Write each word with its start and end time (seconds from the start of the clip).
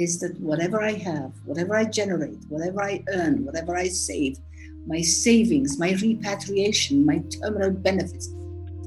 is 0.00 0.18
that 0.18 0.40
whatever 0.40 0.82
I 0.82 0.92
have, 0.92 1.32
whatever 1.44 1.76
I 1.76 1.84
generate, 1.84 2.38
whatever 2.48 2.82
I 2.82 3.04
earn, 3.12 3.44
whatever 3.44 3.76
I 3.76 3.88
save, 3.88 4.38
my 4.86 5.02
savings, 5.02 5.78
my 5.78 5.92
repatriation, 6.00 7.04
my 7.04 7.18
terminal 7.18 7.70
benefits 7.70 8.34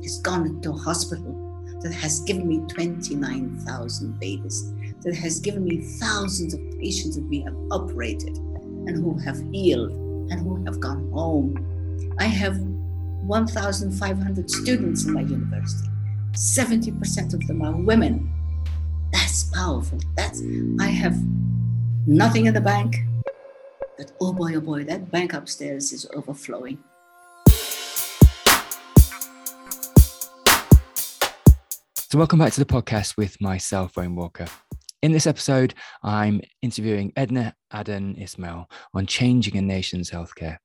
has 0.01 0.19
gone 0.21 0.59
to 0.61 0.71
a 0.71 0.73
hospital 0.77 1.39
that 1.81 1.93
has 1.93 2.21
given 2.21 2.47
me 2.47 2.61
29,000 2.67 4.19
babies, 4.19 4.73
that 5.03 5.13
has 5.15 5.39
given 5.39 5.63
me 5.63 5.81
thousands 5.99 6.55
of 6.55 6.59
patients 6.79 7.15
that 7.15 7.29
we 7.29 7.41
have 7.41 7.55
operated 7.69 8.35
and 8.35 8.95
who 8.95 9.15
have 9.19 9.39
healed 9.51 9.91
and 10.31 10.39
who 10.39 10.65
have 10.65 10.79
gone 10.79 11.11
home. 11.11 12.15
I 12.19 12.25
have 12.25 12.57
1,500 12.57 14.49
students 14.49 15.05
in 15.05 15.13
my 15.13 15.21
university. 15.21 15.89
70% 16.31 17.35
of 17.35 17.45
them 17.45 17.61
are 17.61 17.75
women. 17.75 18.33
That's 19.13 19.43
powerful. 19.43 19.99
That's 20.15 20.41
I 20.79 20.87
have 20.87 21.15
nothing 22.07 22.47
in 22.47 22.53
the 22.55 22.61
bank, 22.61 22.97
but 23.95 24.11
oh 24.19 24.33
boy, 24.33 24.55
oh 24.55 24.59
boy, 24.59 24.83
that 24.85 25.11
bank 25.11 25.33
upstairs 25.33 25.93
is 25.93 26.07
overflowing. 26.15 26.79
So, 31.95 32.17
welcome 32.17 32.39
back 32.39 32.53
to 32.53 32.59
the 32.59 32.65
podcast 32.65 33.15
with 33.15 33.39
myself, 33.39 33.95
Wayne 33.97 34.15
Walker. 34.15 34.47
In 35.03 35.11
this 35.11 35.27
episode, 35.27 35.75
I'm 36.01 36.41
interviewing 36.63 37.13
Edna 37.15 37.53
Adan 37.71 38.15
Ismail 38.15 38.67
on 38.95 39.05
changing 39.05 39.57
a 39.57 39.61
nation's 39.61 40.09
healthcare. 40.09 40.57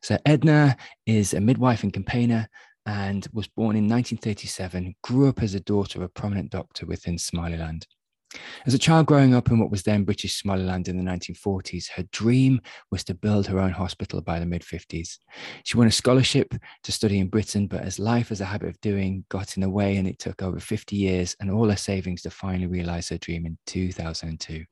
So, 0.00 0.16
Edna 0.24 0.76
is 1.06 1.34
a 1.34 1.40
midwife 1.40 1.82
and 1.82 1.92
campaigner 1.92 2.48
and 2.90 3.28
was 3.32 3.46
born 3.46 3.76
in 3.76 3.88
1937, 3.88 4.96
grew 5.04 5.28
up 5.28 5.44
as 5.44 5.54
a 5.54 5.60
daughter 5.60 6.00
of 6.00 6.02
a 6.02 6.08
prominent 6.08 6.50
doctor 6.50 6.86
within 6.86 7.16
Somaliland. 7.16 7.86
As 8.66 8.74
a 8.74 8.78
child 8.78 9.06
growing 9.06 9.32
up 9.32 9.48
in 9.48 9.60
what 9.60 9.70
was 9.70 9.84
then 9.84 10.02
British 10.02 10.40
Somaliland 10.40 10.88
in 10.88 10.96
the 10.96 11.08
1940s, 11.08 11.88
her 11.90 12.02
dream 12.10 12.60
was 12.90 13.04
to 13.04 13.14
build 13.14 13.46
her 13.46 13.60
own 13.60 13.70
hospital 13.70 14.20
by 14.20 14.40
the 14.40 14.46
mid 14.46 14.62
50s. 14.62 15.18
She 15.64 15.76
won 15.76 15.86
a 15.86 15.92
scholarship 15.92 16.52
to 16.82 16.92
study 16.92 17.20
in 17.20 17.28
Britain, 17.28 17.68
but 17.68 17.82
as 17.82 18.00
life 18.00 18.32
as 18.32 18.40
a 18.40 18.44
habit 18.44 18.68
of 18.68 18.80
doing 18.80 19.24
got 19.28 19.56
in 19.56 19.62
the 19.62 19.70
way, 19.70 19.96
and 19.96 20.08
it 20.08 20.18
took 20.18 20.42
over 20.42 20.58
50 20.58 20.96
years 20.96 21.36
and 21.38 21.48
all 21.48 21.70
her 21.70 21.76
savings 21.76 22.22
to 22.22 22.30
finally 22.30 22.66
realize 22.66 23.08
her 23.10 23.18
dream 23.18 23.46
in 23.46 23.56
2002. 23.66 24.64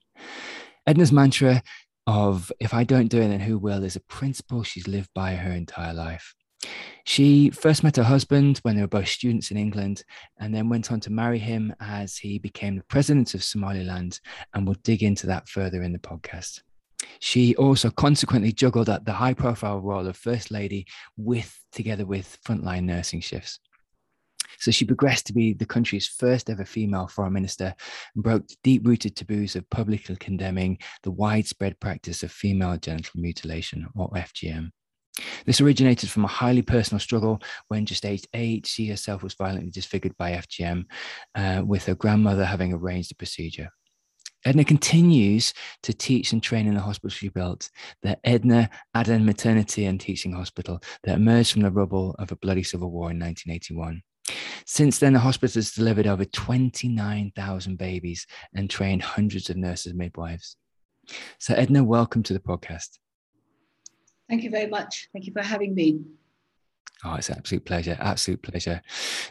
Edna's 0.88 1.12
mantra 1.12 1.62
of 2.08 2.50
if 2.58 2.74
I 2.74 2.82
don't 2.82 3.08
do 3.08 3.20
it, 3.20 3.28
then 3.28 3.40
who 3.40 3.58
will 3.58 3.84
is 3.84 3.94
a 3.94 4.00
principle 4.00 4.64
she's 4.64 4.88
lived 4.88 5.10
by 5.14 5.36
her 5.36 5.52
entire 5.52 5.94
life. 5.94 6.34
She 7.04 7.50
first 7.50 7.82
met 7.82 7.96
her 7.96 8.02
husband 8.02 8.58
when 8.58 8.76
they 8.76 8.82
were 8.82 8.88
both 8.88 9.08
students 9.08 9.50
in 9.50 9.56
England 9.56 10.04
and 10.38 10.54
then 10.54 10.68
went 10.68 10.92
on 10.92 11.00
to 11.00 11.12
marry 11.12 11.38
him 11.38 11.74
as 11.80 12.18
he 12.18 12.38
became 12.38 12.76
the 12.76 12.84
president 12.84 13.34
of 13.34 13.44
Somaliland. 13.44 14.20
And 14.52 14.66
we'll 14.66 14.76
dig 14.82 15.02
into 15.02 15.26
that 15.28 15.48
further 15.48 15.82
in 15.82 15.92
the 15.92 15.98
podcast. 15.98 16.60
She 17.20 17.54
also 17.56 17.90
consequently 17.90 18.52
juggled 18.52 18.88
at 18.88 19.04
the 19.04 19.12
high 19.12 19.34
profile 19.34 19.80
role 19.80 20.06
of 20.06 20.16
First 20.16 20.50
Lady 20.50 20.86
with 21.16 21.58
together 21.72 22.04
with 22.04 22.38
frontline 22.44 22.84
nursing 22.84 23.20
shifts. 23.20 23.60
So 24.58 24.72
she 24.72 24.84
progressed 24.84 25.26
to 25.28 25.32
be 25.32 25.52
the 25.52 25.66
country's 25.66 26.08
first 26.08 26.50
ever 26.50 26.64
female 26.64 27.06
foreign 27.06 27.32
minister 27.32 27.74
and 28.14 28.24
broke 28.24 28.44
deep 28.64 28.86
rooted 28.86 29.14
taboos 29.14 29.54
of 29.54 29.68
publicly 29.70 30.16
condemning 30.16 30.78
the 31.04 31.12
widespread 31.12 31.78
practice 31.78 32.24
of 32.24 32.32
female 32.32 32.76
genital 32.76 33.20
mutilation, 33.20 33.86
or 33.94 34.10
FGM. 34.10 34.70
This 35.46 35.60
originated 35.60 36.10
from 36.10 36.24
a 36.24 36.28
highly 36.28 36.62
personal 36.62 37.00
struggle 37.00 37.40
when 37.68 37.86
just 37.86 38.04
aged 38.04 38.28
eight, 38.34 38.66
she 38.66 38.88
herself 38.88 39.22
was 39.22 39.34
violently 39.34 39.70
disfigured 39.70 40.16
by 40.16 40.32
FGM, 40.32 40.84
uh, 41.34 41.62
with 41.64 41.86
her 41.86 41.94
grandmother 41.94 42.44
having 42.44 42.72
arranged 42.72 43.10
the 43.10 43.14
procedure. 43.14 43.70
Edna 44.44 44.64
continues 44.64 45.52
to 45.82 45.92
teach 45.92 46.32
and 46.32 46.42
train 46.42 46.66
in 46.66 46.74
the 46.74 46.80
hospital 46.80 47.10
she 47.10 47.28
built, 47.28 47.70
the 48.02 48.18
Edna 48.24 48.70
Adan 48.94 49.24
Maternity 49.24 49.86
and 49.86 50.00
Teaching 50.00 50.32
Hospital 50.32 50.80
that 51.02 51.16
emerged 51.16 51.52
from 51.52 51.62
the 51.62 51.70
rubble 51.70 52.14
of 52.18 52.30
a 52.30 52.36
bloody 52.36 52.62
civil 52.62 52.90
war 52.90 53.10
in 53.10 53.18
1981. 53.18 54.02
Since 54.64 54.98
then, 54.98 55.14
the 55.14 55.18
hospital 55.18 55.58
has 55.58 55.72
delivered 55.72 56.06
over 56.06 56.24
29,000 56.24 57.76
babies 57.78 58.26
and 58.54 58.70
trained 58.70 59.02
hundreds 59.02 59.50
of 59.50 59.56
nurses 59.56 59.86
and 59.86 59.98
midwives. 59.98 60.56
So, 61.38 61.54
Edna, 61.54 61.82
welcome 61.82 62.22
to 62.24 62.32
the 62.32 62.40
podcast. 62.40 62.98
Thank 64.28 64.42
you 64.42 64.50
very 64.50 64.66
much. 64.66 65.08
Thank 65.12 65.26
you 65.26 65.32
for 65.32 65.42
having 65.42 65.74
me. 65.74 66.00
Oh, 67.04 67.14
it's 67.14 67.28
an 67.28 67.36
absolute 67.38 67.64
pleasure. 67.64 67.96
Absolute 68.00 68.42
pleasure. 68.42 68.82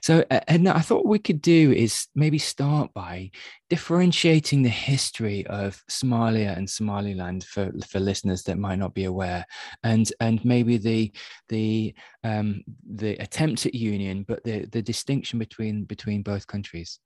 So, 0.02 0.24
uh, 0.32 0.40
Edna, 0.48 0.74
I 0.74 0.80
thought 0.80 1.06
we 1.06 1.20
could 1.20 1.42
do 1.42 1.74
is 1.74 2.08
maybe 2.16 2.38
start 2.38 2.94
by 2.94 3.30
differentiating 3.70 4.64
the 4.64 4.70
history 4.70 5.46
of 5.48 5.84
Somalia 5.90 6.56
and 6.56 6.70
Somaliland 6.70 7.44
for, 7.44 7.74
for 7.90 8.00
listeners 8.00 8.44
that 8.44 8.58
might 8.58 8.80
not 8.80 8.94
be 8.94 9.04
aware, 9.04 9.46
and 9.84 10.10
and 10.22 10.44
maybe 10.46 10.78
the 10.78 11.12
the 11.50 11.94
um, 12.24 12.64
the 12.90 13.16
attempt 13.18 13.66
at 13.66 13.76
union, 13.76 14.24
but 14.26 14.46
the 14.46 14.66
the 14.68 14.82
distinction 14.82 15.38
between 15.38 15.84
between 15.84 16.24
both 16.24 16.48
countries. 16.48 17.00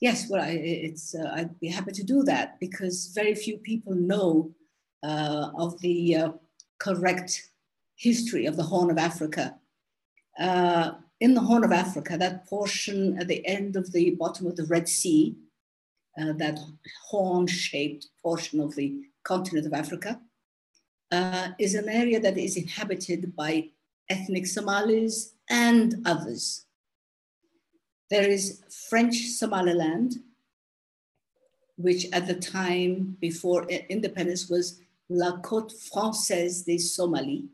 Yes, 0.00 0.30
well, 0.30 0.40
I, 0.40 0.52
it's 0.52 1.14
uh, 1.14 1.32
I'd 1.34 1.60
be 1.60 1.68
happy 1.68 1.92
to 1.92 2.02
do 2.02 2.22
that 2.22 2.58
because 2.60 3.12
very 3.14 3.34
few 3.34 3.58
people 3.58 3.94
know 3.94 4.52
uh, 5.02 5.50
of 5.58 5.78
the 5.82 6.16
uh, 6.16 6.32
correct 6.80 7.50
history 7.94 8.46
of 8.46 8.56
the 8.56 8.64
Horn 8.64 8.90
of 8.90 8.98
Africa. 8.98 9.56
Uh, 10.38 10.92
in 11.20 11.34
the 11.34 11.40
Horn 11.40 11.64
of 11.64 11.72
Africa, 11.72 12.16
that 12.16 12.46
portion 12.46 13.18
at 13.18 13.28
the 13.28 13.46
end 13.46 13.76
of 13.76 13.92
the 13.92 14.10
bottom 14.12 14.46
of 14.46 14.56
the 14.56 14.64
Red 14.64 14.88
Sea, 14.88 15.36
uh, 16.20 16.32
that 16.38 16.58
horn 17.08 17.46
shaped 17.46 18.08
portion 18.22 18.58
of 18.58 18.74
the 18.74 19.02
continent 19.22 19.66
of 19.66 19.74
Africa, 19.74 20.20
uh, 21.12 21.48
is 21.58 21.74
an 21.74 21.88
area 21.88 22.18
that 22.18 22.38
is 22.38 22.56
inhabited 22.56 23.36
by 23.36 23.68
ethnic 24.08 24.46
Somalis 24.46 25.34
and 25.48 26.02
others. 26.06 26.64
There 28.08 28.28
is 28.28 28.62
French 28.88 29.16
Somaliland, 29.16 30.16
which 31.76 32.06
at 32.12 32.26
the 32.26 32.34
time 32.34 33.16
before 33.20 33.64
independence 33.88 34.48
was 34.48 34.80
La 35.12 35.32
Côte 35.38 35.72
Française 35.72 36.64
des 36.64 36.78
Somalie, 36.78 37.48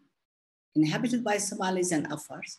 inhabited 0.75 1.25
by 1.25 1.39
Somalis 1.39 1.91
and 1.91 2.07
Afars. 2.13 2.59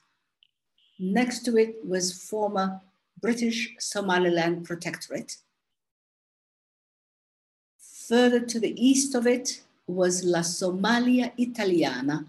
Next 0.98 1.46
to 1.46 1.56
it 1.56 1.76
was 1.86 2.28
former 2.28 2.82
British 3.22 3.76
Somaliland 3.78 4.66
Protectorate. 4.66 5.38
Further 8.08 8.40
to 8.40 8.60
the 8.60 8.74
east 8.76 9.14
of 9.14 9.28
it 9.28 9.62
was 9.86 10.24
La 10.24 10.40
Somalia 10.40 11.32
Italiana, 11.38 12.26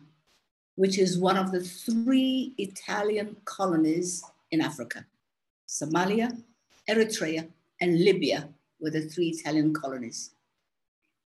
which 0.75 0.99
is 0.99 1.17
one 1.17 1.39
of 1.39 1.53
the 1.53 1.63
three 1.63 2.53
Italian 2.59 3.35
colonies 3.47 4.23
in 4.51 4.61
Africa. 4.61 5.07
Somalia, 5.67 6.37
Eritrea, 6.87 7.49
and 7.81 8.05
Libya 8.05 8.51
were 8.79 8.91
the 8.91 9.09
three 9.09 9.29
Italian 9.29 9.73
colonies. 9.73 10.33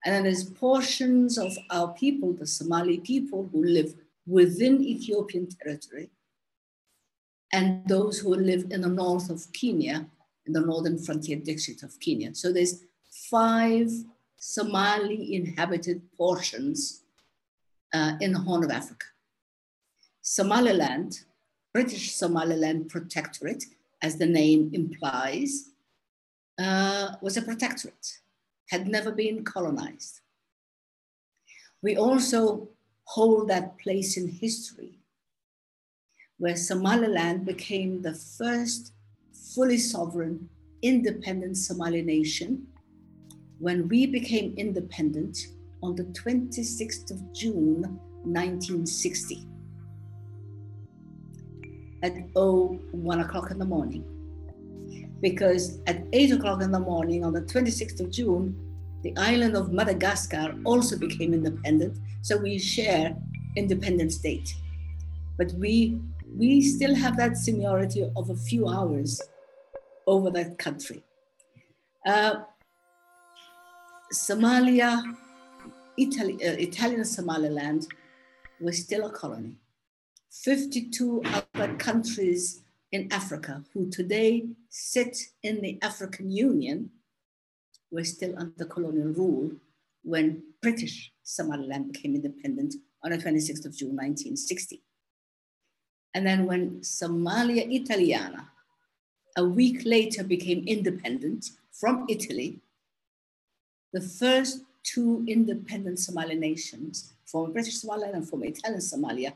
And 0.05 0.15
then 0.15 0.25
there's 0.25 0.45
portions 0.45 1.39
of 1.39 1.57
our 1.71 1.89
people, 1.95 2.35
the 2.35 2.47
Somali 2.47 2.99
people 2.99 3.49
who 3.51 3.65
live 3.65 3.95
within 4.27 4.83
Ethiopian 4.83 5.49
territory, 5.49 6.11
and 7.53 7.87
those 7.89 8.19
who 8.19 8.35
live 8.35 8.67
in 8.71 8.83
the 8.83 8.89
north 8.89 9.31
of 9.31 9.51
Kenya, 9.53 10.07
in 10.47 10.53
the 10.53 10.61
northern 10.61 10.99
frontier 10.99 11.37
district 11.37 11.83
of 11.83 11.99
Kenya. 12.01 12.35
So 12.35 12.53
there's 12.53 12.85
five 13.31 13.91
Somali 14.37 15.35
inhabited 15.35 16.03
portions 16.19 17.05
uh, 17.95 18.13
in 18.21 18.33
the 18.33 18.41
Horn 18.41 18.65
of 18.65 18.71
Africa. 18.71 19.07
Somaliland, 20.21 21.21
British 21.73 22.15
Somaliland 22.15 22.91
Protectorate, 22.91 23.65
as 24.03 24.19
the 24.19 24.27
name 24.27 24.71
implies, 24.75 25.71
uh, 26.59 27.13
was 27.23 27.39
a 27.39 27.43
protectorate 27.43 28.19
had 28.71 28.89
never 28.89 29.13
been 29.13 29.45
colonized. 29.45 30.21
We 31.83 31.97
also 31.97 32.69
hold 33.05 33.49
that 33.49 33.79
place 33.79 34.17
in 34.17 34.29
history 34.29 34.99
where 36.39 36.57
Somaliland 36.57 37.45
became 37.45 38.03
the 38.03 38.15
first 38.15 38.93
fully 39.55 39.79
sovereign, 39.79 40.49
independent 40.83 41.57
Somali 41.57 42.03
nation 42.03 42.67
when 43.59 43.89
we 43.89 44.07
became 44.07 44.55
independent 44.57 45.39
on 45.83 45.95
the 45.95 46.05
26th 46.05 47.11
of 47.11 47.33
June 47.33 47.83
1960 48.25 49.47
at 52.03 52.13
oh, 52.37 52.79
1 52.93 53.21
o'clock 53.21 53.51
in 53.51 53.59
the 53.59 53.65
morning 53.65 54.14
because 55.21 55.81
at 55.87 56.05
8 56.13 56.33
o'clock 56.33 56.63
in 56.63 56.71
the 56.71 56.81
morning 56.81 57.25
on 57.25 57.33
the 57.33 57.43
26th 57.43 58.01
of 58.01 58.11
June, 58.11 58.55
the 59.03 59.15
island 59.17 59.57
of 59.57 59.73
Madagascar 59.73 60.55
also 60.65 60.99
became 60.99 61.35
independent. 61.35 61.99
So 62.23 62.37
we 62.37 62.59
share 62.59 63.17
independence 63.57 64.17
date. 64.19 64.55
But 65.37 65.53
we, 65.53 66.01
we 66.37 66.63
still 66.63 66.95
have 66.95 67.17
that 67.19 67.37
seniority 67.37 68.11
of 68.17 68.31
a 68.31 68.37
few 68.37 68.69
hours 68.69 69.21
over 70.07 70.31
that 70.31 70.59
country. 70.59 71.03
Uh, 72.07 72.37
Somalia, 74.13 75.03
Italy, 75.99 76.35
uh, 76.35 76.53
Italian 76.53 77.05
Somaliland 77.05 77.87
was 78.61 78.79
still 78.79 79.07
a 79.07 79.11
colony. 79.11 79.57
52 80.31 81.23
other 81.25 81.75
countries 81.77 82.64
in 82.95 83.13
Africa 83.13 83.65
who 83.73 83.91
today 83.91 84.45
sit 84.71 85.19
in 85.43 85.61
the 85.61 85.77
African 85.83 86.31
Union 86.31 86.91
were 87.91 88.05
still 88.05 88.39
under 88.39 88.65
colonial 88.65 89.09
rule 89.09 89.51
when 90.05 90.45
British 90.63 91.11
Somaliland 91.25 91.93
became 91.93 92.15
independent 92.15 92.75
on 93.03 93.11
the 93.11 93.19
26th 93.19 93.67
of 93.67 93.77
June 93.77 93.97
1960. 93.97 94.81
And 96.15 96.25
then 96.25 96.47
when 96.47 96.83
Somalia 96.83 97.67
Italiana, 97.69 98.49
a 99.37 99.45
week 99.45 99.83
later 99.85 100.23
became 100.23 100.63
independent 100.65 101.51
from 101.73 102.07
Italy, 102.09 102.61
the 103.93 104.03
first 104.03 104.61
two 104.85 105.25
independent 105.27 105.99
Somali 105.99 106.37
nations, 106.37 107.13
former 107.27 107.53
British 107.53 107.81
Somaliland 107.81 108.15
and 108.15 108.29
former 108.29 108.47
Italian 108.47 108.81
Somalia, 108.81 109.33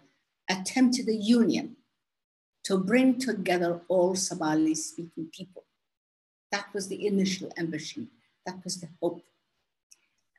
attempted 0.48 1.08
a 1.08 1.14
union 1.14 1.74
to 2.64 2.78
bring 2.78 3.18
together 3.18 3.80
all 3.88 4.14
Somali 4.14 4.74
speaking 4.74 5.28
people. 5.32 5.64
That 6.52 6.66
was 6.74 6.88
the 6.88 7.06
initial 7.06 7.52
ambition. 7.58 8.08
That 8.46 8.62
was 8.64 8.80
the 8.80 8.88
hope. 9.00 9.22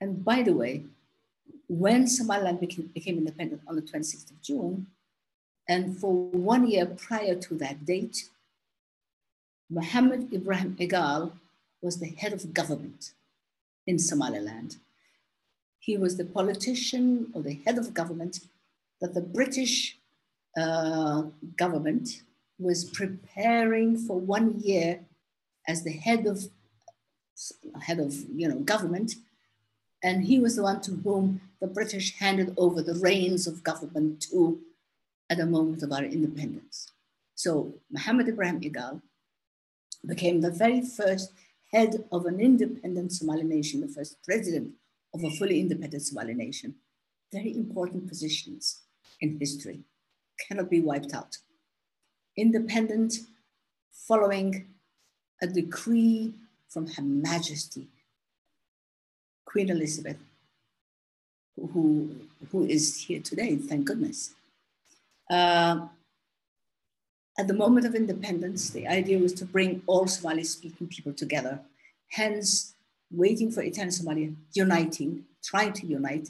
And 0.01 0.24
by 0.24 0.44
the 0.44 0.54
way, 0.54 0.86
when 1.68 2.07
Somaliland 2.07 2.60
became, 2.60 2.89
became 2.94 3.18
independent 3.18 3.62
on 3.68 3.75
the 3.75 3.81
26th 3.81 4.31
of 4.31 4.42
June, 4.42 4.88
and 5.68 5.98
for 5.98 6.12
one 6.13 6.68
year 6.68 6.86
prior 6.88 7.36
to 7.36 7.56
that 7.56 7.86
date, 7.86 8.30
Muhammad 9.69 10.33
Ibrahim 10.33 10.75
Egal 10.80 11.33
was 11.81 12.00
the 12.00 12.10
head 12.10 12.33
of 12.33 12.54
government 12.54 13.12
in 13.86 14.00
Somaliland. 14.00 14.77
He 15.80 15.95
was 15.95 16.18
the 16.18 16.25
politician 16.25 17.27
or 17.33 17.44
the 17.44 17.60
head 17.66 17.77
of 17.77 17.94
government 17.94 18.39
that 19.00 19.13
the 19.13 19.21
British 19.21 19.98
uh, 20.57 21.23
government 21.57 22.23
was 22.57 22.83
preparing 22.83 23.97
for 23.97 24.19
one 24.19 24.59
year 24.59 24.99
as 25.67 25.83
the 25.83 25.91
head 25.91 26.25
of 26.25 26.47
head 27.81 27.99
of 27.99 28.13
you 28.35 28.47
know 28.49 28.59
government, 28.59 29.15
and 30.03 30.25
he 30.25 30.39
was 30.39 30.55
the 30.55 30.63
one 30.63 30.81
to 30.81 30.91
whom 31.03 31.41
the 31.61 31.67
British 31.67 32.17
handed 32.17 32.53
over 32.57 32.81
the 32.81 32.95
reins 32.95 33.47
of 33.47 33.63
government 33.63 34.21
to 34.21 34.59
at 35.29 35.37
the 35.37 35.45
moment 35.45 35.83
of 35.83 35.91
our 35.91 36.03
independence. 36.03 36.91
So 37.35 37.75
Muhammad 37.89 38.27
Ibrahim 38.27 38.59
Egal 38.61 39.01
became 40.05 40.41
the 40.41 40.51
very 40.51 40.81
first 40.81 41.31
head 41.71 42.03
of 42.11 42.25
an 42.25 42.39
independent 42.39 43.11
Somali 43.11 43.43
nation, 43.43 43.81
the 43.81 43.87
first 43.87 44.17
president 44.23 44.73
of 45.13 45.23
a 45.23 45.29
fully 45.31 45.59
independent 45.59 46.03
Somali 46.03 46.33
nation. 46.33 46.75
Very 47.31 47.55
important 47.55 48.07
positions 48.07 48.81
in 49.21 49.37
history 49.39 49.81
cannot 50.47 50.69
be 50.69 50.81
wiped 50.81 51.13
out. 51.13 51.38
Independent 52.38 53.15
following 53.91 54.68
a 55.41 55.47
decree 55.47 56.33
from 56.68 56.88
Her 56.88 57.01
Majesty, 57.01 57.88
Queen 59.45 59.69
Elizabeth, 59.69 60.18
who, 61.56 62.15
who 62.51 62.65
is 62.65 63.03
here 63.03 63.19
today, 63.19 63.56
thank 63.56 63.86
goodness. 63.86 64.33
Uh, 65.30 65.88
at 67.38 67.47
the 67.47 67.53
moment 67.53 67.85
of 67.85 67.95
independence, 67.95 68.69
the 68.69 68.88
idea 68.88 69.18
was 69.18 69.33
to 69.33 69.45
bring 69.45 69.81
all 69.88 70.07
Somali 70.07 70.44
speaking 70.44 70.88
people 70.88 71.13
together, 71.13 71.62
hence 72.09 72.74
waiting 73.12 73.51
for 73.51 73.62
Italian 73.62 73.92
Somalia, 73.92 74.35
uniting, 74.53 75.24
trying 75.44 75.74
to 75.74 75.88
unite. 75.88 76.30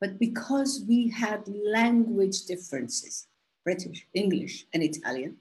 But 0.00 0.18
because 0.18 0.82
we 0.88 1.08
had 1.08 1.46
language 1.48 2.46
differences, 2.46 3.26
British, 3.66 4.06
English, 4.14 4.64
and 4.72 4.80
Italian. 4.82 5.32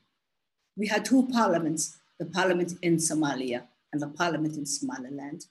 We 0.76 0.88
had 0.88 1.06
two 1.06 1.28
parliaments, 1.28 1.84
the 2.20 2.26
parliament 2.26 2.74
in 2.82 2.98
Somalia 2.98 3.60
and 3.94 4.02
the 4.02 4.08
parliament 4.08 4.58
in 4.58 4.66
Somaliland. 4.66 5.46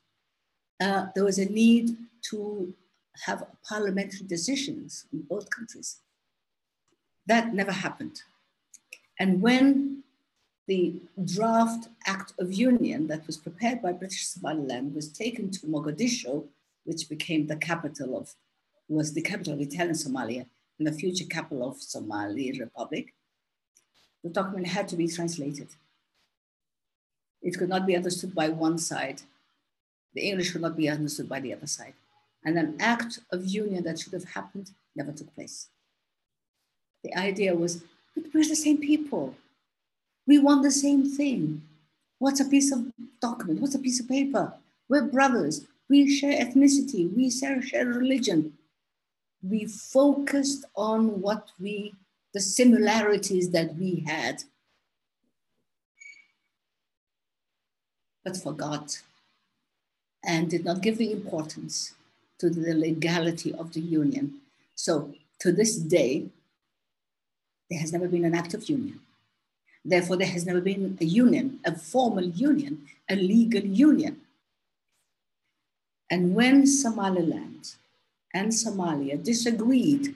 Uh, 0.85 1.07
there 1.15 1.25
was 1.25 1.39
a 1.39 1.47
need 1.63 1.97
to 2.31 2.75
have 3.27 3.47
parliamentary 3.71 4.27
decisions 4.27 5.07
in 5.13 5.21
both 5.23 5.49
countries. 5.51 6.01
That 7.27 7.55
never 7.55 7.73
happened. 7.73 8.17
And 9.21 9.41
when 9.41 10.03
the 10.67 11.01
draft 11.35 11.89
Act 12.07 12.33
of 12.41 12.53
Union 12.53 13.07
that 13.07 13.25
was 13.29 13.37
prepared 13.37 13.81
by 13.83 13.93
British 13.93 14.27
Somaliland 14.27 14.97
was 14.97 15.09
taken 15.09 15.51
to 15.53 15.67
Mogadishu, 15.67 16.45
which 16.85 17.09
became 17.09 17.47
the 17.47 17.57
capital 17.71 18.19
of, 18.19 18.35
was 18.89 19.13
the 19.13 19.23
capital 19.23 19.55
of 19.55 19.61
Italian 19.61 19.95
Somalia, 19.95 20.47
in 20.79 20.85
the 20.85 20.93
future 20.93 21.25
capital 21.25 21.69
of 21.69 21.81
Somali 21.81 22.59
Republic, 22.59 23.15
the 24.23 24.31
document 24.31 24.67
had 24.67 24.89
to 24.89 24.97
be 24.97 25.09
translated. 25.09 25.69
It 27.43 27.59
could 27.59 27.69
not 27.69 27.87
be 27.87 27.95
understood 27.95 28.35
by 28.35 28.49
one 28.49 28.79
side. 28.79 29.23
The 30.15 30.23
English 30.23 30.53
could 30.53 30.63
not 30.63 30.77
be 30.77 30.89
understood 30.89 31.29
by 31.29 31.41
the 31.41 31.53
other 31.53 31.67
side. 31.67 31.95
And 32.45 32.59
an 32.59 32.77
act 32.81 33.21
of 33.31 33.45
union 33.47 33.85
that 33.85 33.99
should 33.99 34.13
have 34.13 34.25
happened 34.25 34.71
never 34.97 35.13
took 35.13 35.35
place. 35.35 35.69
The 37.03 37.15
idea 37.15 37.55
was, 37.55 37.83
but 38.15 38.25
we're 38.33 38.49
the 38.49 38.57
same 38.57 38.79
people. 38.79 39.35
We 40.27 40.39
want 40.39 40.63
the 40.63 40.71
same 40.71 41.05
thing. 41.05 41.63
What's 42.19 42.41
a 42.41 42.47
piece 42.47 42.73
of 42.73 42.87
document? 43.21 43.61
What's 43.61 43.75
a 43.75 43.79
piece 43.79 44.01
of 44.01 44.09
paper? 44.09 44.55
We're 44.89 45.03
brothers. 45.03 45.67
We 45.91 46.09
share 46.09 46.43
ethnicity. 46.43 47.15
We 47.15 47.31
share, 47.31 47.61
share 47.61 47.87
religion 47.87 48.55
we 49.49 49.67
focused 49.67 50.65
on 50.75 51.21
what 51.21 51.51
we, 51.61 51.95
the 52.33 52.41
similarities 52.41 53.51
that 53.51 53.75
we 53.77 54.05
had, 54.07 54.43
but 58.25 58.37
forgot 58.37 59.03
and 60.25 60.49
did 60.49 60.65
not 60.65 60.81
give 60.81 60.97
the 60.97 61.13
importance 61.13 61.93
to 62.39 62.49
the 62.49 62.75
legality 62.75 63.53
of 63.55 63.73
the 63.75 63.81
union. 63.81 64.41
So 64.75 65.13
to 65.41 65.53
this 65.53 65.77
day, 65.77 66.27
there 67.71 67.81
has 67.81 67.93
never 67.93 68.09
been 68.09 68.25
an 68.25 68.35
act 68.35 68.55
of 68.55 68.69
union. 68.69 69.01
Therefore, 69.85 70.17
there 70.17 70.29
has 70.29 70.47
never 70.47 70.63
been 70.63 70.97
a 71.01 71.05
union, 71.05 71.61
a 71.65 71.77
formal 71.77 72.25
union, 72.25 72.87
a 73.11 73.17
legal 73.17 73.63
union. 73.63 74.21
And 76.11 76.35
when 76.35 76.67
Somaliland 76.67 77.75
and 78.35 78.51
Somalia 78.51 79.23
disagreed 79.23 80.15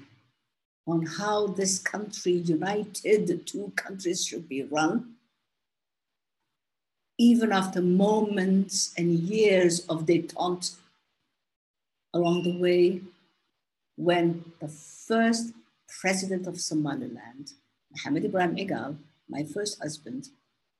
on 0.86 1.06
how 1.06 1.46
this 1.46 1.78
country, 1.78 2.32
united, 2.32 3.26
the 3.28 3.36
two 3.36 3.72
countries 3.76 4.26
should 4.26 4.48
be 4.48 4.64
run, 4.64 5.14
even 7.16 7.52
after 7.52 7.80
moments 7.80 8.92
and 8.98 9.10
years 9.10 9.86
of 9.86 10.06
detente 10.06 10.76
along 12.14 12.42
the 12.42 12.58
way, 12.58 13.00
when 13.96 14.44
the 14.60 14.68
first 14.68 15.52
president 16.00 16.46
of 16.46 16.60
Somaliland, 16.60 17.52
Mohammed 17.92 18.24
Ibrahim 18.24 18.58
Egal, 18.58 18.96
my 19.28 19.44
first 19.44 19.78
husband, 19.80 20.28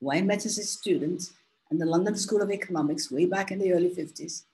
who 0.00 0.12
I 0.12 0.22
met 0.22 0.46
as 0.46 0.58
a 0.58 0.62
student 0.62 1.30
in 1.70 1.78
the 1.78 1.86
London 1.86 2.16
School 2.16 2.40
of 2.40 2.50
Economics 2.50 3.10
way 3.10 3.26
back 3.26 3.50
in 3.50 3.58
the 3.58 3.72
early 3.72 3.90
50s, 3.90 4.44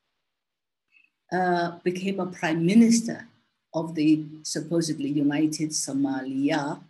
uh, 1.35 1.79
became 1.83 2.21
a 2.21 2.26
prime 2.26 2.64
minister 2.64 3.26
of 3.73 3.95
the 3.95 4.25
supposedly 4.43 5.09
united 5.09 5.71
Somalia, 5.71 6.81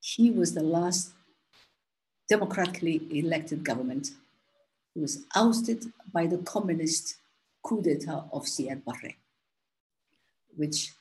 he 0.00 0.30
was 0.30 0.54
the 0.54 0.62
last 0.62 1.12
democratically 2.28 3.06
elected 3.10 3.64
government. 3.64 4.10
He 4.94 5.00
was 5.00 5.24
ousted 5.36 5.92
by 6.12 6.26
the 6.26 6.38
communist 6.38 7.16
coup 7.62 7.80
d'etat 7.82 8.24
of 8.32 8.42
Siad 8.44 8.84
Barre, 8.84 9.14
which 10.56 10.92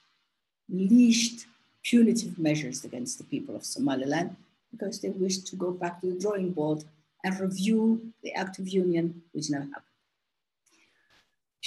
leashed 0.69 1.47
punitive 1.83 2.37
measures 2.37 2.85
against 2.85 3.17
the 3.17 3.23
people 3.23 3.55
of 3.55 3.65
Somaliland 3.65 4.35
because 4.71 4.99
they 4.99 5.09
wished 5.09 5.47
to 5.47 5.55
go 5.55 5.71
back 5.71 6.01
to 6.01 6.07
the 6.07 6.19
drawing 6.19 6.51
board 6.51 6.83
and 7.23 7.39
review 7.39 8.13
the 8.21 8.31
Act 8.33 8.59
of 8.59 8.67
Union, 8.67 9.23
which 9.31 9.49
never 9.49 9.65
happened 9.65 9.88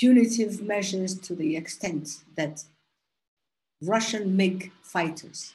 punitive 0.03 0.61
measures 0.61 1.17
to 1.17 1.33
the 1.33 1.57
extent 1.57 2.25
that 2.35 2.65
Russian 3.81 4.37
MiG 4.37 4.73
fighters 4.83 5.55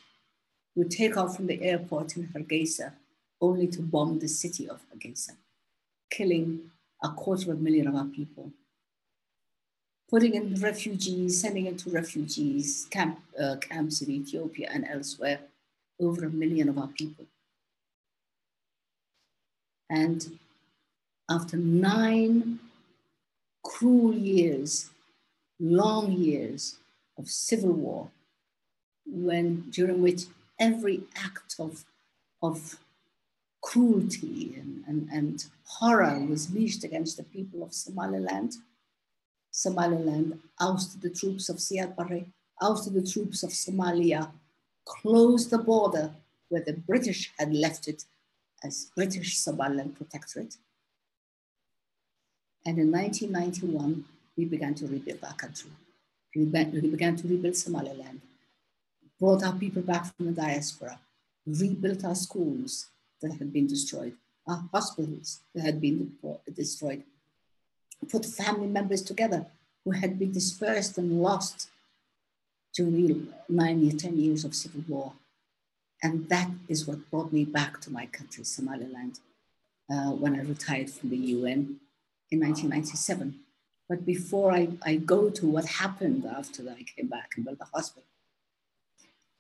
would 0.74 0.90
take 0.90 1.18
off 1.18 1.36
from 1.36 1.48
the 1.48 1.62
airport 1.62 2.16
in 2.16 2.30
Hargeisa 2.30 2.94
only 3.42 3.68
to 3.68 3.82
bomb 3.82 4.20
the 4.20 4.30
city 4.30 4.70
of 4.70 4.80
Hargeisa, 4.88 5.32
killing 6.10 6.72
a 7.04 7.10
quarter 7.10 7.52
of 7.52 7.58
a 7.58 7.62
million 7.62 7.88
of 7.90 7.96
our 7.96 8.06
people. 8.06 8.54
Putting 10.10 10.34
in 10.34 10.56
refugees, 10.62 11.42
sending 11.42 11.66
into 11.66 11.90
refugees 11.90 12.88
camp, 12.90 13.20
uh, 13.38 13.58
camps 13.58 14.02
in 14.02 14.10
Ethiopia 14.10 14.70
and 14.74 14.88
elsewhere, 14.88 15.40
over 16.00 16.26
a 16.26 16.30
million 16.30 16.70
of 16.70 16.78
our 16.78 16.88
people. 16.88 17.26
And 19.90 20.40
after 21.30 21.58
nine 21.58 22.60
cruel 23.68 24.14
years 24.14 24.90
long 25.60 26.12
years 26.12 26.78
of 27.18 27.28
civil 27.28 27.74
war, 27.74 28.10
when 29.06 29.70
during 29.72 30.02
which 30.02 30.24
every 30.60 31.02
act 31.16 31.56
of, 31.60 31.84
of 32.42 32.78
cruelty 33.62 34.56
and, 34.60 34.84
and, 34.88 35.10
and 35.12 35.46
horror 35.66 36.20
was 36.30 36.54
leashed 36.54 36.84
against 36.84 37.18
the 37.18 37.24
people 37.24 37.64
of 37.64 37.74
Somaliland. 37.74 38.54
Somaliland 39.52 40.40
ousted 40.62 41.02
the 41.02 41.10
troops 41.10 41.50
of 41.50 41.58
Siad 41.58 41.96
Barre, 41.96 42.28
ousted 42.62 42.94
the 42.94 43.12
troops 43.12 43.44
of 43.44 43.50
Somalia, 43.50 44.32
closed 44.86 45.50
the 45.50 45.58
border 45.58 46.12
where 46.50 46.64
the 46.64 46.74
British 46.74 47.34
had 47.40 47.54
left 47.54 47.88
it 47.88 48.06
as 48.64 48.92
British 48.96 49.38
Somaliland 49.38 49.96
Protectorate. 49.98 50.58
And 52.66 52.78
in 52.78 52.92
1991, 52.92 54.06
we 54.36 54.46
began 54.46 54.76
to 54.76 54.88
rebuild 54.88 55.24
our 55.24 55.34
country. 55.34 55.72
We 56.36 56.46
began 56.46 57.16
to 57.16 57.28
rebuild 57.28 57.56
Somaliland, 57.56 58.22
brought 59.20 59.44
our 59.44 59.54
people 59.54 59.82
back 59.82 60.16
from 60.16 60.28
the 60.28 60.32
diaspora, 60.32 61.00
rebuilt 61.46 62.06
our 62.06 62.16
schools 62.16 62.88
that 63.22 63.34
had 63.34 63.52
been 63.52 63.68
destroyed, 63.68 64.14
our 64.48 64.64
hospitals 64.72 65.40
that 65.56 65.64
had 65.64 65.82
been 65.82 66.14
destroyed, 66.54 67.04
put 68.10 68.26
family 68.26 68.68
members 68.68 69.02
together 69.02 69.48
who 69.84 69.92
had 69.92 70.20
been 70.20 70.32
dispersed 70.32 70.98
and 70.98 71.22
lost 71.22 71.70
during 72.76 73.34
nine 73.50 73.82
years, 73.82 74.02
10 74.02 74.20
years 74.20 74.46
of 74.46 74.54
civil 74.54 74.84
war. 74.88 75.14
And 76.04 76.30
that 76.30 76.52
is 76.68 76.86
what 76.86 77.10
brought 77.10 77.34
me 77.34 77.44
back 77.44 77.82
to 77.82 77.92
my 77.92 78.06
country, 78.06 78.44
Somaliland, 78.44 79.20
uh, 79.90 80.12
when 80.12 80.36
I 80.36 80.44
retired 80.44 80.92
from 80.92 81.10
the 81.10 81.18
UN 81.18 81.80
in 82.32 82.40
1997. 82.40 83.40
But 83.90 84.06
before 84.06 84.52
I, 84.52 84.70
I 84.84 84.96
go 84.98 85.30
to 85.30 85.46
what 85.48 85.66
happened 85.66 86.26
after 86.26 86.64
I 86.70 86.84
came 86.84 87.08
back 87.08 87.32
and 87.36 87.46
built 87.46 87.60
the 87.60 87.66
hospital, 87.66 88.04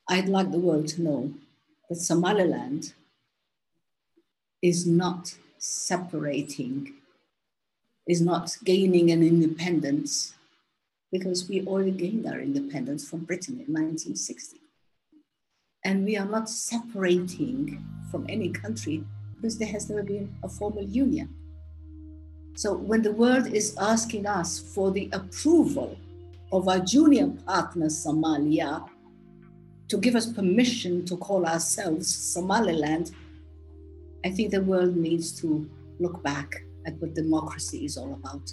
I'd 0.09 0.29
like 0.29 0.51
the 0.51 0.59
world 0.59 0.87
to 0.89 1.01
know 1.01 1.33
that 1.89 1.95
Somaliland 1.95 2.93
is 4.61 4.87
not 4.87 5.35
separating, 5.57 6.93
is 8.07 8.21
not 8.21 8.57
gaining 8.63 9.11
an 9.11 9.21
independence 9.21 10.33
because 11.11 11.47
we 11.49 11.65
already 11.65 11.91
gained 11.91 12.25
our 12.25 12.39
independence 12.39 13.07
from 13.07 13.25
Britain 13.25 13.55
in 13.55 13.73
1960. 13.73 14.59
And 15.83 16.05
we 16.05 16.17
are 16.17 16.25
not 16.25 16.49
separating 16.49 17.83
from 18.11 18.25
any 18.29 18.49
country 18.49 19.03
because 19.35 19.57
there 19.57 19.67
has 19.69 19.89
never 19.89 20.03
been 20.03 20.35
a 20.43 20.49
formal 20.49 20.83
union. 20.83 21.33
So 22.57 22.73
when 22.73 23.03
the 23.03 23.11
world 23.11 23.53
is 23.53 23.77
asking 23.77 24.25
us 24.25 24.57
for 24.57 24.89
the 24.89 25.11
approval 25.13 25.95
of 26.51 26.67
our 26.67 26.79
junior 26.79 27.27
partner, 27.45 27.85
Somalia, 27.85 28.89
to 29.89 29.97
give 29.97 30.15
us 30.15 30.33
permission 30.33 31.05
to 31.05 31.17
call 31.17 31.45
ourselves 31.45 32.07
Somaliland, 32.07 33.11
I 34.25 34.31
think 34.31 34.49
the 34.49 34.63
world 34.63 34.97
needs 34.97 35.39
to 35.39 35.69
look 35.99 36.23
back 36.23 36.63
at 36.87 36.99
what 36.99 37.13
democracy 37.13 37.85
is 37.85 37.95
all 37.95 38.13
about, 38.15 38.51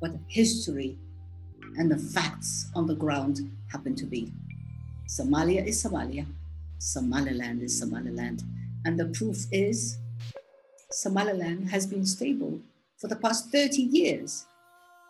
what 0.00 0.10
history 0.26 0.98
and 1.78 1.88
the 1.88 1.98
facts 1.98 2.72
on 2.74 2.88
the 2.88 2.96
ground 2.96 3.48
happen 3.68 3.94
to 3.94 4.04
be. 4.04 4.32
Somalia 5.06 5.64
is 5.64 5.80
Somalia, 5.80 6.26
Somaliland 6.78 7.62
is 7.62 7.78
Somaliland, 7.78 8.42
and 8.84 8.98
the 8.98 9.06
proof 9.16 9.46
is 9.52 9.98
Somaliland 10.90 11.70
has 11.70 11.86
been 11.86 12.04
stable 12.04 12.60
for 13.04 13.08
the 13.08 13.16
past 13.16 13.52
30 13.52 13.82
years. 13.82 14.46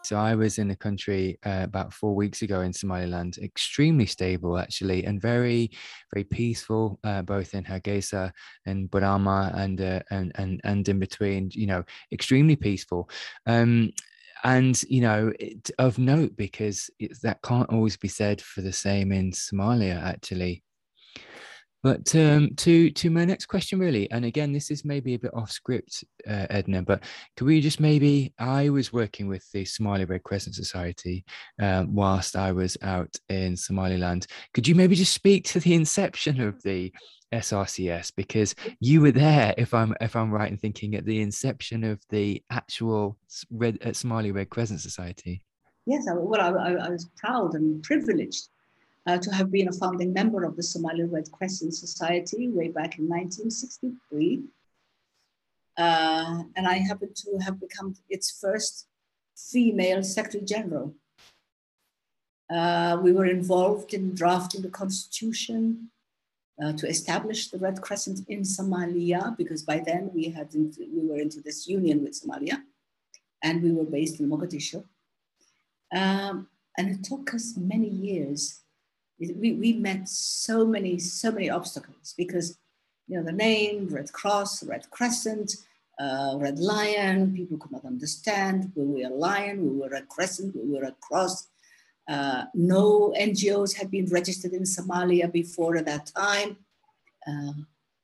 So 0.02 0.16
I 0.16 0.34
was 0.34 0.58
in 0.58 0.66
the 0.66 0.74
country 0.74 1.38
uh, 1.46 1.60
about 1.62 1.92
four 1.92 2.12
weeks 2.12 2.42
ago 2.42 2.62
in 2.62 2.72
Somaliland, 2.72 3.38
extremely 3.38 4.04
stable 4.04 4.58
actually, 4.58 5.04
and 5.04 5.22
very, 5.22 5.70
very 6.12 6.24
peaceful, 6.24 6.98
uh, 7.04 7.22
both 7.22 7.54
in 7.54 7.62
Hargeisa 7.62 8.32
and 8.66 8.90
Borama 8.90 9.56
and, 9.56 9.80
uh, 9.80 10.00
and 10.10 10.32
and 10.34 10.60
and 10.64 10.88
in 10.88 10.98
between. 10.98 11.50
You 11.52 11.68
know, 11.68 11.84
extremely 12.10 12.56
peaceful. 12.56 13.08
Um, 13.46 13.92
and 14.42 14.82
you 14.90 15.00
know 15.00 15.32
it, 15.38 15.70
of 15.78 15.96
note 15.98 16.36
because 16.36 16.90
that 17.22 17.40
can't 17.42 17.70
always 17.70 17.96
be 17.96 18.08
said 18.08 18.42
for 18.42 18.60
the 18.60 18.74
same 18.74 19.10
in 19.10 19.30
somalia 19.30 20.02
actually 20.02 20.62
but 21.84 22.16
um, 22.16 22.54
to 22.56 22.90
to 22.92 23.10
my 23.10 23.26
next 23.26 23.44
question, 23.44 23.78
really, 23.78 24.10
and 24.10 24.24
again, 24.24 24.52
this 24.54 24.70
is 24.70 24.86
maybe 24.86 25.12
a 25.12 25.18
bit 25.18 25.34
off 25.34 25.50
script, 25.50 26.02
uh, 26.26 26.46
Edna, 26.48 26.80
but 26.80 27.04
could 27.36 27.46
we 27.46 27.60
just 27.60 27.78
maybe? 27.78 28.32
I 28.38 28.70
was 28.70 28.90
working 28.90 29.28
with 29.28 29.44
the 29.52 29.66
Somali 29.66 30.06
Red 30.06 30.22
Crescent 30.22 30.54
Society 30.54 31.26
um, 31.60 31.94
whilst 31.94 32.36
I 32.36 32.52
was 32.52 32.78
out 32.80 33.14
in 33.28 33.54
Somaliland. 33.54 34.26
Could 34.54 34.66
you 34.66 34.74
maybe 34.74 34.96
just 34.96 35.12
speak 35.12 35.44
to 35.48 35.60
the 35.60 35.74
inception 35.74 36.40
of 36.40 36.62
the 36.62 36.90
SRCS 37.34 38.12
because 38.16 38.54
you 38.80 39.02
were 39.02 39.12
there, 39.12 39.54
if 39.58 39.74
I'm 39.74 39.94
if 40.00 40.16
I'm 40.16 40.32
right 40.32 40.50
in 40.50 40.56
thinking, 40.56 40.94
at 40.94 41.04
the 41.04 41.20
inception 41.20 41.84
of 41.84 42.00
the 42.08 42.42
actual 42.50 43.18
Red 43.50 43.78
uh, 43.84 43.92
Somali 43.92 44.32
Red 44.32 44.48
Crescent 44.48 44.80
Society. 44.80 45.42
Yes, 45.84 46.08
I, 46.08 46.14
well, 46.14 46.40
I, 46.40 46.86
I 46.86 46.88
was 46.88 47.10
proud 47.18 47.52
and 47.52 47.82
privileged 47.82 48.48
uh, 49.06 49.18
to 49.18 49.30
have 49.34 49.50
been 49.50 49.68
a 49.68 49.72
founding 49.72 50.12
member 50.12 50.44
of 50.44 50.56
the 50.56 50.62
Somali 50.62 51.04
Red 51.04 51.30
Crescent 51.32 51.74
Society 51.74 52.48
way 52.48 52.68
back 52.68 52.98
in 52.98 53.08
1963. 53.08 54.44
Uh, 55.76 56.44
and 56.56 56.66
I 56.66 56.74
happened 56.74 57.16
to 57.16 57.38
have 57.44 57.60
become 57.60 57.96
its 58.08 58.30
first 58.30 58.86
female 59.36 60.02
Secretary 60.02 60.44
General. 60.44 60.94
Uh, 62.50 62.98
we 63.02 63.12
were 63.12 63.26
involved 63.26 63.92
in 63.92 64.14
drafting 64.14 64.62
the 64.62 64.68
constitution 64.68 65.90
uh, 66.62 66.72
to 66.72 66.88
establish 66.88 67.48
the 67.48 67.58
Red 67.58 67.82
Crescent 67.82 68.20
in 68.28 68.42
Somalia, 68.42 69.36
because 69.36 69.62
by 69.62 69.82
then 69.84 70.10
we 70.14 70.28
had 70.28 70.54
into, 70.54 70.86
we 70.94 71.08
were 71.08 71.18
into 71.18 71.40
this 71.40 71.66
union 71.66 72.02
with 72.02 72.12
Somalia, 72.12 72.62
and 73.42 73.62
we 73.62 73.72
were 73.72 73.84
based 73.84 74.20
in 74.20 74.28
Mogadishu. 74.28 74.84
Um, 75.92 76.48
and 76.78 76.90
it 76.90 77.04
took 77.04 77.34
us 77.34 77.54
many 77.56 77.88
years 77.88 78.63
we, 79.18 79.52
we 79.52 79.72
met 79.74 80.08
so 80.08 80.66
many, 80.66 80.98
so 80.98 81.30
many 81.30 81.50
obstacles 81.50 82.14
because, 82.16 82.58
you 83.06 83.16
know, 83.16 83.24
the 83.24 83.32
name, 83.32 83.88
Red 83.88 84.12
Cross, 84.12 84.64
Red 84.64 84.90
Crescent, 84.90 85.54
uh, 85.98 86.34
Red 86.38 86.58
Lion, 86.58 87.34
people 87.34 87.58
could 87.58 87.70
not 87.70 87.84
understand. 87.84 88.72
We 88.74 88.84
were 88.84 89.08
a 89.08 89.14
lion, 89.14 89.62
we 89.62 89.78
were 89.78 89.94
a 89.94 90.02
crescent, 90.02 90.56
we 90.56 90.72
were 90.72 90.84
a 90.84 90.94
cross. 91.00 91.48
Uh, 92.08 92.44
no 92.54 93.14
NGOs 93.18 93.76
had 93.76 93.90
been 93.90 94.06
registered 94.06 94.52
in 94.52 94.62
Somalia 94.62 95.30
before 95.30 95.76
at 95.76 95.86
that 95.86 96.06
time. 96.06 96.56
Uh, 97.26 97.52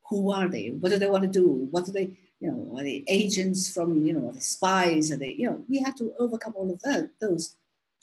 who 0.09 0.31
are 0.31 0.47
they? 0.47 0.69
What 0.69 0.89
do 0.89 0.97
they 0.97 1.09
want 1.09 1.23
to 1.23 1.29
do? 1.29 1.67
What 1.71 1.85
do 1.85 1.91
they, 1.91 2.11
you 2.39 2.51
know, 2.51 2.77
are 2.77 2.83
they 2.83 3.03
agents 3.07 3.71
from, 3.71 4.05
you 4.05 4.13
know, 4.13 4.29
are 4.29 4.33
they 4.33 4.39
spies? 4.39 5.11
Are 5.11 5.17
they, 5.17 5.33
you 5.33 5.49
know, 5.49 5.63
we 5.69 5.79
had 5.79 5.95
to 5.97 6.13
overcome 6.17 6.53
all 6.55 6.71
of 6.71 6.81
that, 6.81 7.09
those. 7.19 7.55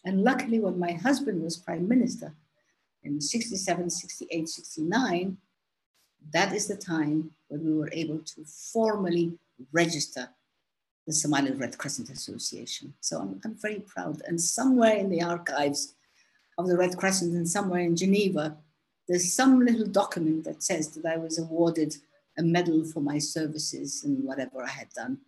And 0.05 0.23
luckily, 0.23 0.61
when 0.61 0.79
my 0.79 0.93
husband 0.93 1.43
was 1.43 1.57
prime 1.57 1.89
minister, 1.89 2.35
in 3.03 3.21
67, 3.21 3.91
68, 3.91 4.49
69, 4.49 5.37
that 6.33 6.53
is 6.53 6.67
the 6.67 6.77
time 6.77 7.31
when 7.49 7.65
we 7.65 7.75
were 7.75 7.91
able 7.93 8.19
to 8.19 8.45
formally 8.45 9.39
register 9.73 10.29
the 11.07 11.13
Somali 11.13 11.53
Red 11.53 11.79
Crescent 11.79 12.11
Association. 12.11 12.93
So 13.01 13.21
I'm, 13.21 13.41
I'm 13.45 13.55
very 13.55 13.81
proud. 13.81 14.21
And 14.27 14.41
somewhere 14.41 14.97
in 14.97 15.09
the 15.09 15.23
archives 15.23 15.95
of 16.59 16.67
the 16.67 16.77
Red 16.77 16.97
Crescent 16.99 17.35
and 17.35 17.49
somewhere 17.49 17.81
in 17.81 17.97
Geneva, 17.97 18.59
there's 19.09 19.33
some 19.33 19.61
little 19.61 19.87
document 19.87 20.45
that 20.45 20.63
says 20.63 20.89
that 20.91 21.07
I 21.07 21.17
was 21.17 21.39
awarded 21.39 21.97
a 22.37 22.43
medal 22.43 22.85
for 22.85 23.01
my 23.01 23.19
services 23.19 24.05
and 24.05 24.23
whatever 24.23 24.63
I 24.63 24.69
had 24.69 24.91
done. 24.91 25.19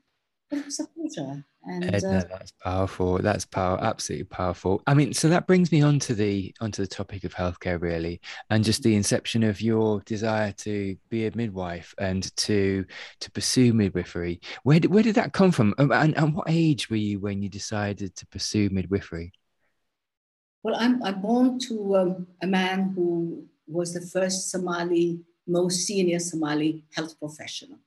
But 0.51 0.59
it 0.59 0.65
was 0.67 0.81
a 0.81 0.87
pleasure. 0.89 1.45
And 1.63 1.95
Edna, 1.95 2.19
uh, 2.19 2.25
that's 2.29 2.53
powerful. 2.53 3.19
That's 3.19 3.45
power, 3.45 3.79
absolutely 3.83 4.25
powerful. 4.25 4.83
I 4.87 4.95
mean, 4.95 5.13
so 5.13 5.29
that 5.29 5.47
brings 5.47 5.71
me 5.71 5.83
on 5.83 5.99
to 6.01 6.15
the 6.15 6.55
onto 6.61 6.83
the 6.83 6.89
topic 6.89 7.25
of 7.25 7.35
healthcare, 7.35 7.81
really, 7.81 8.21
and 8.49 8.65
just 8.65 8.83
the 8.83 8.97
inception 8.97 9.43
of 9.43 9.61
your 9.61 10.01
desire 10.01 10.53
to 10.53 10.97
be 11.11 11.27
a 11.27 11.37
midwife 11.37 11.95
and 11.99 12.35
to 12.39 12.85
to 13.21 13.31
pursue 13.31 13.73
midwifery. 13.73 14.41
Where 14.63 14.81
did 14.81 14.91
where 14.91 15.03
did 15.03 15.17
that 15.17 15.33
come 15.33 15.53
from? 15.53 15.75
And, 15.79 16.17
and 16.17 16.35
what 16.35 16.47
age 16.49 16.91
were 16.91 16.97
you 16.97 17.21
when 17.21 17.43
you 17.43 17.49
decided 17.49 18.17
to 18.17 18.27
pursue 18.27 18.71
midwifery? 18.71 19.33
Well, 20.63 20.77
I'm 20.77 21.03
I'm 21.03 21.21
born 21.21 21.59
to 21.69 21.97
um, 21.97 22.27
a 22.43 22.47
man 22.47 22.93
who 22.95 23.47
was 23.67 23.95
the 23.95 24.01
first 24.01 24.51
Somali, 24.51 25.21
most 25.47 25.81
senior 25.87 26.19
Somali 26.19 26.85
health 26.95 27.19
professional, 27.19 27.79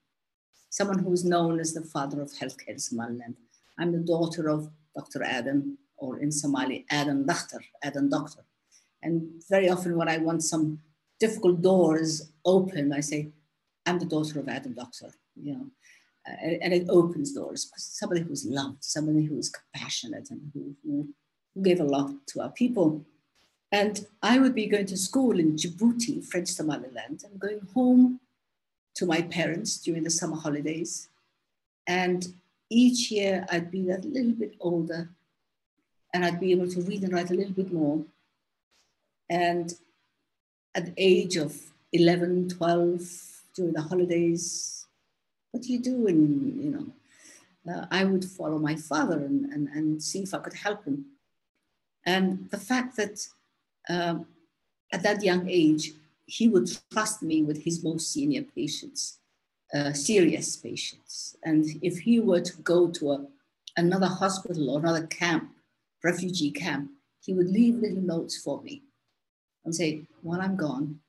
someone 0.78 1.00
who 1.04 1.14
is 1.14 1.24
known 1.34 1.60
as 1.60 1.72
the 1.74 1.88
father 1.96 2.20
of 2.22 2.30
healthcare 2.40 2.76
in 2.78 2.80
Somaliland 2.80 3.36
I'm 3.78 3.92
the 3.92 4.00
daughter 4.00 4.50
of 4.50 4.70
Dr. 4.96 5.24
Adan, 5.24 5.78
or 5.98 6.20
in 6.20 6.32
Somali, 6.32 6.86
Adan 6.92 7.26
Doctor, 7.26 7.62
Adan 7.84 8.10
Doctor. 8.10 8.44
And 9.02 9.44
very 9.50 9.70
often 9.70 9.98
when 9.98 10.10
I 10.10 10.18
want 10.18 10.44
some 10.44 10.80
difficult 11.20 11.62
doors 11.62 12.32
open, 12.46 12.94
I 12.94 13.00
say, 13.00 13.30
I'm 13.86 14.00
the 14.00 14.06
daughter 14.06 14.40
of 14.40 14.48
Adan 14.48 14.74
Doctor, 14.74 15.10
you 15.36 15.54
know. 15.54 15.68
Uh, 16.26 16.58
and 16.62 16.74
it 16.74 16.88
opens 16.90 17.34
doors. 17.34 17.70
Somebody 17.76 18.22
who's 18.22 18.46
loved, 18.46 18.84
somebody 18.84 19.26
who 19.26 19.38
is 19.38 19.50
compassionate 19.50 20.30
and 20.32 20.42
who 20.54 20.74
who 20.84 21.10
gave 21.62 21.82
a 21.82 21.84
lot 21.84 22.12
to 22.28 22.42
our 22.42 22.50
people. 22.50 23.04
And 23.74 24.06
I 24.22 24.40
would 24.40 24.56
be 24.56 24.68
going 24.68 24.86
to 24.86 24.98
school 24.98 25.38
in 25.38 25.58
Djibouti, 25.58 26.24
French 26.26 26.48
Somaliland, 26.48 27.24
and 27.26 27.40
going 27.40 27.60
home 27.74 28.22
to 28.96 29.06
my 29.06 29.22
parents 29.22 29.78
during 29.78 30.04
the 30.04 30.10
summer 30.10 30.36
holidays. 30.36 31.10
And 31.88 32.28
each 32.70 33.12
year 33.12 33.46
I'd 33.50 33.72
be 33.72 33.90
a 33.90 33.98
little 33.98 34.32
bit 34.32 34.56
older 34.60 35.10
and 36.14 36.24
I'd 36.24 36.40
be 36.40 36.52
able 36.52 36.70
to 36.70 36.82
read 36.82 37.04
and 37.04 37.14
write 37.14 37.32
a 37.32 37.34
little 37.34 37.54
bit 37.54 37.74
more. 37.74 38.04
And 39.30 39.74
at 40.76 40.86
the 40.88 40.94
age 40.98 41.38
of 41.38 41.60
11, 41.92 42.50
12, 42.50 43.02
during 43.56 43.74
the 43.74 43.82
holidays, 43.82 44.86
what 45.52 45.64
do 45.64 45.74
you 45.74 45.80
do? 45.80 46.08
And, 46.08 46.64
you 46.64 46.72
know, 46.72 47.74
uh, 47.74 47.86
I 47.92 48.04
would 48.04 48.26
follow 48.26 48.60
my 48.60 48.76
father 48.76 49.20
and, 49.20 49.46
and, 49.46 49.68
and 49.70 50.04
see 50.04 50.24
if 50.24 50.34
I 50.34 50.40
could 50.40 50.54
help 50.54 50.86
him. 50.86 51.06
And 52.06 52.50
the 52.50 52.58
fact 52.58 52.98
that 52.98 53.26
um, 53.90 54.28
at 54.92 55.04
that 55.04 55.24
young 55.24 55.50
age, 55.50 55.94
he 56.26 56.48
would 56.48 56.70
trust 56.92 57.22
me 57.22 57.44
with 57.44 57.64
his 57.64 57.84
most 57.84 58.12
senior 58.12 58.44
patients, 58.44 59.20
uh, 59.74 59.94
serious 59.94 60.56
patients. 60.56 61.36
And 61.44 61.66
if 61.82 62.00
he 62.00 62.20
were 62.20 62.42
to 62.42 62.58
go 62.62 62.90
to 62.92 63.12
a, 63.12 63.26
another 63.78 64.08
hospital 64.08 64.70
or 64.70 64.80
another 64.80 65.08
camp, 65.08 65.52
refugee 66.04 66.52
camp, 66.52 66.92
he 67.22 67.34
would 67.34 67.50
leave 67.50 67.76
little 67.76 68.02
notes 68.02 68.38
for 68.38 68.62
me 68.62 68.84
and 69.66 69.74
say, 69.74 70.04
while 70.22 70.42
I'm 70.42 70.56
gone, 70.56 71.00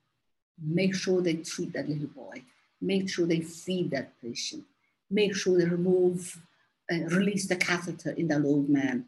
make 0.63 0.95
sure 0.95 1.21
they 1.21 1.35
treat 1.35 1.73
that 1.73 1.89
little 1.89 2.07
boy, 2.09 2.43
make 2.81 3.09
sure 3.09 3.27
they 3.27 3.41
feed 3.41 3.91
that 3.91 4.13
patient, 4.23 4.65
make 5.11 5.35
sure 5.35 5.59
they 5.59 5.65
remove, 5.65 6.41
uh, 6.93 7.05
release 7.07 7.47
the 7.47 7.57
catheter 7.57 8.11
in 8.11 8.29
that 8.29 8.45
old 8.45 8.69
man. 8.69 9.07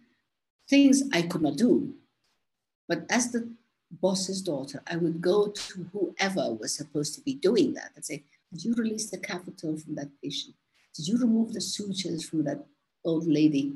Things 0.68 1.04
I 1.12 1.22
could 1.22 1.42
not 1.42 1.56
do. 1.56 1.94
But 2.88 3.06
as 3.08 3.30
the 3.32 3.48
boss's 4.00 4.42
daughter, 4.42 4.82
I 4.86 4.96
would 4.96 5.20
go 5.20 5.48
to 5.48 5.86
whoever 5.92 6.54
was 6.54 6.74
supposed 6.74 7.14
to 7.14 7.20
be 7.20 7.34
doing 7.34 7.74
that 7.74 7.92
and 7.94 8.04
say, 8.04 8.24
Did 8.52 8.64
you 8.64 8.74
release 8.74 9.10
the 9.10 9.18
catheter 9.18 9.76
from 9.76 9.94
that 9.96 10.10
patient? 10.22 10.54
Did 10.94 11.08
you 11.08 11.18
remove 11.18 11.52
the 11.52 11.60
sutures 11.60 12.28
from 12.28 12.44
that 12.44 12.64
old 13.04 13.26
lady? 13.26 13.74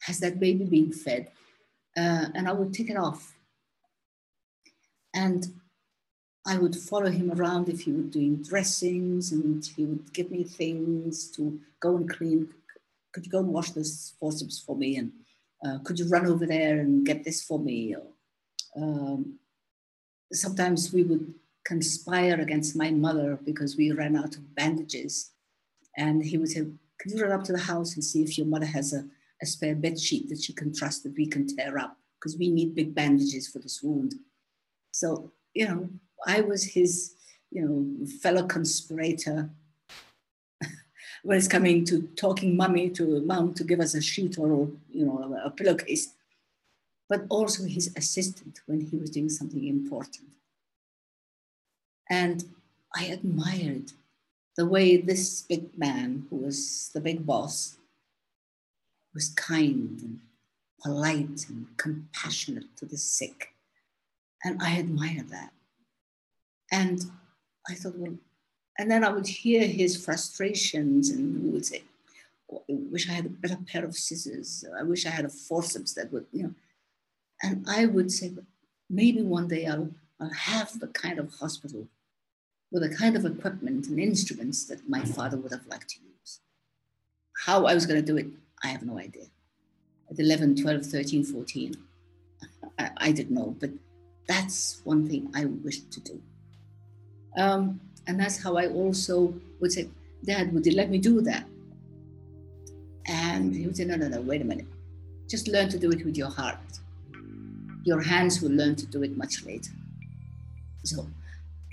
Has 0.00 0.20
that 0.20 0.40
baby 0.40 0.64
been 0.64 0.92
fed? 0.92 1.30
Uh, 1.96 2.26
and 2.34 2.48
I 2.48 2.52
would 2.52 2.72
take 2.72 2.90
it 2.90 2.96
off. 2.96 3.34
And 5.14 5.46
I 6.46 6.58
would 6.58 6.76
follow 6.76 7.10
him 7.10 7.32
around 7.32 7.68
if 7.68 7.80
he 7.80 7.92
was 7.92 8.06
doing 8.06 8.42
dressings 8.42 9.32
and 9.32 9.64
he 9.64 9.84
would 9.84 10.12
give 10.12 10.30
me 10.30 10.44
things 10.44 11.28
to 11.32 11.58
go 11.80 11.96
and 11.96 12.08
clean. 12.08 12.48
Could 13.12 13.26
you 13.26 13.32
go 13.32 13.40
and 13.40 13.48
wash 13.48 13.70
those 13.70 14.14
forceps 14.20 14.60
for 14.60 14.76
me? 14.76 14.96
And 14.96 15.12
uh, 15.64 15.78
could 15.82 15.98
you 15.98 16.08
run 16.08 16.26
over 16.26 16.46
there 16.46 16.78
and 16.78 17.04
get 17.04 17.24
this 17.24 17.42
for 17.42 17.58
me? 17.58 17.96
Or, 17.96 18.06
um, 18.80 19.38
sometimes 20.32 20.92
we 20.92 21.02
would 21.02 21.34
conspire 21.64 22.40
against 22.40 22.76
my 22.76 22.90
mother 22.90 23.38
because 23.44 23.76
we 23.76 23.90
ran 23.92 24.16
out 24.16 24.36
of 24.36 24.54
bandages. 24.54 25.32
And 25.96 26.24
he 26.24 26.38
would 26.38 26.48
say, 26.48 26.66
Can 27.00 27.16
you 27.16 27.22
run 27.22 27.32
up 27.32 27.44
to 27.44 27.52
the 27.52 27.58
house 27.58 27.94
and 27.94 28.04
see 28.04 28.22
if 28.22 28.38
your 28.38 28.46
mother 28.46 28.66
has 28.66 28.92
a, 28.92 29.04
a 29.42 29.46
spare 29.46 29.74
bed 29.74 29.98
sheet 29.98 30.28
that 30.28 30.42
she 30.42 30.52
can 30.52 30.74
trust 30.74 31.02
that 31.02 31.16
we 31.16 31.26
can 31.26 31.46
tear 31.46 31.78
up? 31.78 31.96
Because 32.18 32.38
we 32.38 32.50
need 32.50 32.74
big 32.74 32.94
bandages 32.94 33.48
for 33.48 33.58
this 33.58 33.82
wound. 33.82 34.14
So, 34.92 35.32
you 35.54 35.66
know, 35.66 35.88
I 36.26 36.40
was 36.40 36.64
his, 36.64 37.14
you 37.50 37.62
know, 37.62 38.06
fellow 38.22 38.46
conspirator 38.46 39.50
when 41.22 41.36
it's 41.36 41.48
coming 41.48 41.84
to 41.86 42.02
talking 42.16 42.56
mummy 42.56 42.90
to 42.90 43.20
mom 43.22 43.54
to 43.54 43.64
give 43.64 43.80
us 43.80 43.94
a 43.94 44.00
sheet 44.00 44.38
or, 44.38 44.70
you 44.90 45.04
know, 45.04 45.38
a 45.44 45.50
pillowcase 45.50 46.15
but 47.08 47.24
also 47.28 47.64
his 47.64 47.92
assistant 47.96 48.60
when 48.66 48.80
he 48.80 48.96
was 48.96 49.10
doing 49.10 49.28
something 49.28 49.66
important. 49.66 50.28
And 52.10 52.44
I 52.94 53.04
admired 53.04 53.92
the 54.56 54.66
way 54.66 54.96
this 54.96 55.42
big 55.42 55.76
man, 55.78 56.26
who 56.30 56.36
was 56.36 56.90
the 56.94 57.00
big 57.00 57.26
boss, 57.26 57.76
was 59.14 59.28
kind 59.30 60.00
and 60.00 60.20
polite 60.82 61.46
and 61.48 61.66
compassionate 61.76 62.76
to 62.76 62.86
the 62.86 62.96
sick. 62.96 63.52
And 64.44 64.62
I 64.62 64.76
admired 64.76 65.28
that. 65.30 65.52
And 66.72 67.04
I 67.68 67.74
thought, 67.74 67.96
well, 67.96 68.14
and 68.78 68.90
then 68.90 69.04
I 69.04 69.10
would 69.10 69.26
hear 69.26 69.66
his 69.66 70.02
frustrations 70.02 71.10
and 71.10 71.42
he 71.42 71.48
would 71.50 71.64
say, 71.64 71.82
oh, 72.52 72.62
I 72.68 72.74
wish 72.90 73.08
I 73.08 73.12
had 73.12 73.26
a 73.26 73.30
better 73.30 73.58
pair 73.70 73.84
of 73.84 73.96
scissors. 73.96 74.64
I 74.78 74.82
wish 74.82 75.06
I 75.06 75.10
had 75.10 75.24
a 75.24 75.30
forceps 75.30 75.94
that 75.94 76.12
would, 76.12 76.26
you 76.32 76.42
know, 76.44 76.54
and 77.42 77.66
I 77.68 77.86
would 77.86 78.10
say, 78.10 78.32
maybe 78.88 79.22
one 79.22 79.48
day 79.48 79.66
I'll, 79.66 79.90
I'll 80.20 80.30
have 80.30 80.78
the 80.80 80.86
kind 80.88 81.18
of 81.18 81.32
hospital 81.34 81.88
with 82.70 82.82
the 82.82 82.96
kind 82.96 83.16
of 83.16 83.24
equipment 83.24 83.86
and 83.86 83.98
instruments 83.98 84.64
that 84.66 84.88
my 84.88 85.04
father 85.04 85.36
would 85.36 85.52
have 85.52 85.66
liked 85.66 85.90
to 85.90 86.00
use. 86.00 86.40
How 87.44 87.66
I 87.66 87.74
was 87.74 87.86
going 87.86 88.00
to 88.00 88.06
do 88.06 88.16
it, 88.16 88.26
I 88.62 88.68
have 88.68 88.82
no 88.82 88.98
idea. 88.98 89.26
At 90.10 90.18
11, 90.18 90.62
12, 90.62 90.84
13, 90.84 91.24
14, 91.24 91.74
I, 92.78 92.90
I 92.96 93.12
didn't 93.12 93.34
know, 93.34 93.54
but 93.58 93.70
that's 94.26 94.80
one 94.84 95.08
thing 95.08 95.30
I 95.34 95.44
wished 95.44 95.90
to 95.92 96.00
do. 96.00 96.22
Um, 97.36 97.80
and 98.06 98.18
that's 98.18 98.42
how 98.42 98.56
I 98.56 98.68
also 98.68 99.34
would 99.60 99.72
say, 99.72 99.88
Dad, 100.24 100.52
would 100.52 100.64
you 100.64 100.72
let 100.72 100.90
me 100.90 100.98
do 100.98 101.20
that? 101.22 101.44
And 103.06 103.54
he 103.54 103.66
would 103.66 103.76
say, 103.76 103.84
No, 103.84 103.96
no, 103.96 104.08
no, 104.08 104.20
wait 104.20 104.42
a 104.42 104.44
minute. 104.44 104.66
Just 105.28 105.48
learn 105.48 105.68
to 105.68 105.78
do 105.78 105.90
it 105.90 106.04
with 106.04 106.16
your 106.16 106.30
heart 106.30 106.58
your 107.86 108.02
hands 108.02 108.42
will 108.42 108.50
learn 108.50 108.74
to 108.74 108.84
do 108.84 109.04
it 109.04 109.16
much 109.16 109.44
later. 109.44 109.70
So 110.82 111.06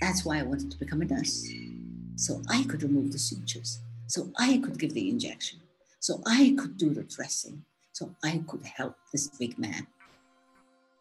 that's 0.00 0.24
why 0.24 0.38
I 0.38 0.44
wanted 0.44 0.70
to 0.70 0.78
become 0.78 1.02
a 1.02 1.04
nurse. 1.04 1.44
So 2.14 2.40
I 2.48 2.62
could 2.62 2.84
remove 2.84 3.10
the 3.10 3.18
sutures. 3.18 3.80
So 4.06 4.30
I 4.38 4.58
could 4.58 4.78
give 4.78 4.94
the 4.94 5.10
injection. 5.10 5.58
So 5.98 6.22
I 6.24 6.54
could 6.56 6.78
do 6.78 6.94
the 6.94 7.02
dressing. 7.02 7.64
So 7.92 8.14
I 8.22 8.44
could 8.46 8.64
help 8.64 8.94
this 9.10 9.26
big 9.26 9.58
man. 9.58 9.88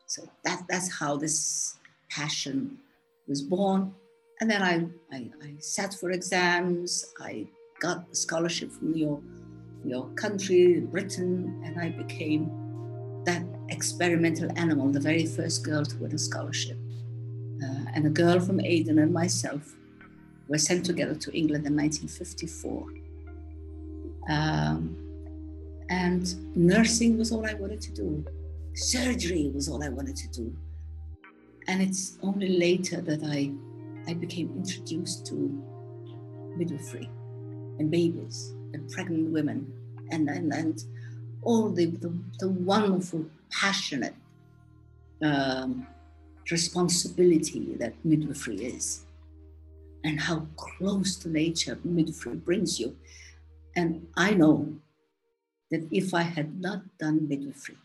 So 0.08 0.28
that, 0.46 0.64
that's 0.68 0.92
how 0.92 1.16
this 1.16 1.78
passion 2.10 2.80
was 3.28 3.44
born. 3.44 3.94
And 4.42 4.50
then 4.50 4.64
I, 4.64 4.88
I, 5.16 5.30
I 5.44 5.54
sat 5.60 5.94
for 5.94 6.10
exams. 6.10 7.14
I 7.22 7.46
got 7.80 8.06
a 8.12 8.16
scholarship 8.16 8.72
from 8.72 8.96
your, 8.96 9.22
your 9.86 10.08
country, 10.16 10.80
Britain, 10.80 11.62
and 11.64 11.80
I 11.80 11.90
became 11.90 12.50
that 13.26 13.44
experimental 13.74 14.50
animal, 14.56 14.92
the 14.92 15.00
very 15.00 15.26
first 15.26 15.66
girl 15.66 15.84
to 15.84 15.98
win 15.98 16.14
a 16.14 16.18
scholarship. 16.18 16.78
Uh, 17.64 17.86
and 17.94 18.06
a 18.06 18.10
girl 18.10 18.40
from 18.40 18.60
Aden 18.60 19.00
and 19.00 19.12
myself 19.12 19.76
were 20.48 20.58
sent 20.58 20.86
together 20.86 21.16
to 21.16 21.32
England 21.38 21.66
in 21.66 21.76
1954. 21.76 22.88
Um, 24.30 24.96
and 25.90 26.56
nursing 26.56 27.18
was 27.18 27.32
all 27.32 27.46
I 27.46 27.54
wanted 27.54 27.82
to 27.82 27.92
do. 27.92 28.26
Surgery 28.74 29.52
was 29.54 29.68
all 29.70 29.84
I 29.84 29.90
wanted 29.90 30.16
to 30.18 30.28
do. 30.30 30.56
And 31.68 31.82
it's 31.82 32.18
only 32.22 32.50
later 32.58 33.02
that 33.02 33.22
I, 33.24 33.52
I 34.08 34.14
became 34.14 34.54
introduced 34.56 35.26
to 35.28 35.36
midwifery 36.58 37.10
and 37.80 37.90
babies 37.90 38.54
and 38.74 38.90
pregnant 38.90 39.32
women 39.32 39.72
and, 40.12 40.30
and, 40.30 40.52
and 40.54 40.84
all 41.42 41.70
the, 41.70 41.86
the, 41.86 42.14
the 42.40 42.50
wonderful 42.50 43.26
passionate 43.62 44.16
um, 45.22 45.88
responsibility 46.52 47.76
that 47.80 47.94
midwifery 48.04 48.58
is 48.66 49.06
and 50.04 50.20
how 50.20 50.46
close 50.58 51.16
to 51.16 51.30
nature 51.30 51.80
midwifery 51.84 52.36
brings 52.36 52.80
you. 52.80 52.96
And 53.76 54.08
I 54.18 54.34
know 54.34 54.74
that 55.72 55.88
if 55.92 56.14
I 56.14 56.24
had 56.24 56.60
not 56.60 56.82
done 56.98 57.28
midwifery, 57.28 57.78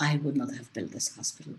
I 0.00 0.16
would 0.22 0.36
not 0.36 0.54
have 0.54 0.72
built 0.72 0.92
this 0.92 1.14
hospital. 1.16 1.54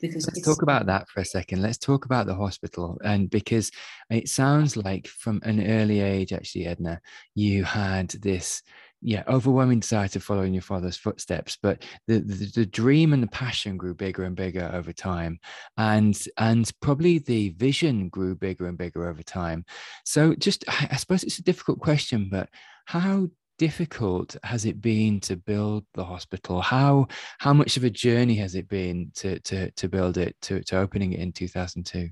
Because 0.00 0.26
let's 0.26 0.42
talk 0.42 0.62
about 0.62 0.86
that 0.86 1.08
for 1.08 1.20
a 1.20 1.24
second. 1.24 1.62
Let's 1.62 1.78
talk 1.78 2.04
about 2.04 2.26
the 2.26 2.34
hospital. 2.34 2.98
And 3.04 3.30
because 3.30 3.70
it 4.10 4.28
sounds 4.28 4.76
like 4.76 5.06
from 5.06 5.40
an 5.44 5.64
early 5.64 6.00
age, 6.00 6.32
actually, 6.32 6.66
Edna, 6.66 7.00
you 7.34 7.64
had 7.64 8.08
this 8.10 8.62
yeah 9.04 9.22
overwhelming 9.28 9.80
desire 9.80 10.08
to 10.08 10.18
follow 10.18 10.42
in 10.42 10.54
your 10.54 10.62
father's 10.62 10.96
footsteps 10.96 11.58
but 11.62 11.84
the, 12.08 12.20
the, 12.20 12.50
the 12.54 12.66
dream 12.66 13.12
and 13.12 13.22
the 13.22 13.28
passion 13.28 13.76
grew 13.76 13.94
bigger 13.94 14.24
and 14.24 14.34
bigger 14.34 14.70
over 14.72 14.92
time 14.92 15.38
and 15.76 16.24
and 16.38 16.70
probably 16.80 17.18
the 17.18 17.50
vision 17.50 18.08
grew 18.08 18.34
bigger 18.34 18.66
and 18.66 18.78
bigger 18.78 19.06
over 19.08 19.22
time. 19.22 19.64
So 20.04 20.34
just 20.34 20.64
i 20.68 20.96
suppose 20.96 21.22
it's 21.22 21.38
a 21.38 21.44
difficult 21.44 21.80
question 21.80 22.28
but 22.30 22.48
how 22.86 23.28
difficult 23.58 24.36
has 24.42 24.64
it 24.64 24.80
been 24.80 25.20
to 25.20 25.36
build 25.36 25.84
the 25.94 26.04
hospital? 26.04 26.60
How 26.60 27.06
how 27.38 27.52
much 27.52 27.76
of 27.76 27.84
a 27.84 27.90
journey 27.90 28.36
has 28.36 28.54
it 28.54 28.68
been 28.68 29.12
to 29.16 29.38
to 29.40 29.70
to 29.72 29.88
build 29.88 30.18
it 30.18 30.36
to, 30.42 30.62
to 30.64 30.78
opening 30.78 31.12
it 31.12 31.20
in 31.20 31.32
2002 31.32 32.08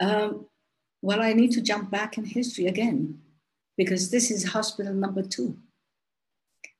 um, 0.00 0.46
well 1.00 1.22
i 1.22 1.32
need 1.32 1.52
to 1.52 1.60
jump 1.60 1.90
back 1.90 2.18
in 2.18 2.24
history 2.24 2.66
again 2.66 3.20
because 3.76 4.10
this 4.10 4.30
is 4.30 4.52
hospital 4.52 4.94
number 4.94 5.22
two. 5.22 5.56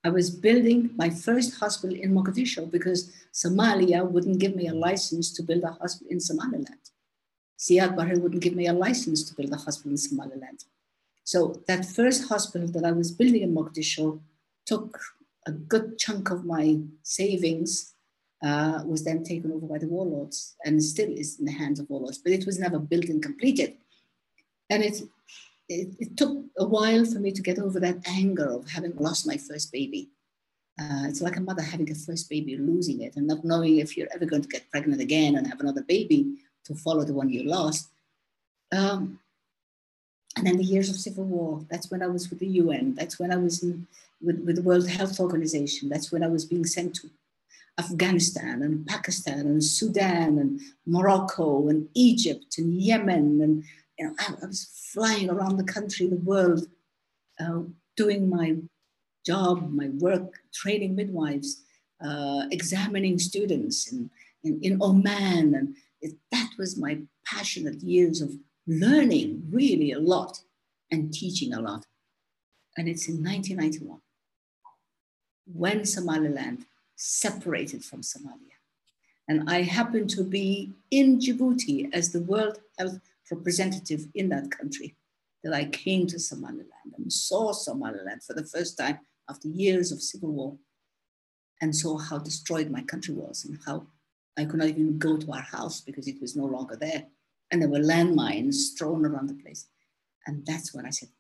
I 0.05 0.11
was 0.11 0.31
building 0.31 0.91
my 0.97 1.11
first 1.11 1.59
hospital 1.61 1.97
in 1.97 2.13
Mogadishu 2.13 2.71
because 2.71 3.13
Somalia 3.33 4.09
wouldn't 4.09 4.41
give 4.41 4.57
me 4.57 4.67
a 4.67 4.75
license 4.75 5.33
to 5.35 5.43
build 5.43 5.63
a 5.63 5.73
hospital 5.73 6.09
in 6.11 6.21
Somaliland. 6.21 6.91
Siad 7.59 7.97
Barre 7.97 8.19
wouldn't 8.19 8.43
give 8.43 8.57
me 8.57 8.67
a 8.67 8.73
license 8.73 9.23
to 9.29 9.35
build 9.37 9.53
a 9.53 9.57
hospital 9.57 9.93
in 9.93 9.97
Somaliland. 9.97 10.65
So 11.25 11.63
that 11.69 11.85
first 11.85 12.29
hospital 12.29 12.67
that 12.69 12.85
I 12.85 12.91
was 12.91 13.13
building 13.13 13.43
in 13.43 13.55
Mogadishu 13.55 14.21
took 14.67 14.99
a 15.47 15.53
good 15.53 15.99
chunk 15.99 16.31
of 16.31 16.45
my 16.45 16.81
savings, 17.05 17.95
uh, 18.43 18.83
was 18.85 19.05
then 19.05 19.23
taken 19.23 19.53
over 19.53 19.67
by 19.67 19.79
the 19.79 19.87
warlords 19.87 20.57
and 20.65 20.83
still 20.83 21.11
is 21.11 21.39
in 21.39 21.45
the 21.45 21.53
hands 21.53 21.79
of 21.79 21.89
warlords, 21.89 22.19
but 22.19 22.33
it 22.33 22.45
was 22.45 22.59
never 22.59 22.79
built 22.79 23.05
and 23.05 23.23
completed. 23.23 23.77
And 24.69 24.83
it, 24.83 25.01
it, 25.81 25.89
it 25.99 26.17
took 26.17 26.45
a 26.59 26.65
while 26.65 27.05
for 27.05 27.19
me 27.19 27.33
to 27.33 27.43
get 27.43 27.59
over 27.59 27.81
that 27.81 28.07
anger 28.07 28.49
of 28.51 28.71
having 28.71 28.95
lost 28.97 29.27
my 29.27 29.37
first 29.37 29.73
baby. 29.73 30.11
Uh, 30.81 31.05
it's 31.09 31.21
like 31.21 31.37
a 31.37 31.41
mother 31.41 31.63
having 31.63 31.91
a 31.91 31.95
first 31.95 32.29
baby, 32.31 32.57
losing 32.57 33.03
it, 33.03 33.17
and 33.17 33.27
not 33.27 33.45
knowing 33.45 33.79
if 33.79 33.97
you're 33.97 34.09
ever 34.15 34.25
going 34.25 34.43
to 34.43 34.49
get 34.49 34.71
pregnant 34.71 35.01
again 35.01 35.37
and 35.37 35.47
have 35.47 35.61
another 35.61 35.83
baby 35.83 36.37
to 36.65 36.75
follow 36.75 37.05
the 37.05 37.13
one 37.13 37.29
you 37.29 37.43
lost. 37.45 37.89
Um, 38.73 39.19
and 40.37 40.47
then 40.47 40.57
the 40.57 40.65
years 40.65 40.89
of 40.89 40.97
civil 40.97 41.25
war. 41.25 41.65
That's 41.71 41.91
when 41.91 42.03
I 42.03 42.07
was 42.07 42.31
with 42.31 42.39
the 42.39 42.47
UN. 42.47 42.95
That's 42.95 43.19
when 43.19 43.33
I 43.33 43.37
was 43.37 43.63
in, 43.63 43.87
with, 44.23 44.41
with 44.45 44.57
the 44.57 44.63
World 44.63 44.89
Health 44.89 45.21
Organization. 45.21 45.89
That's 45.89 46.11
when 46.11 46.25
I 46.25 46.29
was 46.29 46.47
being 46.47 46.65
sent 46.65 46.95
to 46.97 47.11
Afghanistan 47.79 48.63
and 48.63 48.87
Pakistan 48.87 49.41
and 49.41 49.63
Sudan 49.63 50.39
and 50.39 50.61
Morocco 50.87 51.69
and 51.69 51.89
Egypt 51.95 52.57
and 52.57 52.81
Yemen. 52.81 53.43
And 53.43 53.65
you 54.03 54.09
know, 54.09 54.15
I, 54.19 54.35
I 54.43 54.47
was 54.47 54.65
flying 54.93 55.31
around 55.31 55.57
the 55.57 55.73
country, 55.73 56.07
the 56.09 56.17
world, 56.17 56.67
uh, 57.39 57.61
doing 57.97 58.29
my 58.29 58.57
job, 59.25 59.71
my 59.73 59.89
work, 59.91 60.41
training 60.53 60.97
midwives, 60.97 61.63
uh, 62.05 62.47
examining 62.51 63.19
students 63.19 63.93
in, 63.93 64.11
in, 64.43 64.61
in 64.63 64.83
Oman. 64.83 65.55
And 65.55 65.77
it, 66.01 66.15
that 66.33 66.51
was 66.59 66.77
my 66.77 66.99
passionate 67.25 67.81
years 67.83 68.21
of 68.21 68.33
learning 68.67 69.47
really 69.51 69.93
a 69.93 70.01
lot 70.01 70.41
and 70.91 71.13
teaching 71.13 71.53
a 71.53 71.61
lot. 71.61 71.87
And 72.77 72.89
it's 72.89 73.09
in 73.09 73.23
1991 73.23 74.01
when 75.55 75.85
Somaliland 75.85 76.65
separated 76.97 77.85
from 77.85 78.01
Somalia. 78.01 78.57
And 79.29 79.49
I 79.49 79.63
happened 79.63 80.11
to 80.11 80.25
be 80.25 80.73
in 80.91 81.19
Djibouti 81.19 81.89
as 81.93 82.11
the 82.11 82.23
World 82.23 82.59
Health 82.79 82.99
representative 83.35 84.07
in 84.15 84.29
that 84.31 84.51
country 84.51 84.97
that 85.45 85.53
I 85.53 85.65
came 85.67 86.07
to 86.09 86.19
Somaliland 86.19 86.69
and 86.97 87.13
saw 87.13 87.53
Somaliland 87.53 88.23
for 88.23 88.35
the 88.35 88.45
first 88.45 88.79
time 88.79 88.99
after 89.29 89.49
years 89.49 89.93
of 89.93 90.03
civil 90.03 90.33
war 90.33 90.57
and 91.61 91.75
saw 91.75 91.99
how 91.99 92.19
destroyed 92.19 92.71
my 92.71 92.83
country 92.83 93.15
was 93.15 93.45
and 93.45 93.59
how 93.67 93.87
I 94.39 94.45
could 94.45 94.59
not 94.59 94.69
even 94.69 94.99
go 94.99 95.17
to 95.17 95.33
our 95.33 95.43
house 95.43 95.81
because 95.81 96.09
it 96.09 96.21
was 96.21 96.37
no 96.37 96.45
longer 96.45 96.77
there. 96.77 97.05
And 97.51 97.61
there 97.61 97.69
were 97.69 97.79
landmines 97.79 98.79
thrown 98.79 99.05
around 99.05 99.29
the 99.29 99.43
place. 99.43 99.67
And 100.27 100.45
that's 100.47 100.75
when 100.75 100.87
I 100.87 100.91
said, 100.91 101.11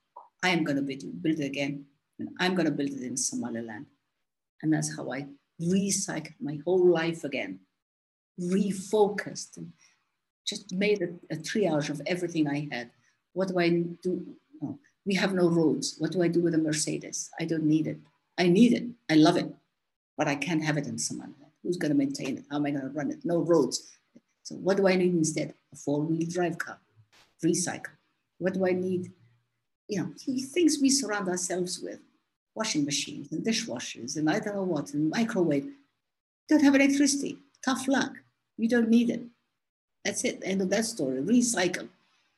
I 0.43 0.51
am 0.51 0.65
going 0.65 0.77
to 0.77 0.83
build, 0.83 1.23
build 1.23 1.41
it 1.41 1.47
again. 1.47 1.85
And 2.19 2.31
I'm 2.41 2.55
going 2.55 2.67
to 2.67 2.73
build 2.73 2.91
it 2.91 3.03
in 3.03 3.17
Somaliland. 3.17 3.87
And 4.63 4.73
that's 4.73 4.97
how 4.97 5.13
I 5.13 5.27
recycled 5.61 6.35
my 6.41 6.59
whole 6.65 6.89
life 6.91 7.25
again, 7.25 7.61
refocused, 8.41 9.57
and 9.57 9.73
just 10.47 10.73
made 10.73 11.03
a, 11.03 11.35
a 11.35 11.37
triage 11.37 11.91
of 11.91 12.03
everything 12.07 12.49
I 12.49 12.69
had. 12.71 12.91
What 13.33 13.49
do 13.49 13.59
I 13.59 13.69
do? 14.03 14.27
Oh, 14.63 14.79
we 15.07 15.15
have 15.15 15.35
no 15.35 15.49
roads. 15.49 15.97
What 15.99 16.13
do 16.13 16.23
I 16.23 16.29
do 16.29 16.41
with 16.41 16.55
a 16.55 16.59
Mercedes? 16.59 17.31
I 17.41 17.45
don't 17.45 17.65
need 17.65 17.87
it. 17.87 17.99
I 18.39 18.49
need 18.49 18.73
it. 18.73 18.85
I 19.11 19.15
love 19.15 19.37
it, 19.37 19.53
but 20.17 20.29
I 20.29 20.35
can't 20.35 20.65
have 20.65 20.77
it 20.77 20.87
in 20.87 20.99
Somaliland. 20.99 21.37
Who's 21.63 21.77
going 21.77 21.93
to 21.93 21.99
maintain 21.99 22.39
it? 22.39 22.45
How 22.51 22.57
am 22.57 22.67
I 22.67 22.71
going 22.71 22.83
to 22.83 22.89
run 22.89 23.11
it? 23.11 23.25
No 23.25 23.39
roads. 23.39 23.91
So 24.43 24.57
what 24.57 24.77
do 24.77 24.89
I 24.89 24.97
need 24.97 25.15
instead? 25.15 25.55
A 25.73 25.77
four-wheel 25.77 26.27
drive 26.29 26.59
car, 26.59 26.79
recycle. 27.45 27.95
What 28.39 28.55
do 28.55 28.67
I 28.67 28.73
need? 28.73 29.13
You 29.89 30.01
know, 30.01 30.13
things 30.19 30.79
we 30.81 30.91
surround 30.91 31.29
ourselves 31.29 31.81
with, 31.81 32.01
washing 32.55 32.85
machines 32.85 33.31
and 33.31 33.45
dishwashers 33.45 34.17
and 34.17 34.29
I 34.29 34.41
don't 34.41 34.57
know 34.57 34.63
what, 34.63 34.93
and 34.95 35.11
microwave. 35.11 35.71
Don't 36.49 36.63
have 36.63 36.75
electricity. 36.75 37.39
Tough 37.65 37.87
luck. 37.87 38.13
You 38.57 38.69
don't 38.69 38.89
need 38.89 39.11
it. 39.11 39.23
That's 40.05 40.25
it. 40.25 40.41
End 40.43 40.61
of 40.63 40.71
that 40.71 40.85
story. 40.85 41.23
Recycle. 41.23 41.89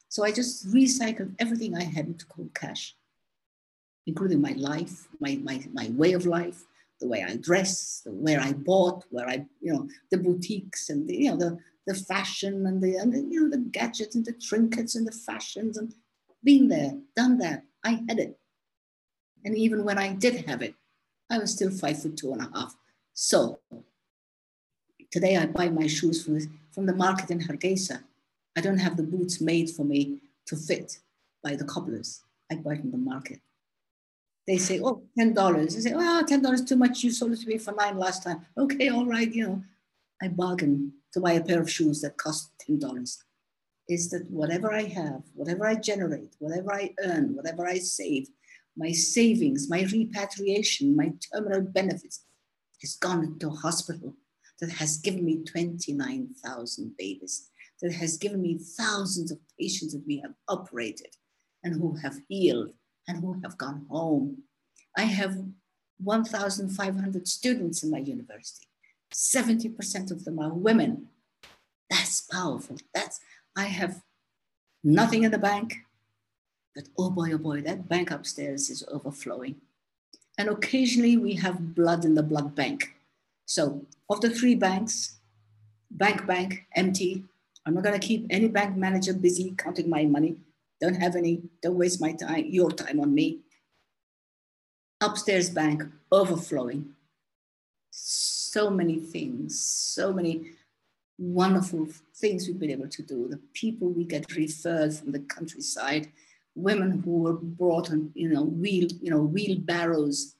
So 0.08 0.24
I 0.24 0.32
just 0.32 0.66
recycled 0.72 1.34
everything 1.38 1.76
I 1.76 1.84
had 1.84 2.06
into 2.06 2.26
cold 2.26 2.54
cash, 2.54 2.94
including 4.06 4.40
my 4.40 4.52
life, 4.52 5.08
my, 5.18 5.40
my, 5.42 5.64
my 5.72 5.90
way 5.92 6.12
of 6.12 6.26
life, 6.26 6.64
the 7.00 7.08
way 7.08 7.24
I 7.24 7.36
dress, 7.36 8.02
the 8.04 8.12
where 8.12 8.40
I 8.40 8.52
bought, 8.52 9.04
where 9.10 9.28
I, 9.28 9.46
you 9.60 9.72
know, 9.72 9.88
the 10.10 10.18
boutiques 10.18 10.90
and 10.90 11.08
the, 11.08 11.16
you 11.16 11.30
know, 11.30 11.36
the, 11.36 11.58
the 11.86 11.94
fashion 11.94 12.66
and 12.66 12.82
the, 12.82 12.96
and 12.96 13.12
the, 13.12 13.20
you 13.20 13.42
know, 13.42 13.50
the 13.50 13.64
gadgets 13.64 14.14
and 14.14 14.24
the 14.24 14.32
trinkets 14.32 14.94
and 14.94 15.06
the 15.06 15.12
fashions 15.12 15.78
and 15.78 15.94
being 16.44 16.68
there, 16.68 16.98
done 17.16 17.38
that. 17.38 17.64
I 17.82 18.02
had 18.08 18.18
it. 18.18 18.38
And 19.44 19.56
even 19.56 19.84
when 19.84 19.98
I 19.98 20.12
did 20.12 20.46
have 20.46 20.62
it, 20.62 20.74
I 21.30 21.38
was 21.38 21.52
still 21.52 21.70
five 21.70 22.00
foot 22.00 22.16
two 22.16 22.32
and 22.32 22.42
a 22.42 22.50
half. 22.54 22.76
So 23.14 23.58
today 25.10 25.36
I 25.36 25.46
buy 25.46 25.68
my 25.70 25.86
shoes 25.86 26.24
from, 26.24 26.38
from 26.74 26.86
the 26.86 26.94
market 26.94 27.30
in 27.30 27.40
Hargeisa. 27.40 28.02
I 28.56 28.60
don't 28.60 28.78
have 28.78 28.96
the 28.96 29.02
boots 29.02 29.40
made 29.40 29.70
for 29.70 29.84
me 29.84 30.20
to 30.46 30.56
fit 30.56 30.98
by 31.42 31.54
the 31.54 31.64
cobblers. 31.64 32.22
I 32.50 32.56
buy 32.56 32.76
from 32.76 32.90
the 32.90 32.98
market. 32.98 33.40
They 34.46 34.58
say, 34.58 34.80
oh, 34.82 35.02
$10. 35.18 35.38
I 35.38 35.66
say, 35.68 35.92
oh, 35.94 36.24
$10 36.28 36.68
too 36.68 36.76
much. 36.76 37.02
You 37.02 37.10
sold 37.10 37.32
it 37.32 37.40
to 37.40 37.46
me 37.46 37.58
for 37.58 37.72
nine 37.72 37.96
last 37.96 38.24
time. 38.24 38.44
Okay, 38.58 38.88
all 38.88 39.06
right, 39.06 39.32
you 39.32 39.46
know. 39.46 39.62
I 40.22 40.28
bargain 40.28 40.92
to 41.12 41.20
buy 41.20 41.32
a 41.32 41.44
pair 41.44 41.60
of 41.60 41.70
shoes 41.70 42.00
that 42.02 42.16
cost 42.16 42.50
$10. 42.68 43.18
Is 43.88 44.10
that 44.10 44.30
whatever 44.30 44.72
I 44.72 44.84
have, 44.84 45.22
whatever 45.34 45.66
I 45.66 45.74
generate, 45.74 46.34
whatever 46.38 46.72
I 46.72 46.94
earn, 47.02 47.34
whatever 47.34 47.66
I 47.66 47.78
save, 47.78 48.28
my 48.76 48.92
savings, 48.92 49.68
my 49.68 49.82
repatriation, 49.92 50.96
my 50.96 51.12
terminal 51.32 51.62
benefits 51.62 52.24
has 52.80 52.96
gone 52.96 53.38
to 53.38 53.50
hospital 53.50 54.14
that 54.60 54.70
has 54.70 54.98
given 54.98 55.24
me 55.24 55.44
29,000 55.44 56.96
babies, 56.96 57.50
that 57.82 57.92
has 57.92 58.16
given 58.16 58.40
me 58.40 58.58
thousands 58.58 59.30
of 59.30 59.38
patients 59.58 59.92
that 59.92 60.04
we 60.06 60.18
have 60.20 60.34
operated 60.48 61.16
and 61.62 61.74
who 61.80 61.96
have 61.96 62.20
healed 62.28 62.72
and 63.08 63.20
who 63.20 63.40
have 63.42 63.58
gone 63.58 63.86
home. 63.90 64.42
I 64.96 65.02
have 65.02 65.36
1,500 66.02 67.28
students 67.28 67.82
in 67.82 67.90
my 67.90 67.98
university. 67.98 68.68
70% 69.12 70.10
of 70.10 70.24
them 70.24 70.38
are 70.38 70.52
women. 70.52 71.08
That's 71.90 72.22
powerful. 72.22 72.78
That's, 72.94 73.20
I 73.56 73.64
have 73.64 74.02
nothing 74.82 75.22
in 75.22 75.30
the 75.30 75.38
bank, 75.38 75.76
but 76.74 76.88
oh 76.98 77.10
boy, 77.10 77.32
oh 77.32 77.38
boy, 77.38 77.60
that 77.62 77.88
bank 77.88 78.10
upstairs 78.10 78.70
is 78.70 78.84
overflowing. 78.90 79.56
And 80.36 80.48
occasionally 80.48 81.16
we 81.16 81.34
have 81.34 81.74
blood 81.74 82.04
in 82.04 82.14
the 82.14 82.22
blood 82.22 82.54
bank. 82.54 82.94
So 83.46 83.86
of 84.10 84.20
the 84.20 84.30
three 84.30 84.54
banks, 84.54 85.18
bank 85.90 86.26
bank 86.26 86.66
empty. 86.74 87.24
I'm 87.66 87.74
not 87.74 87.84
going 87.84 87.98
to 87.98 88.06
keep 88.06 88.26
any 88.30 88.48
bank 88.48 88.76
manager 88.76 89.14
busy 89.14 89.54
counting 89.56 89.88
my 89.88 90.04
money. 90.04 90.36
Don't 90.80 90.94
have 90.94 91.16
any, 91.16 91.42
don't 91.62 91.78
waste 91.78 92.00
my 92.00 92.12
time, 92.12 92.46
your 92.48 92.70
time 92.70 93.00
on 93.00 93.14
me. 93.14 93.40
Upstairs 95.00 95.50
bank 95.50 95.82
overflowing. 96.12 96.90
So 97.90 98.70
many 98.70 98.98
things, 98.98 99.60
so 99.60 100.12
many 100.12 100.50
wonderful 101.18 101.88
things 102.14 102.46
we've 102.46 102.58
been 102.58 102.70
able 102.70 102.88
to 102.88 103.02
do. 103.02 103.28
The 103.28 103.40
people 103.52 103.88
we 103.88 104.04
get 104.04 104.34
referred 104.34 104.94
from 104.94 105.12
the 105.12 105.20
countryside 105.20 106.08
women 106.54 107.02
who 107.04 107.18
were 107.18 107.32
brought 107.32 107.90
on, 107.90 108.10
you 108.14 108.28
know, 108.28 108.44
wheel, 108.44 108.88
you 109.00 109.10
know, 109.10 109.22
wheelbarrows, 109.22 110.33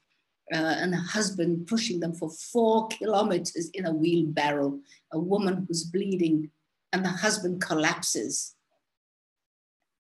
uh, 0.52 0.76
and 0.78 0.94
a 0.94 0.98
husband 0.98 1.66
pushing 1.66 2.00
them 2.00 2.14
for 2.14 2.30
four 2.30 2.88
kilometers 2.88 3.70
in 3.74 3.86
a 3.86 3.92
wheelbarrow, 3.92 4.78
a 5.12 5.18
woman 5.18 5.64
who's 5.66 5.84
bleeding, 5.84 6.50
and 6.92 7.04
the 7.04 7.08
husband 7.08 7.60
collapses. 7.60 8.54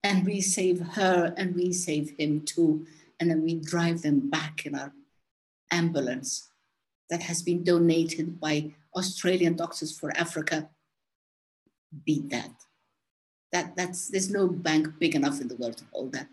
And 0.05 0.24
we 0.24 0.40
save 0.40 0.81
her 0.81 1.35
and 1.37 1.55
we 1.55 1.72
save 1.72 2.14
him 2.18 2.42
too. 2.42 2.87
And 3.18 3.31
then 3.31 3.42
we 3.42 3.57
drive 3.57 4.03
them 4.03 4.31
back 4.31 4.64
in 4.64 4.77
our 4.77 4.92
ambulance 5.72 6.48
that 7.11 7.22
has 7.22 7.42
been 7.42 7.64
donated 7.64 8.38
by 8.38 8.74
Australian 8.96 9.57
Doctors 9.57 9.98
for 9.98 10.16
Africa. 10.16 10.70
Beat 12.05 12.31
that 12.31 12.51
that 13.53 13.74
that's 13.77 14.09
there's 14.09 14.31
no 14.31 14.46
bank 14.46 14.88
big 14.98 15.14
enough 15.14 15.40
in 15.40 15.48
the 15.48 15.57
world 15.57 15.77
to 15.79 15.85
hold 15.92 16.12
that. 16.12 16.29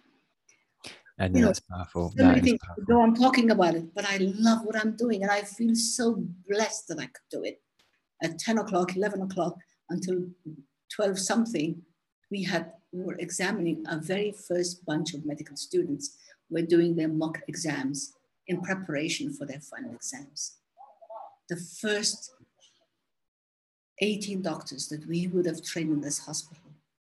And 1.17 1.35
you 1.35 1.45
that's 1.45 1.61
know, 1.69 1.77
powerful. 1.77 2.09
So 2.09 2.23
that 2.23 2.35
many 2.35 2.57
powerful. 2.57 2.83
Though 2.87 3.01
I'm 3.01 3.15
talking 3.15 3.51
about 3.51 3.75
it, 3.75 3.93
but 3.95 4.05
I 4.05 4.17
love 4.17 4.65
what 4.65 4.75
I'm 4.75 4.95
doing, 4.95 5.23
and 5.23 5.31
I 5.31 5.41
feel 5.41 5.75
so 5.75 6.23
blessed 6.47 6.87
that 6.89 6.99
I 6.99 7.05
could 7.05 7.29
do 7.31 7.43
it. 7.43 7.61
At 8.23 8.39
10 8.39 8.57
o'clock, 8.59 8.95
11 8.95 9.21
o'clock, 9.21 9.57
until 9.89 10.25
12 10.93 11.19
something, 11.19 11.81
we 12.31 12.43
had 12.43 12.73
we 12.91 13.03
were 13.03 13.17
examining 13.19 13.85
our 13.87 13.99
very 13.99 14.31
first 14.31 14.85
bunch 14.85 15.13
of 15.13 15.25
medical 15.25 15.57
students. 15.57 16.17
We're 16.49 16.65
doing 16.65 16.95
their 16.95 17.09
mock 17.09 17.39
exams, 17.47 18.13
in 18.47 18.61
preparation 18.61 19.33
for 19.33 19.45
their 19.45 19.59
final 19.59 19.93
exams. 19.93 20.57
The 21.49 21.57
first 21.57 22.31
18 23.99 24.41
doctors 24.41 24.87
that 24.89 25.07
we 25.07 25.27
would 25.27 25.45
have 25.45 25.63
trained 25.63 25.91
in 25.91 26.01
this 26.01 26.19
hospital 26.19 26.63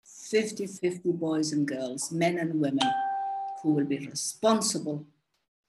50 0.04 0.66
50 0.66 1.12
boys 1.12 1.52
and 1.52 1.68
girls, 1.68 2.12
men 2.12 2.38
and 2.38 2.60
women, 2.60 2.90
who 3.62 3.74
will 3.74 3.86
be 3.86 4.08
responsible 4.08 5.06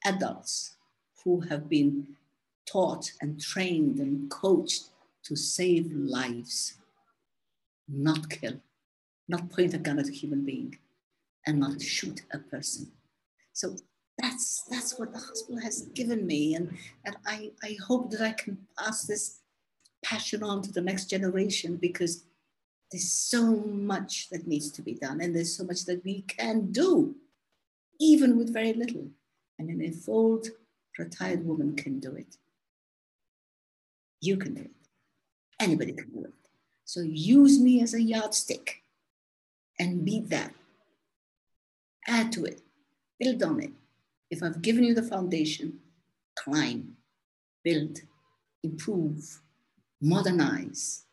adults 0.04 0.76
who 1.24 1.40
have 1.40 1.68
been 1.68 2.06
taught 2.66 3.12
and 3.20 3.40
trained 3.40 3.98
and 3.98 4.30
coached 4.30 4.90
to 5.24 5.36
save 5.36 5.92
lives, 5.92 6.74
not 7.88 8.28
kill, 8.28 8.60
not 9.28 9.50
point 9.50 9.74
a 9.74 9.78
gun 9.78 9.98
at 9.98 10.08
a 10.08 10.12
human 10.12 10.44
being, 10.44 10.76
and 11.46 11.60
not 11.60 11.80
shoot 11.80 12.22
a 12.32 12.38
person. 12.38 12.90
So 13.52 13.76
that's 14.18 14.64
that's 14.70 14.98
what 14.98 15.12
the 15.12 15.18
hospital 15.18 15.60
has 15.60 15.82
given 15.94 16.26
me, 16.26 16.54
and 16.54 16.76
and 17.04 17.16
I 17.26 17.50
I 17.62 17.76
hope 17.86 18.10
that 18.10 18.20
I 18.20 18.32
can 18.32 18.58
pass 18.78 19.04
this 19.04 19.40
passion 20.04 20.42
on 20.42 20.62
to 20.62 20.72
the 20.72 20.80
next 20.80 21.06
generation 21.06 21.76
because 21.76 22.24
there's 22.90 23.10
so 23.10 23.56
much 23.56 24.28
that 24.30 24.46
needs 24.46 24.70
to 24.72 24.82
be 24.82 24.94
done, 24.94 25.20
and 25.20 25.34
there's 25.34 25.56
so 25.56 25.64
much 25.64 25.84
that 25.86 26.04
we 26.04 26.22
can 26.22 26.72
do, 26.72 27.14
even 28.02 28.36
with 28.36 28.52
very 28.52 28.72
little. 28.72 29.06
And 29.58 29.70
an 29.70 30.02
old 30.08 30.48
retired 30.98 31.46
woman 31.46 31.76
can 31.76 32.00
do 32.00 32.12
it. 32.16 32.36
You 34.20 34.36
can 34.36 34.54
do 34.54 34.62
it. 34.62 34.70
Anybody 35.60 35.92
can 35.92 36.10
do 36.10 36.24
it. 36.24 36.32
So 36.84 37.00
use 37.00 37.60
me 37.60 37.80
as 37.80 37.94
a 37.94 38.02
yardstick 38.02 38.82
and 39.78 40.04
beat 40.04 40.28
that. 40.30 40.52
Add 42.08 42.32
to 42.32 42.44
it, 42.44 42.60
build 43.20 43.42
on 43.44 43.62
it. 43.62 43.70
If 44.30 44.42
I've 44.42 44.60
given 44.60 44.82
you 44.82 44.94
the 44.94 45.04
foundation, 45.04 45.78
climb, 46.36 46.96
build, 47.62 48.00
improve, 48.64 49.40
modernize, 50.00 51.04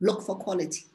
look 0.00 0.22
for 0.22 0.36
quality. 0.36 0.86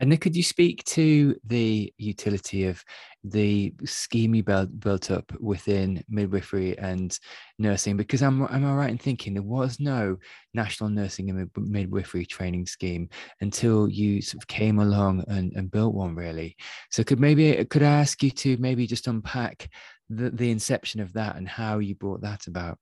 And 0.00 0.20
could 0.20 0.34
you 0.34 0.42
speak 0.42 0.82
to 0.84 1.36
the 1.46 1.92
utility 1.98 2.64
of 2.64 2.82
the 3.22 3.72
scheme 3.84 4.34
you 4.34 4.42
built, 4.42 4.80
built 4.80 5.10
up 5.10 5.32
within 5.40 6.02
midwifery 6.08 6.76
and 6.78 7.16
nursing? 7.58 7.96
Because 7.96 8.22
I'm, 8.22 8.42
am 8.42 8.64
I 8.64 8.74
right 8.74 8.90
in 8.90 8.98
thinking 8.98 9.34
there 9.34 9.42
was 9.42 9.78
no 9.78 10.16
national 10.52 10.90
nursing 10.90 11.30
and 11.30 11.48
midwifery 11.56 12.26
training 12.26 12.66
scheme 12.66 13.08
until 13.40 13.88
you 13.88 14.20
sort 14.20 14.42
of 14.42 14.48
came 14.48 14.80
along 14.80 15.24
and, 15.28 15.52
and 15.52 15.70
built 15.70 15.94
one, 15.94 16.16
really? 16.16 16.56
So 16.90 17.04
could 17.04 17.20
maybe 17.20 17.64
could 17.66 17.82
I 17.82 18.00
ask 18.00 18.22
you 18.22 18.30
to 18.30 18.56
maybe 18.56 18.86
just 18.86 19.06
unpack 19.06 19.68
the, 20.10 20.30
the 20.30 20.50
inception 20.50 21.00
of 21.00 21.12
that 21.12 21.36
and 21.36 21.48
how 21.48 21.78
you 21.78 21.94
brought 21.94 22.22
that 22.22 22.46
about? 22.48 22.78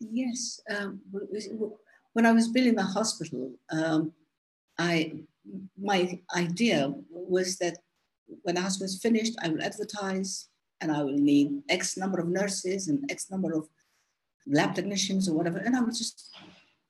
Yes, 0.00 0.60
um, 0.70 1.00
when 2.12 2.26
I 2.26 2.32
was 2.32 2.48
building 2.48 2.74
the 2.74 2.82
hospital, 2.82 3.52
um, 3.70 4.12
I 4.78 5.20
my 5.80 6.20
idea 6.34 6.92
was 7.10 7.56
that 7.58 7.78
when 8.42 8.56
hospital 8.56 8.86
is 8.86 9.00
finished, 9.00 9.34
I 9.42 9.48
will 9.48 9.62
advertise 9.62 10.48
and 10.80 10.90
I 10.90 11.02
will 11.02 11.18
need 11.18 11.62
X 11.68 11.96
number 11.96 12.18
of 12.20 12.28
nurses 12.28 12.88
and 12.88 13.10
X 13.10 13.30
number 13.30 13.52
of 13.54 13.68
lab 14.46 14.74
technicians 14.74 15.28
or 15.28 15.34
whatever, 15.34 15.58
and 15.58 15.76
I 15.76 15.80
will 15.80 15.92
just 15.92 16.30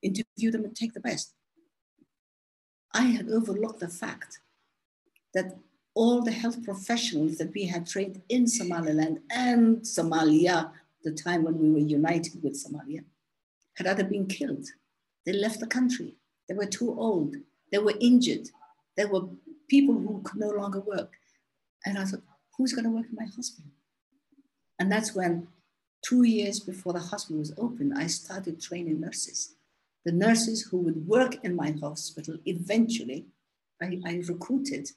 interview 0.02 0.50
them 0.50 0.64
and 0.64 0.74
take 0.74 0.94
the 0.94 1.00
best. 1.00 1.34
I 2.92 3.02
had 3.02 3.28
overlooked 3.28 3.80
the 3.80 3.88
fact 3.88 4.40
that 5.34 5.56
all 5.94 6.22
the 6.22 6.32
health 6.32 6.62
professionals 6.64 7.38
that 7.38 7.52
we 7.54 7.64
had 7.66 7.86
trained 7.86 8.20
in 8.28 8.46
Somaliland 8.46 9.20
and 9.30 9.78
Somalia, 9.78 10.70
the 11.04 11.12
time 11.12 11.42
when 11.42 11.58
we 11.58 11.70
were 11.70 11.88
united 11.88 12.42
with 12.42 12.54
Somalia, 12.54 13.04
had 13.74 13.86
either 13.86 14.04
been 14.04 14.26
killed, 14.26 14.66
they 15.24 15.32
left 15.32 15.60
the 15.60 15.66
country, 15.66 16.16
they 16.48 16.54
were 16.54 16.66
too 16.66 16.98
old, 16.98 17.36
they 17.70 17.78
were 17.78 17.94
injured. 18.00 18.48
There 18.96 19.08
were 19.08 19.28
people 19.68 19.94
who 19.94 20.22
could 20.24 20.40
no 20.40 20.50
longer 20.50 20.80
work. 20.80 21.12
And 21.84 21.98
I 21.98 22.04
thought, 22.04 22.22
who's 22.56 22.72
going 22.72 22.84
to 22.84 22.90
work 22.90 23.06
in 23.08 23.16
my 23.16 23.26
hospital? 23.34 23.70
And 24.78 24.90
that's 24.90 25.14
when, 25.14 25.48
two 26.02 26.24
years 26.24 26.60
before 26.60 26.92
the 26.92 27.00
hospital 27.00 27.38
was 27.38 27.54
open, 27.58 27.96
I 27.96 28.06
started 28.06 28.60
training 28.60 29.00
nurses. 29.00 29.54
The 30.04 30.12
nurses 30.12 30.62
who 30.62 30.78
would 30.78 31.06
work 31.06 31.44
in 31.44 31.56
my 31.56 31.72
hospital, 31.80 32.36
eventually, 32.44 33.26
I, 33.82 34.00
I 34.06 34.22
recruited 34.28 34.90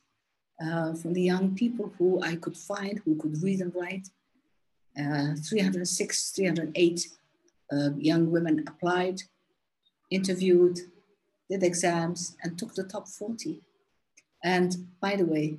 uh, 0.63 0.93
from 0.93 1.13
the 1.13 1.21
young 1.21 1.55
people 1.55 1.93
who 1.97 2.21
I 2.21 2.35
could 2.35 2.57
find, 2.57 3.01
who 3.05 3.15
could 3.15 3.41
read 3.41 3.61
and 3.61 3.73
write. 3.73 4.07
Uh, 4.97 5.35
306, 5.35 6.31
308 6.31 7.07
uh, 7.71 7.89
young 7.97 8.29
women 8.31 8.65
applied, 8.67 9.21
interviewed, 10.09 10.79
did 11.49 11.63
exams, 11.63 12.37
and 12.43 12.57
took 12.57 12.75
the 12.75 12.83
top 12.83 13.07
40. 13.07 13.61
And 14.43 14.87
by 15.01 15.15
the 15.15 15.25
way, 15.25 15.57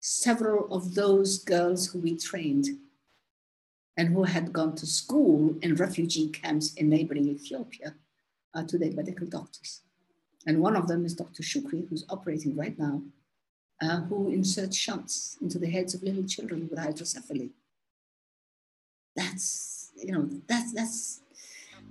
several 0.00 0.72
of 0.72 0.94
those 0.94 1.42
girls 1.42 1.86
who 1.88 1.98
we 1.98 2.16
trained 2.16 2.68
and 3.96 4.08
who 4.08 4.24
had 4.24 4.52
gone 4.52 4.74
to 4.76 4.86
school 4.86 5.54
in 5.62 5.74
refugee 5.76 6.28
camps 6.28 6.74
in 6.74 6.88
neighboring 6.88 7.28
Ethiopia 7.28 7.94
are 8.54 8.64
today 8.64 8.90
medical 8.90 9.26
doctors. 9.26 9.82
And 10.46 10.60
one 10.60 10.76
of 10.76 10.88
them 10.88 11.04
is 11.04 11.14
Dr. 11.14 11.42
Shukri, 11.42 11.88
who's 11.88 12.04
operating 12.08 12.56
right 12.56 12.78
now, 12.78 13.02
uh, 13.80 14.02
who 14.02 14.28
inserts 14.28 14.76
shunts 14.76 15.38
into 15.40 15.58
the 15.58 15.70
heads 15.70 15.94
of 15.94 16.02
little 16.02 16.24
children 16.24 16.68
with 16.68 16.78
hydrocephaly. 16.78 17.50
That's, 19.16 19.92
you 19.96 20.12
know, 20.12 20.28
that's, 20.46 20.72
that's, 20.72 21.20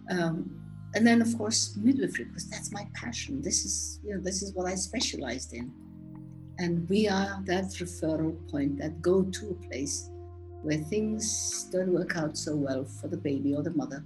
um, 0.10 0.73
and 0.96 1.06
then 1.06 1.22
of 1.22 1.38
course 1.38 1.76
midwifery 1.78 2.26
because 2.26 2.50
that's 2.50 2.72
my 2.72 2.88
passion. 2.94 3.42
This 3.42 3.66
is 3.66 4.00
you 4.04 4.16
know 4.16 4.22
this 4.22 4.42
is 4.42 4.54
what 4.54 4.68
i 4.68 4.76
specialized 4.76 5.54
in. 5.54 5.72
And 6.60 6.88
we 6.88 7.08
are 7.08 7.42
that 7.46 7.66
referral 7.82 8.36
point 8.52 8.78
that 8.78 9.02
go-to 9.02 9.50
a 9.50 9.68
place 9.68 10.10
where 10.62 10.78
things 10.78 11.68
don't 11.72 11.92
work 11.92 12.16
out 12.16 12.38
so 12.38 12.56
well 12.56 12.86
for 12.86 13.08
the 13.08 13.18
baby 13.18 13.56
or 13.56 13.64
the 13.64 13.72
mother 13.72 14.04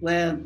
where 0.00 0.40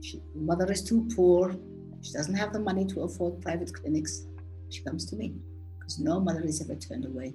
she, 0.00 0.20
the 0.34 0.40
mother 0.40 0.70
is 0.70 0.82
too 0.82 1.08
poor 1.14 1.54
she 2.02 2.12
doesn't 2.12 2.34
have 2.34 2.52
the 2.52 2.58
money 2.58 2.84
to 2.84 3.02
afford 3.02 3.40
private 3.40 3.72
clinics 3.72 4.26
she 4.70 4.82
comes 4.82 5.04
to 5.06 5.16
me 5.16 5.34
because 5.78 5.98
no 5.98 6.20
mother 6.20 6.42
is 6.42 6.60
ever 6.60 6.74
turned 6.74 7.06
away. 7.06 7.32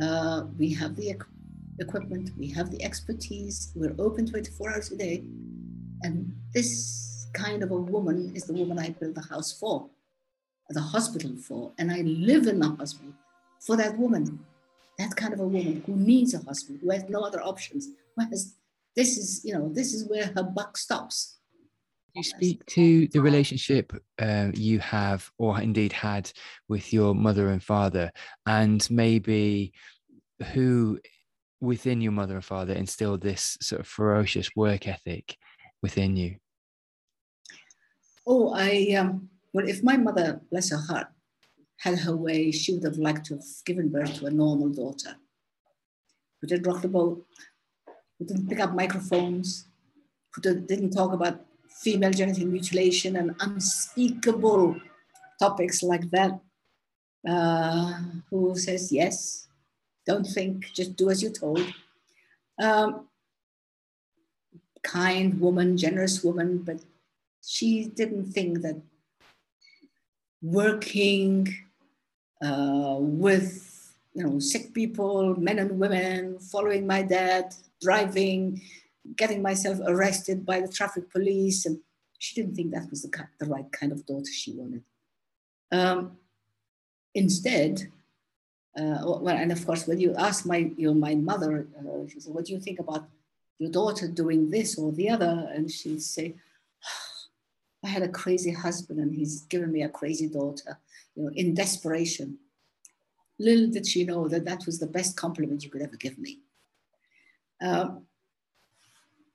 Uh, 0.00 0.44
we 0.58 0.72
have 0.72 0.94
the 0.96 1.16
equipment 1.78 2.30
we 2.38 2.48
have 2.48 2.70
the 2.70 2.82
expertise 2.82 3.72
we're 3.74 3.94
open 3.98 4.26
24 4.26 4.70
hours 4.72 4.90
a 4.92 4.96
day 4.96 5.22
and 6.02 6.32
this 6.54 7.28
kind 7.32 7.62
of 7.62 7.70
a 7.70 7.76
woman 7.76 8.32
is 8.34 8.44
the 8.44 8.52
woman 8.52 8.78
I 8.78 8.90
built 8.90 9.14
the 9.14 9.22
house 9.22 9.52
for, 9.58 9.88
the 10.70 10.80
hospital 10.80 11.36
for. 11.36 11.72
And 11.78 11.92
I 11.92 12.00
live 12.02 12.46
in 12.46 12.58
the 12.60 12.68
hospital 12.68 13.12
for 13.60 13.76
that 13.76 13.98
woman, 13.98 14.40
that 14.98 15.14
kind 15.16 15.32
of 15.32 15.40
a 15.40 15.46
woman 15.46 15.82
who 15.86 15.94
needs 15.96 16.34
a 16.34 16.38
hospital, 16.38 16.78
who 16.82 16.90
has 16.90 17.04
no 17.08 17.22
other 17.22 17.40
options. 17.42 17.88
Who 18.16 18.24
has, 18.24 18.54
this 18.94 19.18
is, 19.18 19.44
you 19.44 19.52
know, 19.52 19.68
this 19.72 19.92
is 19.92 20.08
where 20.08 20.30
her 20.34 20.42
buck 20.42 20.76
stops. 20.76 21.38
You 22.14 22.22
speak 22.22 22.64
to 22.66 23.08
the 23.08 23.20
relationship 23.20 23.92
uh, 24.18 24.48
you 24.54 24.78
have, 24.78 25.30
or 25.36 25.60
indeed 25.60 25.92
had, 25.92 26.32
with 26.66 26.90
your 26.90 27.14
mother 27.14 27.50
and 27.50 27.62
father, 27.62 28.10
and 28.46 28.86
maybe 28.90 29.74
who 30.52 30.98
within 31.60 32.00
your 32.00 32.12
mother 32.12 32.34
and 32.36 32.44
father 32.44 32.72
instilled 32.72 33.20
this 33.20 33.58
sort 33.60 33.80
of 33.80 33.86
ferocious 33.86 34.48
work 34.56 34.86
ethic 34.88 35.36
within 35.86 36.16
you? 36.16 36.30
Oh, 38.26 38.44
I, 38.66 38.70
um, 38.98 39.30
well, 39.52 39.68
if 39.68 39.78
my 39.90 39.96
mother, 39.96 40.40
bless 40.50 40.70
her 40.70 40.82
heart, 40.88 41.08
had 41.84 41.98
her 42.06 42.16
way, 42.16 42.50
she 42.50 42.74
would 42.74 42.86
have 42.88 42.98
liked 42.98 43.24
to 43.26 43.34
have 43.34 43.44
given 43.64 43.88
birth 43.88 44.14
to 44.16 44.26
a 44.26 44.38
normal 44.42 44.70
daughter 44.82 45.12
who 46.36 46.46
didn't 46.48 46.66
rock 46.66 46.82
the 46.82 46.88
boat, 46.88 47.24
who 48.14 48.24
didn't 48.26 48.48
pick 48.48 48.60
up 48.60 48.74
microphones, 48.74 49.68
who 50.32 50.40
didn't 50.42 50.90
talk 50.90 51.12
about 51.12 51.36
female 51.84 52.10
genital 52.10 52.46
mutilation 52.46 53.16
and 53.16 53.36
unspeakable 53.46 54.76
topics 55.38 55.78
like 55.82 56.06
that, 56.10 56.32
uh, 57.32 57.92
who 58.28 58.40
says, 58.56 58.90
yes, 58.90 59.46
don't 60.08 60.26
think, 60.36 60.54
just 60.74 60.96
do 60.96 61.10
as 61.10 61.22
you're 61.22 61.40
told. 61.44 61.62
Um, 62.60 63.06
kind 64.86 65.40
woman, 65.40 65.76
generous 65.76 66.22
woman, 66.22 66.58
but 66.58 66.78
she 67.44 67.86
didn't 67.86 68.26
think 68.26 68.62
that 68.62 68.80
working 70.42 71.52
uh, 72.42 72.96
with 72.98 73.94
you 74.14 74.24
know 74.24 74.38
sick 74.38 74.72
people, 74.72 75.34
men 75.36 75.58
and 75.58 75.78
women, 75.78 76.38
following 76.38 76.86
my 76.86 77.02
dad, 77.02 77.54
driving, 77.82 78.62
getting 79.16 79.42
myself 79.42 79.78
arrested 79.86 80.46
by 80.46 80.60
the 80.60 80.68
traffic 80.68 81.10
police, 81.10 81.66
and 81.66 81.78
she 82.18 82.34
didn't 82.34 82.54
think 82.54 82.72
that 82.72 82.90
was 82.90 83.02
the, 83.02 83.10
the 83.40 83.46
right 83.46 83.70
kind 83.72 83.92
of 83.92 84.06
daughter 84.06 84.32
she 84.32 84.52
wanted. 84.52 84.82
Um, 85.72 86.16
instead, 87.14 87.90
uh, 88.78 89.02
well, 89.02 89.28
and 89.28 89.50
of 89.50 89.66
course, 89.66 89.86
when 89.86 89.98
you 89.98 90.14
ask 90.14 90.46
my, 90.46 90.70
you 90.76 90.86
know, 90.88 90.94
my 90.94 91.14
mother, 91.14 91.66
uh, 91.78 92.06
she 92.08 92.20
said, 92.20 92.32
"What 92.34 92.44
do 92.44 92.52
you 92.52 92.60
think 92.60 92.78
about 92.78 93.08
your 93.58 93.70
daughter 93.70 94.08
doing 94.08 94.50
this 94.50 94.78
or 94.78 94.92
the 94.92 95.08
other? 95.08 95.50
And 95.52 95.70
she'd 95.70 96.02
say, 96.02 96.34
I 97.84 97.88
had 97.88 98.02
a 98.02 98.08
crazy 98.08 98.52
husband 98.52 99.00
and 99.00 99.14
he's 99.14 99.42
given 99.42 99.72
me 99.72 99.82
a 99.82 99.88
crazy 99.88 100.28
daughter, 100.28 100.78
you 101.14 101.24
know, 101.24 101.30
in 101.34 101.54
desperation. 101.54 102.38
Little 103.38 103.70
did 103.70 103.86
she 103.86 104.04
know 104.04 104.28
that 104.28 104.44
that 104.46 104.64
was 104.66 104.78
the 104.78 104.86
best 104.86 105.16
compliment 105.16 105.62
you 105.62 105.70
could 105.70 105.82
ever 105.82 105.96
give 105.96 106.18
me. 106.18 106.40
Um, 107.60 108.06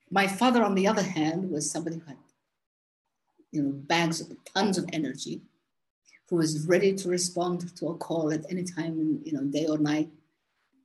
my 0.10 0.28
father, 0.28 0.64
on 0.64 0.76
the 0.76 0.88
other 0.88 1.04
hand, 1.04 1.50
was 1.50 1.72
somebody 1.72 1.98
who 1.98 2.06
had, 2.06 2.18
you 3.52 3.64
know, 3.64 3.72
bags 3.72 4.22
of 4.22 4.32
tons 4.54 4.78
of 4.78 4.90
energy, 4.92 5.42
who 6.30 6.36
was 6.38 6.68
ready 6.68 6.94
to 6.94 7.10
respond 7.10 7.76
to 7.78 7.90
a 7.90 7.96
call 7.96 8.32
at 8.32 8.46
any 8.50 8.64
time, 8.64 9.22
you 9.24 9.34
know, 9.34 9.44
day 9.44 9.68
or 9.68 9.78
night, 9.78 10.10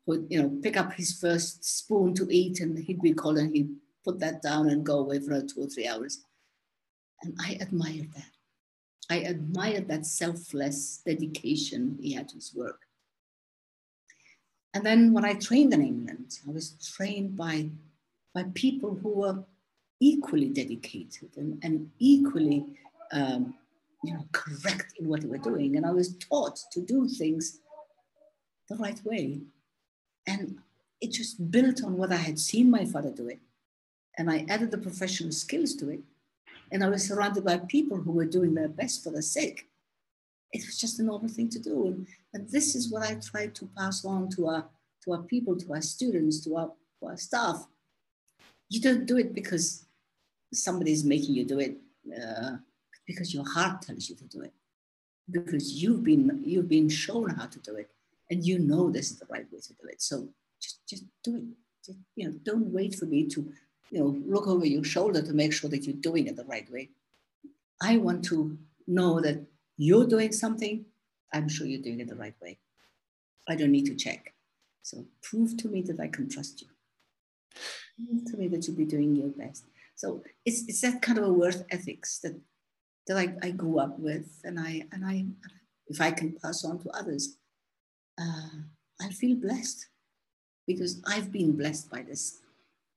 would, 0.06 0.26
you 0.30 0.40
know, 0.40 0.48
pick 0.62 0.76
up 0.76 0.92
his 0.92 1.18
first 1.18 1.64
spoon 1.64 2.14
to 2.14 2.26
eat 2.30 2.60
and 2.60 2.78
he'd 2.78 3.02
be 3.02 3.12
called 3.12 3.38
and 3.38 3.54
he'd 3.54 3.74
put 4.04 4.18
that 4.20 4.40
down 4.42 4.70
and 4.70 4.86
go 4.86 5.00
away 5.00 5.18
for 5.18 5.40
two 5.42 5.62
or 5.62 5.66
three 5.66 5.88
hours. 5.88 6.24
And 7.22 7.34
I 7.40 7.58
admired 7.60 8.12
that. 8.14 8.30
I 9.10 9.16
admired 9.18 9.88
that 9.88 10.06
selfless 10.06 11.02
dedication 11.04 11.98
he 12.00 12.12
had 12.12 12.28
to 12.28 12.36
his 12.36 12.54
work. 12.54 12.80
And 14.74 14.84
then 14.84 15.12
when 15.12 15.24
I 15.24 15.34
trained 15.34 15.72
in 15.72 15.82
England, 15.82 16.38
I 16.46 16.52
was 16.52 16.76
trained 16.94 17.36
by, 17.36 17.70
by 18.34 18.44
people 18.54 18.94
who 18.94 19.10
were 19.10 19.44
equally 20.00 20.50
dedicated 20.50 21.30
and, 21.36 21.58
and 21.64 21.90
equally 21.98 22.78
um, 23.12 23.54
you 24.04 24.14
know, 24.14 24.24
correct 24.32 24.94
in 24.98 25.08
what 25.08 25.22
they 25.22 25.28
were 25.28 25.38
doing. 25.38 25.76
And 25.76 25.86
I 25.86 25.90
was 25.90 26.16
taught 26.18 26.60
to 26.72 26.80
do 26.80 27.08
things 27.08 27.60
the 28.68 28.76
right 28.76 29.00
way. 29.04 29.40
And 30.26 30.58
it 31.00 31.12
just 31.12 31.50
built 31.50 31.82
on 31.84 31.96
what 31.96 32.12
I 32.12 32.16
had 32.16 32.38
seen 32.38 32.70
my 32.70 32.84
father 32.84 33.10
do 33.10 33.28
it. 33.28 33.38
And 34.18 34.30
I 34.30 34.46
added 34.48 34.70
the 34.70 34.78
professional 34.78 35.32
skills 35.32 35.74
to 35.76 35.90
it. 35.90 36.00
And 36.72 36.82
I 36.82 36.88
was 36.88 37.06
surrounded 37.06 37.44
by 37.44 37.58
people 37.58 37.98
who 37.98 38.12
were 38.12 38.24
doing 38.24 38.54
their 38.54 38.68
best 38.68 39.04
for 39.04 39.10
the 39.10 39.22
sake. 39.22 39.68
It 40.52 40.64
was 40.64 40.78
just 40.80 40.98
a 40.98 41.04
normal 41.04 41.28
thing 41.28 41.48
to 41.50 41.58
do. 41.58 41.86
And, 41.86 42.06
and 42.32 42.48
this 42.48 42.74
is 42.74 42.90
what 42.90 43.02
I 43.02 43.14
try 43.14 43.48
to 43.48 43.68
pass 43.76 44.04
on 44.04 44.28
to 44.30 44.48
our, 44.48 44.64
to 45.04 45.12
our 45.12 45.22
people, 45.22 45.56
to 45.56 45.72
our 45.74 45.82
students, 45.82 46.40
to 46.44 46.56
our, 46.56 46.72
to 47.00 47.06
our 47.06 47.16
staff. 47.16 47.66
You 48.68 48.80
don't 48.80 49.06
do 49.06 49.18
it 49.18 49.34
because 49.34 49.84
somebody's 50.52 51.04
making 51.04 51.34
you 51.34 51.44
do 51.44 51.60
it, 51.60 51.76
uh, 52.20 52.56
because 53.06 53.32
your 53.34 53.48
heart 53.48 53.82
tells 53.82 54.08
you 54.08 54.16
to 54.16 54.24
do 54.24 54.40
it, 54.40 54.52
because 55.30 55.74
you've 55.80 56.02
been, 56.02 56.42
you've 56.44 56.68
been 56.68 56.88
shown 56.88 57.30
how 57.30 57.46
to 57.46 57.58
do 57.60 57.76
it 57.76 57.90
and 58.30 58.44
you 58.44 58.58
know 58.58 58.90
this 58.90 59.10
is 59.10 59.18
the 59.18 59.26
right 59.26 59.46
way 59.52 59.60
to 59.60 59.72
do 59.74 59.88
it. 59.88 60.02
So 60.02 60.28
just 60.60 60.86
just 60.88 61.04
do 61.22 61.36
it. 61.36 61.44
Just, 61.84 61.98
you 62.16 62.28
know, 62.28 62.34
don't 62.42 62.72
wait 62.72 62.94
for 62.96 63.06
me 63.06 63.26
to, 63.28 63.52
you 63.90 64.00
know, 64.00 64.20
look 64.26 64.48
over 64.48 64.66
your 64.66 64.84
shoulder 64.84 65.22
to 65.22 65.32
make 65.32 65.52
sure 65.52 65.70
that 65.70 65.84
you're 65.84 65.94
doing 65.94 66.26
it 66.26 66.36
the 66.36 66.44
right 66.44 66.70
way. 66.70 66.90
I 67.80 67.98
want 67.98 68.24
to 68.26 68.58
know 68.86 69.20
that 69.20 69.44
you're 69.76 70.06
doing 70.06 70.32
something. 70.32 70.84
I'm 71.32 71.48
sure 71.48 71.66
you're 71.66 71.82
doing 71.82 72.00
it 72.00 72.08
the 72.08 72.16
right 72.16 72.34
way. 72.42 72.58
I 73.48 73.54
don't 73.54 73.70
need 73.70 73.86
to 73.86 73.94
check. 73.94 74.34
So 74.82 75.04
prove 75.22 75.56
to 75.58 75.68
me 75.68 75.82
that 75.82 76.00
I 76.00 76.08
can 76.08 76.28
trust 76.28 76.62
you. 76.62 76.68
Prove 77.96 78.24
to 78.32 78.36
me 78.36 78.48
that 78.48 78.66
you'll 78.66 78.76
be 78.76 78.84
doing 78.84 79.14
your 79.14 79.28
best. 79.28 79.64
So 79.94 80.22
it's, 80.44 80.64
it's 80.68 80.80
that 80.80 81.02
kind 81.02 81.18
of 81.18 81.24
a 81.24 81.32
worth 81.32 81.64
ethics 81.70 82.18
that 82.18 82.38
that 83.06 83.16
I, 83.16 83.34
I 83.42 83.50
grew 83.52 83.78
up 83.78 83.98
with 83.98 84.40
and 84.44 84.58
I 84.58 84.86
and 84.92 85.04
I 85.04 85.26
if 85.88 86.00
I 86.00 86.10
can 86.10 86.36
pass 86.42 86.64
on 86.64 86.80
to 86.80 86.90
others 86.90 87.36
uh, 88.20 88.48
I 89.00 89.10
feel 89.10 89.36
blessed 89.36 89.86
because 90.66 91.02
I've 91.06 91.30
been 91.30 91.56
blessed 91.56 91.90
by 91.90 92.02
this, 92.02 92.40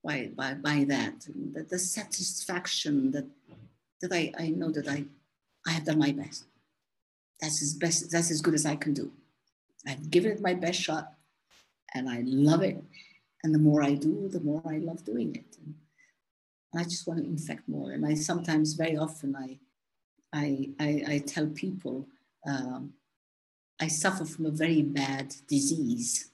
by, 0.04 0.32
by, 0.36 0.54
by 0.56 0.86
that, 0.86 1.28
that 1.54 1.70
the 1.70 1.80
satisfaction 1.80 3.12
that, 3.12 3.28
that 4.02 4.12
I, 4.12 4.32
I 4.40 4.50
know 4.50 4.72
that 4.72 4.88
I, 4.88 5.06
I 5.68 5.72
have 5.72 5.86
done 5.86 6.00
my 6.00 6.12
best. 6.12 6.46
That's 7.42 7.62
as 7.62 7.74
best, 7.74 8.12
that's 8.12 8.32
as 8.32 8.42
good 8.42 8.54
as 8.54 8.66
I 8.66 8.76
can 8.76 8.94
do. 8.94 9.12
I've 9.88 10.10
given 10.10 10.32
it 10.32 10.42
my 10.42 10.54
best 10.54 10.82
shot 10.82 11.14
and 11.94 12.10
I 12.10 12.22
love 12.26 12.64
it. 12.64 12.84
And 13.44 13.54
the 13.54 13.60
more 13.60 13.84
I 13.84 13.94
do, 13.94 14.28
the 14.28 14.42
more 14.42 14.62
I 14.68 14.78
love 14.78 15.06
doing 15.06 15.36
it. 15.36 15.58
And 15.64 15.76
I 16.76 16.84
just 16.84 17.08
want 17.08 17.20
to 17.20 17.26
infect 17.26 17.68
more. 17.70 17.92
And 17.92 18.06
I 18.06 18.14
sometimes, 18.14 18.74
very 18.74 18.98
often, 18.98 19.36
I, 19.36 19.60
I, 20.34 20.70
I, 20.80 21.04
I 21.08 21.18
tell 21.20 21.48
people, 21.48 22.08
um, 22.46 22.94
I 23.82 23.88
suffer 23.88 24.26
from 24.26 24.46
a 24.46 24.52
very 24.52 24.82
bad 24.82 25.36
disease 25.48 26.32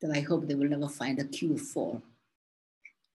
that 0.00 0.16
I 0.16 0.20
hope 0.20 0.46
they 0.46 0.54
will 0.54 0.68
never 0.68 0.88
find 0.88 1.18
a 1.18 1.24
cure 1.24 1.58
for. 1.58 2.02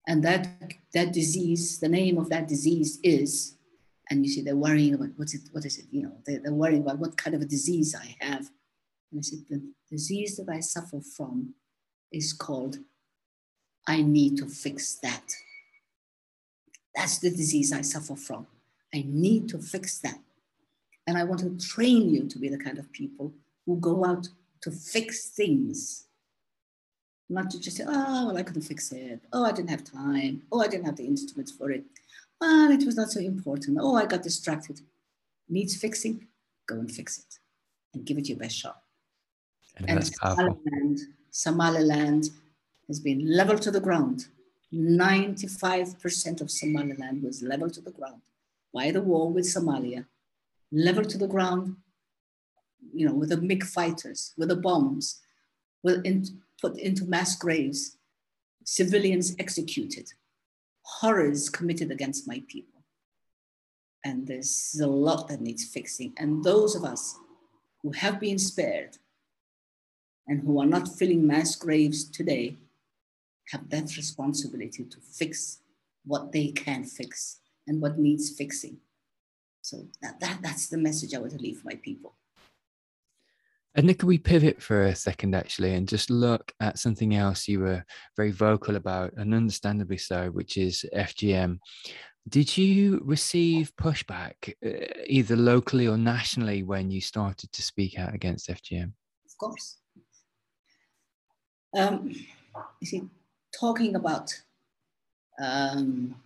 And 0.06 0.22
that, 0.24 0.48
that 0.92 1.12
disease, 1.12 1.78
the 1.78 1.88
name 1.88 2.18
of 2.18 2.28
that 2.28 2.48
disease 2.48 2.98
is, 3.02 3.56
and 4.10 4.24
you 4.24 4.30
see, 4.30 4.42
they're 4.42 4.56
worrying 4.56 4.94
about 4.94 5.10
what's 5.16 5.34
it, 5.34 5.42
what 5.52 5.64
is 5.64 5.78
it, 5.78 5.86
you 5.90 6.02
know, 6.02 6.12
they're, 6.26 6.40
they're 6.40 6.52
worrying 6.52 6.82
about 6.82 6.98
what 6.98 7.16
kind 7.16 7.34
of 7.34 7.40
a 7.40 7.46
disease 7.46 7.94
I 7.94 8.16
have. 8.20 8.50
And 9.10 9.18
I 9.18 9.22
said, 9.22 9.40
the 9.48 9.62
disease 9.90 10.36
that 10.36 10.48
I 10.50 10.60
suffer 10.60 11.00
from 11.00 11.54
is 12.12 12.32
called, 12.32 12.78
I 13.86 14.02
need 14.02 14.36
to 14.38 14.46
fix 14.46 14.94
that. 14.96 15.34
That's 16.94 17.18
the 17.18 17.30
disease 17.30 17.72
I 17.72 17.80
suffer 17.80 18.16
from. 18.16 18.46
I 18.94 19.04
need 19.06 19.48
to 19.50 19.58
fix 19.58 19.98
that. 20.00 20.18
And 21.06 21.18
I 21.18 21.24
want 21.24 21.40
to 21.40 21.58
train 21.66 22.08
you 22.08 22.26
to 22.28 22.38
be 22.38 22.48
the 22.48 22.58
kind 22.58 22.78
of 22.78 22.90
people 22.92 23.32
who 23.66 23.76
go 23.76 24.04
out 24.04 24.28
to 24.62 24.70
fix 24.70 25.28
things. 25.28 26.06
Not 27.28 27.50
to 27.50 27.60
just 27.60 27.78
say, 27.78 27.84
oh, 27.86 28.26
well, 28.26 28.36
I 28.36 28.42
couldn't 28.42 28.62
fix 28.62 28.92
it. 28.92 29.20
Oh, 29.32 29.44
I 29.44 29.52
didn't 29.52 29.70
have 29.70 29.84
time. 29.84 30.42
Oh, 30.52 30.60
I 30.60 30.68
didn't 30.68 30.86
have 30.86 30.96
the 30.96 31.06
instruments 31.06 31.52
for 31.52 31.70
it. 31.70 31.84
Well, 32.40 32.70
it 32.70 32.84
was 32.84 32.96
not 32.96 33.10
so 33.10 33.20
important. 33.20 33.78
Oh, 33.80 33.94
I 33.94 34.06
got 34.06 34.22
distracted. 34.22 34.80
Needs 35.48 35.76
fixing? 35.76 36.26
Go 36.66 36.76
and 36.76 36.90
fix 36.90 37.18
it 37.18 37.38
and 37.92 38.04
give 38.04 38.18
it 38.18 38.28
your 38.28 38.38
best 38.38 38.56
shot. 38.56 38.82
And, 39.76 39.90
and 39.90 40.04
Somaliland, 40.04 41.00
Somaliland 41.30 42.30
has 42.88 43.00
been 43.00 43.26
leveled 43.36 43.62
to 43.62 43.70
the 43.70 43.80
ground. 43.80 44.26
95% 44.72 46.40
of 46.40 46.50
Somaliland 46.50 47.22
was 47.22 47.42
leveled 47.42 47.74
to 47.74 47.80
the 47.80 47.90
ground 47.90 48.22
by 48.72 48.90
the 48.90 49.00
war 49.00 49.30
with 49.30 49.44
Somalia 49.44 50.04
leveled 50.74 51.08
to 51.10 51.18
the 51.18 51.28
ground, 51.28 51.76
you 52.92 53.06
know, 53.06 53.14
with 53.14 53.30
the 53.30 53.40
MiG 53.40 53.64
fighters, 53.64 54.34
with 54.36 54.48
the 54.48 54.56
bombs, 54.56 55.20
with 55.82 56.04
in, 56.04 56.24
put 56.60 56.78
into 56.78 57.04
mass 57.04 57.36
graves, 57.36 57.96
civilians 58.64 59.36
executed, 59.38 60.12
horrors 60.82 61.48
committed 61.48 61.90
against 61.90 62.26
my 62.26 62.42
people. 62.48 62.82
And 64.04 64.26
there's 64.26 64.78
a 64.82 64.86
lot 64.86 65.28
that 65.28 65.40
needs 65.40 65.64
fixing. 65.64 66.12
And 66.18 66.44
those 66.44 66.74
of 66.74 66.84
us 66.84 67.18
who 67.82 67.92
have 67.92 68.20
been 68.20 68.38
spared 68.38 68.98
and 70.26 70.40
who 70.40 70.60
are 70.60 70.66
not 70.66 70.88
filling 70.88 71.26
mass 71.26 71.56
graves 71.56 72.04
today 72.04 72.56
have 73.50 73.68
that 73.70 73.96
responsibility 73.96 74.84
to 74.84 74.98
fix 75.00 75.60
what 76.04 76.32
they 76.32 76.48
can 76.48 76.84
fix 76.84 77.40
and 77.66 77.80
what 77.80 77.98
needs 77.98 78.30
fixing. 78.30 78.78
So 79.64 79.78
that, 80.02 80.20
that, 80.20 80.40
that's 80.42 80.68
the 80.68 80.76
message 80.76 81.14
I 81.14 81.18
want 81.18 81.32
to 81.32 81.38
leave 81.38 81.60
for 81.60 81.68
my 81.68 81.76
people. 81.76 82.14
And 83.74 83.86
Nick, 83.86 84.02
we 84.02 84.18
pivot 84.18 84.60
for 84.60 84.84
a 84.84 84.94
second 84.94 85.34
actually 85.34 85.72
and 85.72 85.88
just 85.88 86.10
look 86.10 86.52
at 86.60 86.78
something 86.78 87.14
else 87.14 87.48
you 87.48 87.60
were 87.60 87.82
very 88.14 88.30
vocal 88.30 88.76
about, 88.76 89.14
and 89.16 89.32
understandably 89.32 89.96
so, 89.96 90.28
which 90.28 90.58
is 90.58 90.84
FGM. 90.94 91.58
Did 92.28 92.54
you 92.58 93.00
receive 93.06 93.72
pushback 93.76 94.52
uh, 94.64 95.02
either 95.06 95.34
locally 95.34 95.88
or 95.88 95.96
nationally 95.96 96.62
when 96.62 96.90
you 96.90 97.00
started 97.00 97.50
to 97.50 97.62
speak 97.62 97.98
out 97.98 98.14
against 98.14 98.50
FGM? 98.50 98.92
Of 99.24 99.38
course. 99.38 99.78
Um, 101.74 102.14
you 102.80 102.86
see, 102.86 103.02
talking 103.58 103.96
about 103.96 104.30
um, 105.42 106.16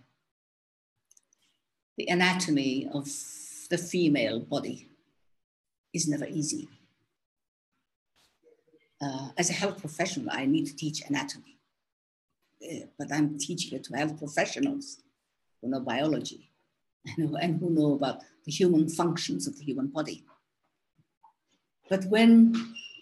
the 1.99 2.07
anatomy 2.07 2.87
of 2.93 3.05
the 3.69 3.77
female 3.77 4.39
body 4.39 4.87
is 5.93 6.07
never 6.07 6.25
easy. 6.25 6.69
Uh, 9.01 9.29
as 9.37 9.49
a 9.49 9.53
health 9.53 9.81
professional, 9.81 10.27
I 10.31 10.45
need 10.45 10.67
to 10.67 10.75
teach 10.77 11.01
anatomy, 11.09 11.57
uh, 12.63 12.85
but 12.97 13.11
I'm 13.11 13.37
teaching 13.37 13.77
it 13.77 13.83
to 13.85 13.97
health 13.97 14.17
professionals 14.17 14.99
who 15.61 15.67
know 15.67 15.81
biology 15.81 16.49
and 17.05 17.29
who, 17.29 17.35
and 17.35 17.59
who 17.59 17.69
know 17.69 17.95
about 17.95 18.21
the 18.45 18.51
human 18.51 18.87
functions 18.87 19.45
of 19.45 19.57
the 19.57 19.65
human 19.65 19.87
body. 19.87 20.23
But 21.89 22.05
when 22.05 22.55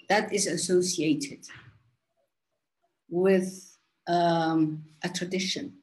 that 0.10 0.34
is 0.34 0.48
associated 0.48 1.46
with 3.10 3.78
um, 4.08 4.86
a 5.04 5.10
tradition 5.10 5.74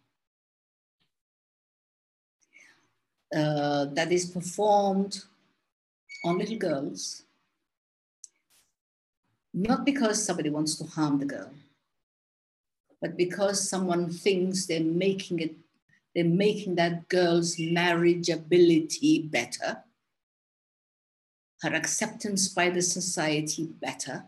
uh, 3.35 3.87
that 3.87 4.13
is 4.13 4.27
performed 4.27 5.23
on 6.25 6.39
little 6.39 6.57
girls, 6.57 7.23
not 9.53 9.85
because 9.85 10.25
somebody 10.25 10.51
wants 10.51 10.77
to 10.77 10.85
harm 10.85 11.19
the 11.19 11.25
girl, 11.25 11.51
but 13.01 13.17
because 13.17 13.69
someone 13.69 14.09
thinks 14.11 14.67
they're 14.67 14.81
making 14.81 15.41
it, 15.41 15.55
they're 16.15 16.25
making 16.25 16.77
that 16.77 17.09
girl's 17.09 17.57
marriageability 17.57 19.31
better, 19.31 19.83
her 21.63 21.75
acceptance 21.75 22.49
by 22.49 22.71
the 22.71 22.83
society 22.83 23.65
better. 23.65 24.25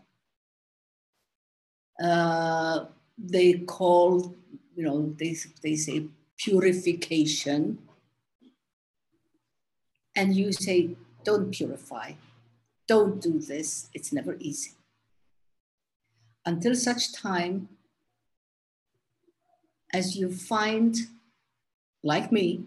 Uh, 2.01 2.85
they 3.17 3.53
call, 3.59 4.35
you 4.75 4.83
know, 4.83 5.15
they, 5.17 5.35
they 5.63 5.75
say 5.75 6.05
purification. 6.37 7.79
And 10.17 10.35
you 10.35 10.51
say, 10.51 10.97
don't 11.23 11.51
purify, 11.51 12.13
don't 12.87 13.21
do 13.21 13.39
this. 13.39 13.87
It's 13.93 14.11
never 14.11 14.35
easy. 14.39 14.71
Until 16.43 16.73
such 16.73 17.13
time 17.13 17.69
as 19.93 20.15
you 20.15 20.31
find, 20.31 20.95
like 22.03 22.31
me, 22.31 22.63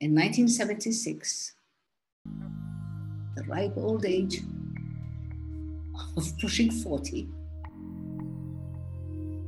in 0.00 0.12
1976, 0.12 1.52
the 3.36 3.44
ripe 3.44 3.76
old 3.76 4.04
age 4.04 4.40
of 6.16 6.36
pushing 6.40 6.72
40. 6.72 7.28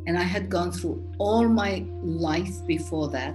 And 0.07 0.16
I 0.16 0.23
had 0.23 0.49
gone 0.49 0.70
through 0.70 1.05
all 1.18 1.49
my 1.49 1.85
life 2.03 2.64
before 2.66 3.09
that 3.09 3.35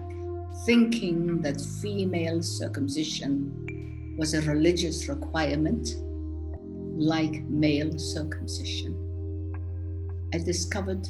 thinking 0.66 1.42
that 1.42 1.60
female 1.82 2.42
circumcision 2.42 4.16
was 4.18 4.34
a 4.34 4.42
religious 4.42 5.08
requirement 5.08 5.96
like 6.98 7.44
male 7.44 7.98
circumcision. 7.98 8.94
I 10.34 10.40
discovered 10.40 11.08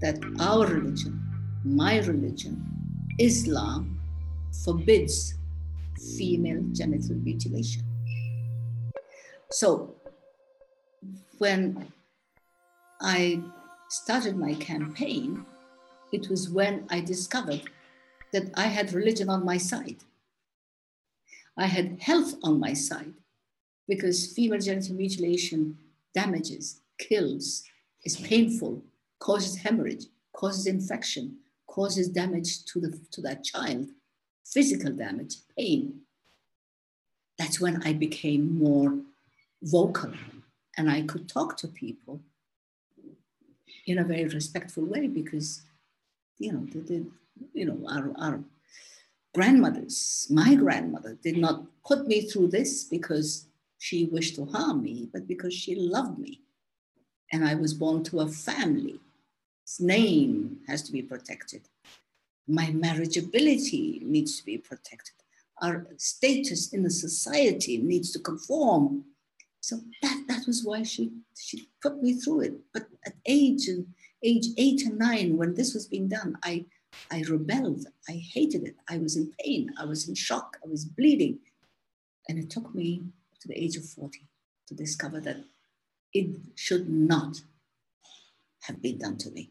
that 0.00 0.18
our 0.38 0.66
religion, 0.66 1.20
my 1.64 2.00
religion, 2.00 2.64
Islam, 3.18 3.98
forbids 4.64 5.34
female 6.16 6.62
genital 6.72 7.16
mutilation. 7.16 7.82
So 9.50 9.94
when 11.38 11.90
I 13.00 13.42
started 13.88 14.36
my 14.36 14.54
campaign, 14.54 15.44
it 16.12 16.28
was 16.28 16.50
when 16.50 16.86
I 16.90 17.00
discovered 17.00 17.62
that 18.32 18.50
I 18.54 18.66
had 18.66 18.92
religion 18.92 19.28
on 19.28 19.44
my 19.44 19.56
side. 19.56 19.98
I 21.56 21.66
had 21.66 22.00
health 22.00 22.34
on 22.42 22.60
my 22.60 22.72
side 22.72 23.14
because 23.88 24.32
female 24.32 24.60
genital 24.60 24.94
mutilation 24.94 25.78
damages, 26.14 26.80
kills, 26.98 27.64
is 28.04 28.16
painful, 28.16 28.82
causes 29.18 29.56
hemorrhage, 29.56 30.06
causes 30.32 30.66
infection, 30.66 31.38
causes 31.66 32.08
damage 32.08 32.64
to, 32.66 32.80
the, 32.80 32.98
to 33.10 33.20
that 33.22 33.44
child, 33.44 33.88
physical 34.44 34.92
damage, 34.92 35.36
pain. 35.56 36.00
That's 37.38 37.60
when 37.60 37.82
I 37.82 37.92
became 37.92 38.58
more 38.58 38.98
vocal 39.62 40.12
and 40.76 40.90
I 40.90 41.02
could 41.02 41.28
talk 41.28 41.56
to 41.58 41.68
people 41.68 42.20
in 43.86 43.98
a 43.98 44.04
very 44.04 44.26
respectful 44.26 44.84
way 44.84 45.06
because, 45.08 45.62
you 46.38 46.52
know, 46.52 46.66
the, 46.72 47.06
you 47.52 47.64
know, 47.64 47.78
our, 47.88 48.12
our 48.18 48.40
grandmothers, 49.34 50.26
my 50.30 50.54
grandmother 50.54 51.18
did 51.22 51.36
not 51.36 51.64
put 51.86 52.06
me 52.06 52.22
through 52.22 52.48
this 52.48 52.84
because 52.84 53.46
she 53.78 54.06
wished 54.06 54.34
to 54.36 54.44
harm 54.46 54.82
me, 54.82 55.08
but 55.12 55.26
because 55.26 55.54
she 55.54 55.74
loved 55.74 56.18
me. 56.18 56.40
And 57.32 57.46
I 57.46 57.54
was 57.54 57.74
born 57.74 58.02
to 58.04 58.20
a 58.20 58.28
family. 58.28 59.00
Its 59.64 59.80
name 59.80 60.58
has 60.66 60.82
to 60.82 60.92
be 60.92 61.02
protected. 61.02 61.62
My 62.46 62.66
marriageability 62.66 64.02
needs 64.02 64.38
to 64.38 64.44
be 64.44 64.58
protected. 64.58 65.14
Our 65.60 65.86
status 65.98 66.72
in 66.72 66.82
the 66.82 66.90
society 66.90 67.78
needs 67.78 68.10
to 68.12 68.18
conform 68.18 69.04
so 69.60 69.80
that, 70.02 70.24
that 70.28 70.46
was 70.46 70.64
why 70.64 70.82
she, 70.82 71.12
she 71.36 71.68
put 71.82 72.02
me 72.02 72.14
through 72.14 72.40
it. 72.40 72.54
But 72.72 72.86
at 73.04 73.14
age, 73.26 73.68
age 74.22 74.46
eight 74.56 74.86
and 74.86 74.98
nine, 74.98 75.36
when 75.36 75.54
this 75.54 75.74
was 75.74 75.86
being 75.86 76.08
done, 76.08 76.38
I, 76.42 76.64
I 77.10 77.22
rebelled. 77.28 77.86
I 78.08 78.22
hated 78.34 78.64
it. 78.64 78.76
I 78.88 78.98
was 78.98 79.16
in 79.16 79.32
pain. 79.40 79.72
I 79.78 79.84
was 79.84 80.08
in 80.08 80.14
shock. 80.14 80.56
I 80.64 80.68
was 80.68 80.84
bleeding. 80.84 81.38
And 82.28 82.38
it 82.38 82.50
took 82.50 82.74
me 82.74 83.04
to 83.40 83.48
the 83.48 83.58
age 83.58 83.76
of 83.76 83.84
40 83.84 84.20
to 84.68 84.74
discover 84.74 85.20
that 85.20 85.44
it 86.12 86.36
should 86.54 86.88
not 86.88 87.40
have 88.62 88.82
been 88.82 88.98
done 88.98 89.16
to 89.18 89.30
me. 89.30 89.50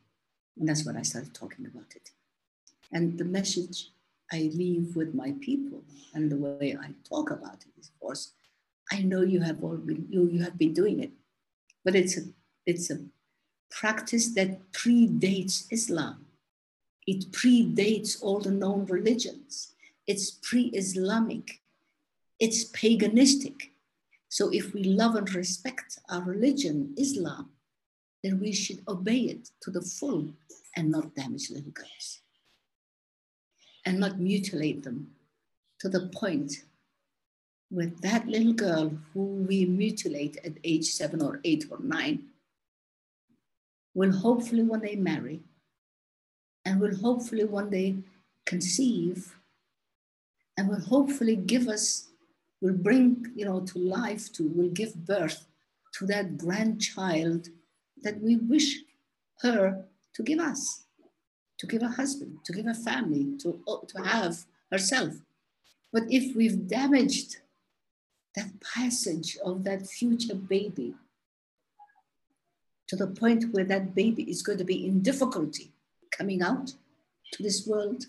And 0.58 0.68
that's 0.68 0.86
when 0.86 0.98
I 0.98 1.02
started 1.02 1.34
talking 1.34 1.66
about 1.66 1.96
it. 1.96 2.12
And 2.92 3.18
the 3.18 3.26
message 3.26 3.90
I 4.32 4.52
leave 4.54 4.96
with 4.96 5.14
my 5.14 5.34
people 5.42 5.84
and 6.14 6.32
the 6.32 6.38
way 6.38 6.78
I 6.80 6.92
talk 7.08 7.32
about 7.32 7.66
it 7.66 7.80
is, 7.80 7.90
of 7.90 8.00
course, 8.00 8.34
I 8.92 9.02
know 9.02 9.22
you 9.22 9.42
have 9.42 9.64
all 9.64 9.78
been, 9.78 10.08
you, 10.10 10.30
you 10.30 10.44
have 10.44 10.58
been 10.58 10.74
doing 10.74 11.02
it, 11.02 11.12
but 11.84 11.96
it's 11.96 12.18
a, 12.18 12.22
it's 12.66 12.90
a 12.90 13.00
practice 13.70 14.34
that 14.36 14.72
predates 14.72 15.66
Islam. 15.72 16.27
It 17.08 17.32
predates 17.32 18.22
all 18.22 18.40
the 18.40 18.52
known 18.52 18.86
religions. 18.86 19.74
It's 20.06 20.32
pre-Islamic. 20.32 21.62
It's 22.40 22.70
paganistic. 22.72 23.72
So 24.30 24.50
if 24.52 24.74
we 24.74 24.84
love 24.84 25.16
and 25.16 25.34
respect 25.34 26.00
our 26.10 26.22
religion, 26.22 26.94
Islam, 26.98 27.50
then 28.24 28.40
we 28.40 28.52
should 28.52 28.82
obey 28.88 29.20
it 29.20 29.50
to 29.62 29.72
the 29.72 29.82
full 29.82 30.34
and 30.76 30.92
not 30.92 31.16
damage 31.16 31.50
little 31.50 31.72
girls 31.72 32.20
and 33.86 34.00
not 34.00 34.20
mutilate 34.20 34.84
them 34.84 35.12
to 35.80 35.88
the 35.88 36.10
point 36.10 36.66
with 37.72 38.02
that 38.02 38.28
little 38.28 38.54
girl 38.54 38.92
who 39.14 39.46
we 39.48 39.66
mutilate 39.66 40.38
at 40.44 40.54
age 40.64 40.86
seven 40.86 41.22
or 41.22 41.40
eight 41.44 41.66
or 41.72 41.80
nine 41.80 42.24
will 43.94 44.12
hopefully 44.12 44.64
when 44.64 44.82
they 44.82 44.96
marry 44.96 45.42
and 46.68 46.82
will 46.82 46.98
hopefully 46.98 47.46
one 47.46 47.70
day 47.70 47.96
conceive 48.46 49.34
and 50.58 50.68
will 50.68 50.82
hopefully 50.82 51.38
give 51.38 51.70
us 51.70 52.10
will 52.62 52.80
bring 52.88 53.26
you 53.36 53.46
know 53.46 53.62
to 53.62 53.80
life 53.80 54.24
to 54.34 54.42
will 54.56 54.74
give 54.82 54.94
birth 55.14 55.40
to 55.94 56.06
that 56.06 56.38
grandchild 56.38 57.48
that 58.04 58.20
we 58.22 58.36
wish 58.36 58.70
her 59.44 59.86
to 60.14 60.22
give 60.24 60.40
us 60.40 60.84
to 61.58 61.66
give 61.68 61.84
a 61.84 61.96
husband 62.00 62.38
to 62.44 62.52
give 62.52 62.68
a 62.68 62.74
family 62.74 63.26
to, 63.42 63.48
to 63.88 64.04
have 64.04 64.36
herself. 64.70 65.14
But 65.94 66.04
if 66.10 66.36
we've 66.36 66.68
damaged 66.68 67.38
that 68.36 68.52
passage 68.76 69.38
of 69.44 69.64
that 69.64 69.88
future 69.88 70.36
baby 70.36 70.96
to 72.88 72.96
the 72.98 73.08
point 73.08 73.54
where 73.54 73.64
that 73.72 73.96
baby 73.96 74.24
is 74.24 74.44
going 74.44 74.58
to 74.58 74.72
be 74.74 74.86
in 74.86 75.02
difficulty 75.02 75.72
coming 76.12 76.42
out 76.42 76.74
to 77.34 77.44
this 77.44 77.68
world, 77.68 78.06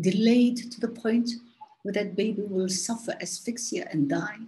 delayed 0.00 0.70
to 0.72 0.80
the 0.80 0.88
point 0.88 1.30
where 1.82 1.92
that 1.92 2.16
baby 2.16 2.42
will 2.42 2.68
suffer 2.68 3.14
asphyxia 3.20 3.86
and 3.90 4.08
die, 4.08 4.38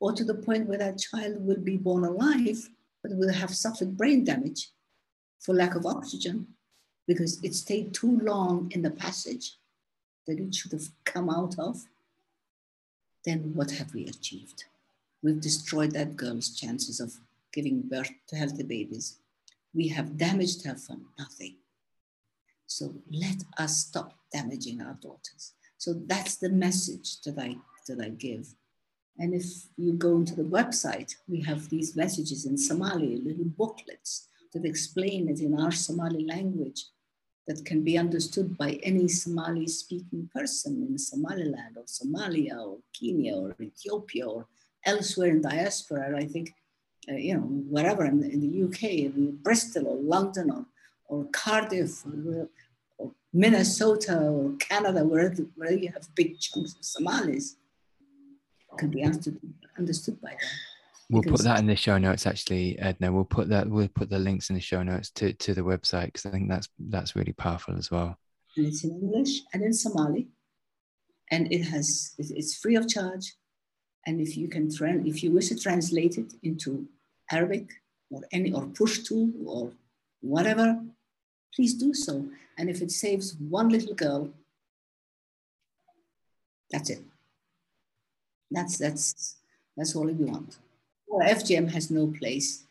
or 0.00 0.12
to 0.12 0.24
the 0.24 0.34
point 0.34 0.68
where 0.68 0.78
that 0.78 0.98
child 0.98 1.44
will 1.46 1.60
be 1.60 1.76
born 1.76 2.04
alive 2.04 2.68
but 3.02 3.16
will 3.16 3.32
have 3.32 3.54
suffered 3.54 3.96
brain 3.96 4.24
damage 4.24 4.70
for 5.40 5.54
lack 5.54 5.74
of 5.74 5.86
oxygen 5.86 6.46
because 7.06 7.42
it 7.42 7.54
stayed 7.54 7.92
too 7.92 8.18
long 8.20 8.70
in 8.72 8.82
the 8.82 8.90
passage 8.90 9.56
that 10.26 10.38
it 10.38 10.54
should 10.54 10.72
have 10.72 10.88
come 11.04 11.28
out 11.28 11.58
of 11.58 11.84
then 13.24 13.52
what 13.54 13.70
have 13.72 13.94
we 13.94 14.06
achieved? 14.06 14.64
We've 15.22 15.40
destroyed 15.40 15.92
that 15.92 16.16
girl's 16.16 16.50
chances 16.56 17.00
of 17.00 17.14
giving 17.52 17.82
birth 17.82 18.10
to 18.28 18.36
healthy 18.36 18.64
babies. 18.64 19.18
We 19.74 19.88
have 19.88 20.16
damaged 20.16 20.64
her 20.66 20.76
for 20.76 20.96
nothing. 21.18 21.56
So 22.66 22.94
let 23.10 23.42
us 23.58 23.76
stop 23.76 24.14
damaging 24.32 24.80
our 24.80 24.98
daughters. 25.00 25.52
So 25.78 25.94
that's 26.06 26.36
the 26.36 26.48
message 26.48 27.20
that 27.22 27.38
I, 27.38 27.56
that 27.88 28.00
I 28.00 28.10
give. 28.10 28.54
And 29.18 29.34
if 29.34 29.44
you 29.76 29.92
go 29.92 30.16
into 30.16 30.34
the 30.34 30.42
website, 30.42 31.14
we 31.28 31.42
have 31.42 31.68
these 31.68 31.96
messages 31.96 32.46
in 32.46 32.56
Somali, 32.56 33.16
little 33.16 33.44
booklets 33.44 34.28
that 34.52 34.64
explain 34.64 35.28
it 35.28 35.40
in 35.40 35.58
our 35.58 35.70
Somali 35.70 36.24
language 36.24 36.84
that 37.46 37.64
can 37.64 37.82
be 37.82 37.98
understood 37.98 38.56
by 38.56 38.78
any 38.82 39.08
Somali 39.08 39.66
speaking 39.66 40.30
person 40.34 40.86
in 40.88 40.98
Somaliland 40.98 41.76
or 41.76 41.84
Somalia 41.84 42.64
or 42.64 42.78
Kenya 42.98 43.36
or 43.36 43.56
Ethiopia 43.60 44.26
or 44.26 44.46
elsewhere 44.86 45.30
in 45.30 45.42
diaspora. 45.42 46.16
I 46.16 46.26
think, 46.26 46.54
uh, 47.10 47.14
you 47.14 47.34
know, 47.34 47.40
wherever 47.40 48.04
in 48.04 48.20
the, 48.20 48.30
in 48.30 48.40
the 48.40 48.64
UK, 48.64 48.82
in 49.06 49.36
Bristol 49.42 49.88
or 49.88 49.96
London 49.96 50.50
or, 50.50 50.66
or 51.06 51.24
Cardiff 51.32 52.04
or, 52.06 52.48
or 52.98 53.12
Minnesota 53.32 54.18
or 54.18 54.52
Canada, 54.58 55.04
where, 55.04 55.34
where 55.56 55.72
you 55.72 55.90
have 55.92 56.14
big 56.14 56.38
chunks 56.38 56.74
of 56.74 56.84
Somalis, 56.84 57.56
can 58.78 58.90
be 58.90 59.02
understood, 59.02 59.38
understood 59.78 60.20
by 60.20 60.30
them. 60.30 60.38
We'll 61.10 61.22
put 61.22 61.42
that 61.42 61.58
in 61.58 61.66
the 61.66 61.76
show 61.76 61.98
notes, 61.98 62.26
actually, 62.26 62.78
Edna. 62.78 63.12
We'll 63.12 63.24
put 63.24 63.50
that. 63.50 63.68
We'll 63.68 63.88
put 63.88 64.08
the 64.08 64.18
links 64.18 64.48
in 64.48 64.54
the 64.54 64.62
show 64.62 64.82
notes 64.82 65.10
to, 65.10 65.34
to 65.34 65.52
the 65.52 65.60
website 65.60 66.06
because 66.06 66.24
I 66.24 66.30
think 66.30 66.48
that's 66.48 66.68
that's 66.78 67.14
really 67.14 67.34
powerful 67.34 67.76
as 67.76 67.90
well. 67.90 68.16
And 68.56 68.66
it's 68.66 68.82
in 68.82 68.92
English 68.92 69.42
and 69.52 69.62
in 69.62 69.74
Somali, 69.74 70.28
and 71.30 71.52
it 71.52 71.64
has 71.64 72.14
it's 72.18 72.56
free 72.56 72.76
of 72.76 72.88
charge. 72.88 73.34
And 74.06 74.20
if 74.20 74.36
you 74.36 74.48
can 74.48 74.74
trans, 74.74 75.06
if 75.06 75.22
you 75.22 75.30
wish 75.30 75.48
to 75.48 75.58
translate 75.58 76.18
it 76.18 76.34
into 76.42 76.86
Arabic 77.30 77.70
or 78.10 78.22
any 78.32 78.52
or 78.52 78.62
Pashto 78.62 79.32
or 79.46 79.70
whatever, 80.20 80.80
please 81.54 81.74
do 81.74 81.94
so. 81.94 82.26
And 82.58 82.68
if 82.68 82.82
it 82.82 82.90
saves 82.90 83.36
one 83.48 83.68
little 83.68 83.94
girl, 83.94 84.30
that's 86.70 86.90
it. 86.90 87.02
That's 88.50 88.78
that's 88.78 89.36
that's 89.76 89.94
all 89.94 90.06
we 90.06 90.12
want. 90.12 90.58
Well, 91.06 91.26
FGM 91.28 91.70
has 91.72 91.90
no 91.90 92.06
place 92.18 92.64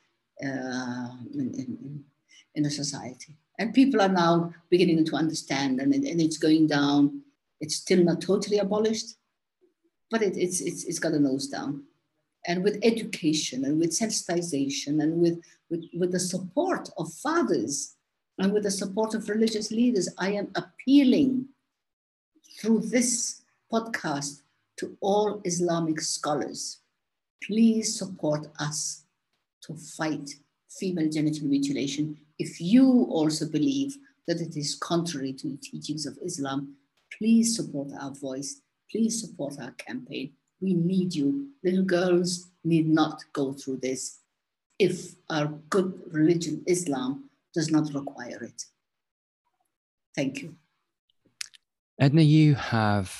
uh, 0.44 1.12
in, 1.34 1.54
in, 1.54 2.04
in 2.56 2.66
a 2.66 2.70
society, 2.70 3.36
and 3.60 3.74
people 3.74 4.02
are 4.02 4.10
now 4.10 4.54
beginning 4.70 5.06
to 5.06 5.16
understand, 5.16 5.80
and, 5.80 5.94
and 5.94 6.22
it's 6.22 6.38
going 6.38 6.68
down. 6.68 7.22
It's 7.60 7.76
still 7.76 8.04
not 8.04 8.22
totally 8.22 8.58
abolished, 8.58 9.16
but 10.12 10.22
it, 10.22 10.38
it's 10.38 10.62
it's 10.62 10.84
it's 10.84 11.00
got 11.00 11.14
a 11.14 11.20
nose 11.20 11.48
down 11.48 11.84
and 12.48 12.64
with 12.64 12.80
education 12.84 13.66
and 13.66 13.80
with 13.80 13.92
sensitization 13.92 15.02
and 15.02 15.22
with, 15.22 15.40
with, 15.70 15.86
with 15.98 16.12
the 16.12 16.20
support 16.20 16.90
of 16.98 17.14
fathers 17.14 17.96
and 18.40 18.52
with 18.52 18.64
the 18.64 18.72
support 18.72 19.14
of 19.14 19.30
religious 19.30 19.72
leaders, 19.72 20.10
I 20.18 20.32
am 20.34 20.52
appealing 20.56 21.48
through 22.60 22.82
this 22.82 23.44
podcast 23.72 24.42
to 24.78 24.98
all 25.02 25.42
Islamic 25.46 26.02
scholars. 26.02 26.80
Please 27.44 27.98
support 27.98 28.48
us 28.60 29.04
to 29.64 29.76
fight 29.76 30.30
female 30.80 31.10
genital 31.10 31.48
mutilation. 31.48 32.18
If 32.40 32.60
you 32.60 33.06
also 33.10 33.48
believe 33.48 33.96
that 34.28 34.42
it 34.42 34.58
is 34.58 34.76
contrary 34.76 35.34
to 35.34 35.50
the 35.50 35.58
teachings 35.58 36.08
of 36.08 36.18
Islam, 36.24 36.76
please 37.16 37.56
support 37.56 37.90
our 38.00 38.12
voice. 38.12 38.62
Please 38.92 39.22
support 39.22 39.56
our 39.60 39.72
campaign 39.72 40.34
we 40.62 40.74
need 40.74 41.14
you. 41.14 41.50
Little 41.64 41.84
girls 41.84 42.48
need 42.64 42.88
not 42.88 43.24
go 43.34 43.52
through 43.52 43.78
this 43.78 44.20
if 44.80 45.16
our 45.30 45.48
good 45.70 46.00
religion, 46.12 46.64
Islam, 46.68 47.30
does 47.54 47.70
not 47.70 47.94
require 47.94 48.44
it. 48.44 48.64
Thank 50.16 50.42
you. 50.42 50.56
Edna, 52.00 52.22
you 52.22 52.56
have 52.56 53.14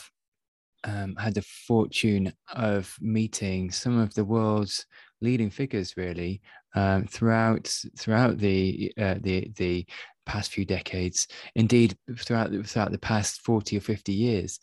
um, 0.84 1.16
had 1.16 1.36
the 1.36 1.42
fortune 1.42 2.34
of 2.54 2.96
meeting 3.00 3.70
some 3.72 4.00
of 4.00 4.14
the 4.14 4.26
world's 4.26 4.86
leading 5.20 5.52
figures, 5.52 5.96
really, 5.98 6.42
um, 6.74 7.06
throughout 7.06 7.72
throughout 7.98 8.38
the 8.40 8.92
uh, 9.00 9.16
the 9.22 9.52
the 9.56 9.86
past 10.26 10.52
few 10.52 10.66
decades. 10.66 11.28
Indeed, 11.56 11.96
throughout 12.18 12.50
throughout 12.66 12.92
the 12.92 12.98
past 12.98 13.42
forty 13.42 13.78
or 13.78 13.82
fifty 13.82 14.14
years, 14.14 14.60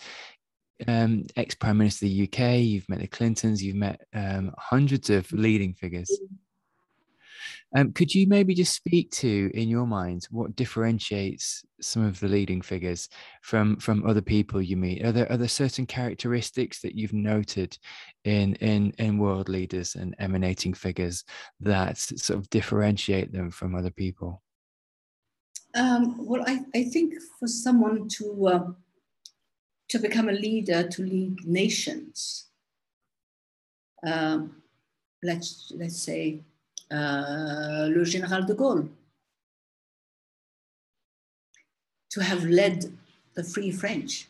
um, 0.86 1.24
ex 1.36 1.54
Prime 1.54 1.78
Minister 1.78 2.06
of 2.06 2.12
the 2.12 2.24
UK, 2.24 2.60
you've 2.60 2.88
met 2.88 3.00
the 3.00 3.08
Clintons, 3.08 3.62
you've 3.62 3.76
met 3.76 4.00
um, 4.14 4.52
hundreds 4.58 5.10
of 5.10 5.30
leading 5.32 5.74
figures. 5.74 6.10
Um, 7.76 7.92
could 7.92 8.14
you 8.14 8.26
maybe 8.26 8.54
just 8.54 8.74
speak 8.74 9.10
to, 9.12 9.50
in 9.52 9.68
your 9.68 9.86
mind, 9.86 10.26
what 10.30 10.56
differentiates 10.56 11.64
some 11.82 12.02
of 12.04 12.18
the 12.18 12.28
leading 12.28 12.62
figures 12.62 13.10
from 13.42 13.76
from 13.76 14.06
other 14.06 14.22
people 14.22 14.62
you 14.62 14.76
meet? 14.76 15.04
Are 15.04 15.12
there 15.12 15.30
are 15.30 15.36
there 15.36 15.48
certain 15.48 15.84
characteristics 15.84 16.80
that 16.80 16.94
you've 16.94 17.12
noted 17.12 17.76
in 18.24 18.54
in 18.56 18.92
in 18.98 19.18
world 19.18 19.50
leaders 19.50 19.96
and 19.96 20.14
emanating 20.18 20.72
figures 20.72 21.24
that 21.60 21.98
sort 21.98 22.38
of 22.38 22.48
differentiate 22.48 23.32
them 23.32 23.50
from 23.50 23.74
other 23.74 23.90
people? 23.90 24.42
Um, 25.74 26.26
well, 26.26 26.42
I, 26.46 26.60
I 26.74 26.84
think 26.84 27.14
for 27.38 27.46
someone 27.46 28.08
to 28.16 28.48
uh, 28.48 28.64
to 29.88 29.98
become 29.98 30.28
a 30.28 30.32
leader 30.32 30.86
to 30.86 31.02
lead 31.02 31.46
nations. 31.46 32.46
Um, 34.06 34.62
let's, 35.22 35.72
let's 35.74 36.00
say 36.00 36.40
uh, 36.90 37.88
Le 37.90 38.04
Général 38.04 38.46
de 38.46 38.54
Gaulle, 38.54 38.88
to 42.10 42.22
have 42.22 42.44
led 42.44 42.92
the 43.34 43.44
Free 43.44 43.70
French. 43.70 44.28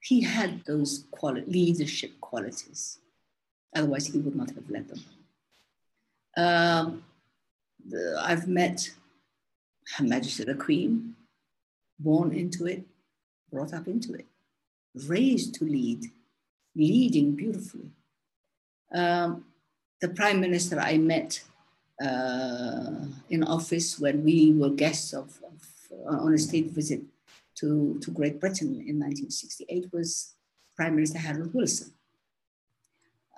He 0.00 0.22
had 0.22 0.64
those 0.64 1.04
quali- 1.10 1.44
leadership 1.46 2.12
qualities. 2.20 2.98
Otherwise, 3.74 4.06
he 4.06 4.18
would 4.18 4.34
not 4.34 4.50
have 4.50 4.70
led 4.70 4.88
them. 4.88 5.04
Um, 6.36 7.04
the, 7.86 8.18
I've 8.20 8.48
met 8.48 8.90
Her 9.96 10.04
Majesty 10.04 10.44
the 10.44 10.54
Queen, 10.54 11.14
born 11.98 12.32
into 12.32 12.66
it, 12.66 12.84
brought 13.52 13.72
up 13.72 13.86
into 13.86 14.14
it, 14.14 14.26
raised 15.06 15.54
to 15.56 15.64
lead, 15.64 16.04
leading 16.74 17.34
beautifully. 17.34 17.90
Um, 18.94 19.44
the 20.00 20.08
prime 20.08 20.40
minister 20.40 20.78
I 20.78 20.98
met 20.98 21.42
uh, 22.02 23.06
in 23.30 23.42
office 23.42 23.98
when 23.98 24.24
we 24.24 24.52
were 24.52 24.70
guests 24.70 25.12
of, 25.12 25.38
of 25.44 25.60
uh, 26.06 26.18
on 26.24 26.34
a 26.34 26.38
state 26.38 26.70
visit 26.70 27.02
to, 27.56 27.98
to 28.00 28.10
Great 28.10 28.40
Britain 28.40 28.68
in 28.68 29.00
1968 29.00 29.92
was 29.92 30.34
Prime 30.76 30.94
Minister 30.94 31.18
Harold 31.18 31.52
Wilson, 31.52 31.92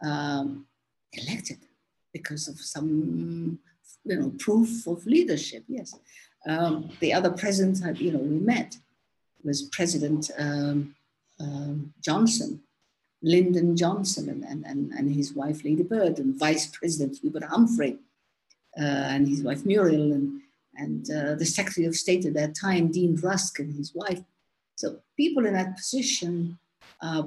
um, 0.04 0.66
elected 1.14 1.58
because 2.12 2.48
of 2.48 2.61
some 2.61 3.58
you 4.04 4.16
know 4.16 4.32
proof 4.38 4.86
of 4.86 5.06
leadership. 5.06 5.64
Yes, 5.68 5.94
um, 6.46 6.90
the 7.00 7.14
other 7.14 7.30
presidents, 7.30 7.82
you 7.96 8.12
know, 8.12 8.18
we 8.18 8.38
met 8.38 8.76
was 9.45 9.62
President 9.62 10.30
um, 10.38 10.95
um, 11.38 11.93
Johnson, 12.03 12.61
Lyndon 13.22 13.76
Johnson, 13.76 14.28
and, 14.28 14.64
and, 14.64 14.93
and 14.93 15.14
his 15.14 15.34
wife 15.34 15.64
Lady 15.64 15.82
Bird, 15.82 16.18
and 16.18 16.38
Vice 16.38 16.66
President 16.66 17.18
Hubert 17.18 17.45
Humphrey, 17.45 17.99
uh, 18.78 18.82
and 18.84 19.28
his 19.28 19.43
wife 19.43 19.64
Muriel, 19.64 20.12
and, 20.12 20.41
and 20.76 21.11
uh, 21.11 21.34
the 21.34 21.47
Secretary 21.47 21.86
of 21.86 21.97
State 21.97 22.24
at 22.26 22.34
that 22.34 22.55
time, 22.55 22.91
Dean 22.91 23.16
Rusk, 23.16 23.59
and 23.59 23.74
his 23.74 23.95
wife. 23.95 24.22
So 24.76 25.01
people 25.16 25.47
in 25.47 25.55
that 25.55 25.76
position 25.76 26.59
uh, 27.03 27.24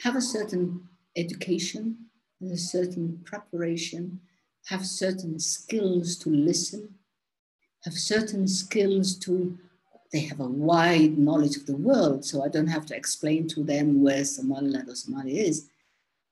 have 0.00 0.16
a 0.16 0.20
certain 0.20 0.88
education, 1.16 1.96
and 2.40 2.52
a 2.52 2.56
certain 2.56 3.20
preparation, 3.24 4.20
have 4.66 4.84
certain 4.84 5.38
skills 5.38 6.16
to 6.18 6.30
listen, 6.30 6.94
have 7.84 7.94
certain 7.94 8.48
skills 8.48 9.16
to 9.16 9.58
they 10.12 10.20
have 10.20 10.40
a 10.40 10.48
wide 10.48 11.18
knowledge 11.18 11.56
of 11.56 11.66
the 11.66 11.76
world, 11.76 12.24
so 12.24 12.44
I 12.44 12.48
don't 12.48 12.68
have 12.68 12.86
to 12.86 12.96
explain 12.96 13.48
to 13.48 13.62
them 13.62 14.02
where 14.02 14.24
Somaliland 14.24 14.88
or 14.88 14.92
Somalia 14.92 15.44
is. 15.44 15.68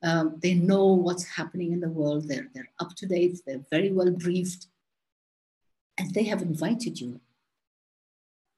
Um, 0.02 0.36
they 0.42 0.54
know 0.54 0.86
what's 0.86 1.24
happening 1.24 1.72
in 1.72 1.80
the 1.80 1.88
world. 1.88 2.28
They're, 2.28 2.48
they're 2.54 2.70
up 2.80 2.94
to 2.96 3.06
date. 3.06 3.38
They're 3.46 3.64
very 3.70 3.92
well 3.92 4.10
briefed. 4.10 4.66
And 5.98 6.12
they 6.12 6.24
have 6.24 6.42
invited 6.42 7.00
you. 7.00 7.20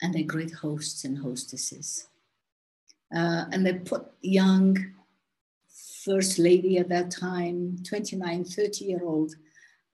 And 0.00 0.14
they're 0.14 0.22
great 0.22 0.52
hosts 0.52 1.04
and 1.04 1.18
hostesses. 1.18 2.08
Uh, 3.14 3.44
and 3.52 3.64
they 3.64 3.74
put 3.74 4.06
young 4.22 4.92
first 6.04 6.38
lady 6.38 6.78
at 6.78 6.88
that 6.88 7.10
time, 7.10 7.78
29, 7.84 8.44
30 8.44 8.84
year 8.84 9.00
old 9.02 9.34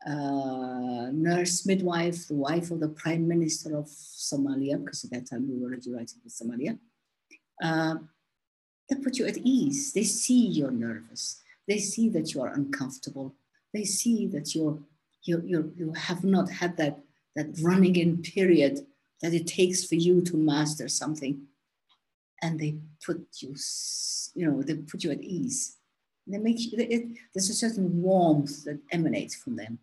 uh, 0.06 1.10
nurse, 1.12 1.66
midwife, 1.66 2.28
the 2.28 2.34
wife 2.34 2.70
of 2.70 2.80
the 2.80 2.88
prime 2.88 3.28
minister 3.28 3.76
of 3.76 3.86
Somalia, 3.86 4.82
because 4.82 5.04
at 5.04 5.10
that 5.10 5.28
time 5.28 5.48
we 5.48 5.58
were 5.58 5.68
already 5.68 5.92
writing 5.92 6.18
with 6.24 6.32
Somalia. 6.32 6.78
Uh, 7.62 7.96
they 8.88 8.96
put 8.96 9.18
you 9.18 9.26
at 9.26 9.36
ease. 9.38 9.92
They 9.92 10.04
see 10.04 10.46
you're 10.46 10.70
nervous. 10.70 11.42
They 11.68 11.78
see 11.78 12.08
that 12.10 12.32
you 12.32 12.42
are 12.42 12.52
uncomfortable. 12.52 13.34
They 13.74 13.84
see 13.84 14.26
that 14.28 14.54
you're, 14.54 14.78
you 15.24 15.42
you 15.44 15.72
you 15.76 15.92
have 15.92 16.24
not 16.24 16.50
had 16.50 16.76
that, 16.78 17.00
that 17.36 17.48
running 17.60 17.96
in 17.96 18.22
period 18.22 18.86
that 19.20 19.34
it 19.34 19.46
takes 19.46 19.84
for 19.84 19.96
you 19.96 20.22
to 20.22 20.36
master 20.36 20.88
something. 20.88 21.42
And 22.42 22.58
they 22.58 22.78
put 23.04 23.26
you, 23.40 23.54
you 24.34 24.46
know, 24.46 24.62
they 24.62 24.76
put 24.76 25.04
you 25.04 25.10
at 25.10 25.20
ease. 25.20 25.76
They 26.26 26.38
make 26.38 26.58
you, 26.58 26.78
it, 26.78 27.18
there's 27.34 27.50
a 27.50 27.54
certain 27.54 28.00
warmth 28.00 28.64
that 28.64 28.78
emanates 28.92 29.34
from 29.34 29.56
them 29.56 29.78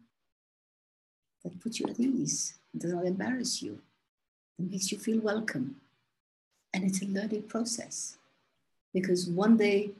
that 1.47 1.61
puts 1.61 1.79
you 1.79 1.85
at 1.87 1.99
ease, 1.99 2.55
does 2.77 2.93
not 2.93 3.05
embarrass 3.05 3.61
you, 3.61 3.79
that 4.57 4.69
makes 4.69 4.91
you 4.91 4.97
feel 4.97 5.21
welcome. 5.21 5.77
And 6.73 6.83
it's 6.83 7.01
a 7.01 7.05
learning 7.05 7.43
process 7.43 8.17
because 8.93 9.27
one 9.27 9.57
day 9.57 9.91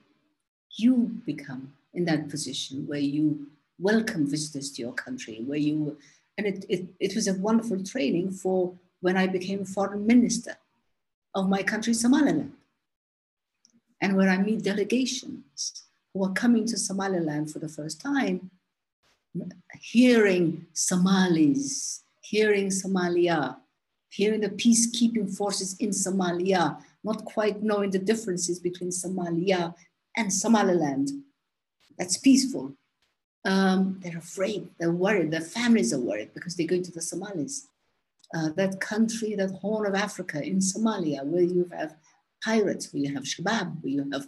you 0.76 1.22
become 1.26 1.74
in 1.94 2.06
that 2.06 2.30
position 2.30 2.86
where 2.86 3.00
you 3.00 3.48
welcome 3.80 4.28
visitors 4.28 4.72
to 4.72 4.82
your 4.82 4.94
country, 4.94 5.42
where 5.46 5.58
you, 5.58 5.98
and 6.38 6.46
it, 6.46 6.66
it, 6.68 6.86
it 7.00 7.16
was 7.16 7.28
a 7.28 7.34
wonderful 7.36 7.82
training 7.84 8.32
for 8.32 8.74
when 9.00 9.16
I 9.16 9.28
became 9.28 9.64
foreign 9.64 10.06
minister 10.06 10.58
of 11.34 11.48
my 11.48 11.64
country, 11.64 11.94
Somaliland. 11.94 12.52
And 14.02 14.16
where 14.16 14.30
I 14.30 14.38
meet 14.38 14.64
delegations 14.64 15.84
who 16.14 16.24
are 16.26 16.34
coming 16.34 16.66
to 16.68 16.78
Somaliland 16.78 17.52
for 17.52 17.60
the 17.60 17.70
first 17.70 18.02
time, 18.02 18.52
hearing 19.82 20.66
Somalis, 20.74 22.04
hearing 22.22 22.68
Somalia, 22.70 23.58
hearing 24.10 24.42
the 24.42 24.50
peacekeeping 24.50 25.36
forces 25.36 25.76
in 25.80 25.90
Somalia, 25.90 26.82
not 27.04 27.26
quite 27.26 27.64
knowing 27.64 27.92
the 27.92 28.00
differences 28.00 28.60
between 28.60 28.90
Somalia 28.90 29.74
and 30.16 30.34
Somaliland. 30.34 31.10
That's 31.98 32.18
peaceful. 32.18 32.74
Um, 33.46 34.00
they're 34.02 34.18
afraid, 34.18 34.70
they're 34.78 34.92
worried, 34.92 35.32
their 35.32 35.42
families 35.42 35.94
are 35.94 36.00
worried 36.00 36.32
because 36.34 36.56
they're 36.56 36.68
going 36.68 36.84
to 36.84 36.92
the 36.92 37.02
Somalis. 37.02 37.68
Uh, 38.36 38.50
that 38.58 38.82
country, 38.82 39.36
that 39.36 39.52
horn 39.52 39.86
of 39.86 39.96
Africa 39.96 40.44
in 40.44 40.60
Somalia, 40.60 41.24
where 41.24 41.44
you 41.44 41.70
have 41.72 41.96
pirates, 42.44 42.92
where 42.92 43.04
you 43.04 43.14
have 43.14 43.24
Shabab, 43.24 43.82
where 43.82 43.94
you 43.94 44.10
have 44.12 44.28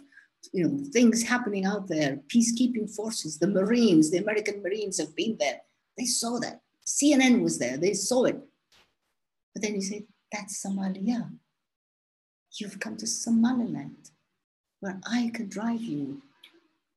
you 0.52 0.66
know 0.66 0.84
things 0.92 1.22
happening 1.22 1.64
out 1.64 1.88
there, 1.88 2.20
peacekeeping 2.28 2.94
forces, 2.94 3.38
the 3.38 3.46
Marines, 3.46 4.10
the 4.10 4.18
American 4.18 4.62
Marines 4.62 4.98
have 4.98 5.14
been 5.14 5.36
there. 5.38 5.60
They 5.96 6.06
saw 6.06 6.38
that. 6.40 6.60
CNN 6.86 7.42
was 7.42 7.58
there, 7.58 7.76
they 7.76 7.94
saw 7.94 8.24
it. 8.24 8.38
But 9.54 9.62
then 9.62 9.74
you 9.74 9.82
say, 9.82 10.06
that's 10.32 10.64
Somalia. 10.64 11.30
You've 12.58 12.80
come 12.80 12.96
to 12.96 13.06
Somaliland, 13.06 14.10
where 14.80 15.00
I 15.06 15.30
can 15.34 15.48
drive 15.48 15.82
you. 15.82 16.22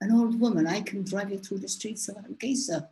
An 0.01 0.11
old 0.11 0.39
woman, 0.39 0.67
I 0.67 0.81
can 0.81 1.03
drive 1.03 1.31
you 1.31 1.37
through 1.37 1.59
the 1.59 1.67
streets 1.67 2.09
of 2.09 2.15
Hargeisa. 2.15 2.87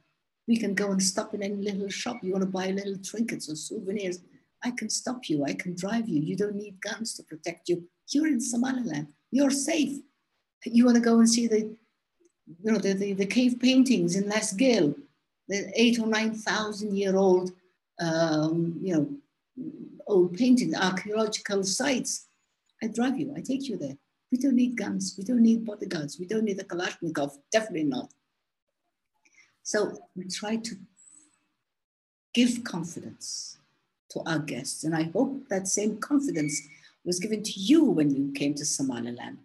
We 0.47 0.57
can 0.57 0.73
go 0.73 0.91
and 0.91 1.01
stop 1.01 1.33
in 1.33 1.43
any 1.43 1.55
little 1.55 1.89
shop. 1.89 2.19
You 2.23 2.31
want 2.31 2.43
to 2.43 2.49
buy 2.49 2.71
little 2.71 2.97
trinkets 2.97 3.49
or 3.49 3.55
souvenirs. 3.55 4.19
I 4.63 4.71
can 4.71 4.89
stop 4.89 5.27
you. 5.27 5.43
I 5.43 5.53
can 5.53 5.75
drive 5.75 6.07
you. 6.07 6.21
You 6.21 6.35
don't 6.35 6.55
need 6.55 6.79
guns 6.81 7.13
to 7.15 7.23
protect 7.23 7.67
you. 7.67 7.87
You're 8.09 8.27
in 8.27 8.39
Somaliland. 8.39 9.07
You're 9.31 9.51
safe. 9.51 9.99
You 10.65 10.85
want 10.85 10.95
to 10.95 11.01
go 11.01 11.19
and 11.19 11.29
see 11.29 11.47
the, 11.47 11.59
you 11.59 12.71
know, 12.71 12.77
the, 12.77 12.93
the, 12.93 13.13
the 13.13 13.25
cave 13.25 13.59
paintings 13.59 14.15
in 14.15 14.29
Laas 14.29 14.55
Geel, 14.57 14.95
the 15.47 15.71
eight 15.75 15.99
or 15.99 16.07
nine 16.07 16.33
thousand 16.33 16.97
year 16.97 17.15
old, 17.15 17.51
um, 17.99 18.77
you 18.81 18.93
know, 18.95 19.09
old 20.07 20.37
paintings, 20.37 20.75
archaeological 20.75 21.63
sites. 21.63 22.27
I 22.83 22.87
drive 22.87 23.19
you. 23.19 23.33
I 23.35 23.41
take 23.41 23.67
you 23.67 23.77
there. 23.77 23.97
We 24.31 24.37
don't 24.37 24.55
need 24.55 24.77
guns. 24.77 25.15
We 25.17 25.23
don't 25.23 25.43
need 25.43 25.65
bodyguards. 25.65 26.17
We 26.19 26.25
don't 26.25 26.45
need 26.45 26.59
a 26.59 26.63
Kalashnikov. 26.63 27.37
Definitely 27.51 27.83
not. 27.83 28.09
So 29.63 29.97
we 30.15 30.27
try 30.27 30.55
to 30.55 30.75
give 32.33 32.63
confidence 32.63 33.57
to 34.09 34.21
our 34.25 34.39
guests. 34.39 34.83
And 34.83 34.95
I 34.95 35.03
hope 35.13 35.47
that 35.49 35.67
same 35.67 35.97
confidence 35.97 36.61
was 37.05 37.19
given 37.19 37.43
to 37.43 37.59
you 37.59 37.83
when 37.83 38.09
you 38.15 38.31
came 38.31 38.53
to 38.55 38.65
Somaliland. 38.65 39.37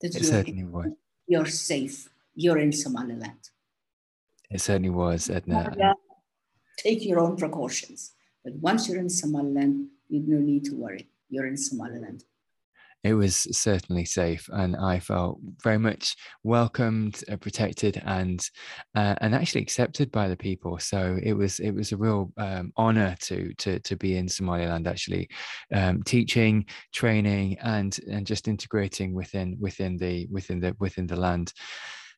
That 0.00 0.14
it 0.14 0.24
certainly 0.24 0.64
was. 0.64 0.92
You're 1.26 1.46
safe. 1.46 2.08
You're 2.34 2.58
in 2.58 2.72
Somaliland. 2.72 3.50
It 4.50 4.60
certainly 4.60 4.90
was, 4.90 5.30
Edna. 5.30 5.94
Take 6.78 7.04
your 7.04 7.20
own 7.20 7.36
precautions. 7.36 8.12
But 8.44 8.54
once 8.56 8.88
you're 8.88 9.00
in 9.00 9.08
Somaliland, 9.08 9.88
you 10.08 10.22
no 10.26 10.38
need 10.38 10.64
to 10.66 10.74
worry. 10.74 11.08
You're 11.28 11.46
in 11.46 11.56
Somaliland 11.56 12.24
it 13.04 13.14
was 13.14 13.36
certainly 13.56 14.04
safe 14.04 14.48
and 14.52 14.76
i 14.76 14.98
felt 14.98 15.38
very 15.62 15.78
much 15.78 16.16
welcomed 16.42 17.22
uh, 17.30 17.36
protected 17.36 18.02
and 18.04 18.48
uh, 18.94 19.14
and 19.20 19.34
actually 19.34 19.60
accepted 19.60 20.10
by 20.10 20.28
the 20.28 20.36
people. 20.36 20.78
So 20.78 21.18
it 21.22 21.32
was 21.32 21.60
it 21.60 21.72
was 21.72 21.92
a 21.92 21.96
real 21.96 22.32
um, 22.36 22.72
honor 22.76 23.16
to 23.22 23.52
to 23.54 23.78
to 23.80 23.96
be 23.96 24.16
in 24.16 24.28
somaliland 24.28 24.86
actually 24.86 25.28
um, 25.74 26.02
teaching 26.02 26.66
training 26.92 27.58
and 27.60 27.98
and 28.10 28.26
just 28.26 28.48
integrating 28.48 29.14
within 29.14 29.56
within 29.60 29.96
the 29.96 30.26
within 30.30 30.60
the 30.60 30.74
within 30.78 31.06
the 31.06 31.16
land. 31.16 31.52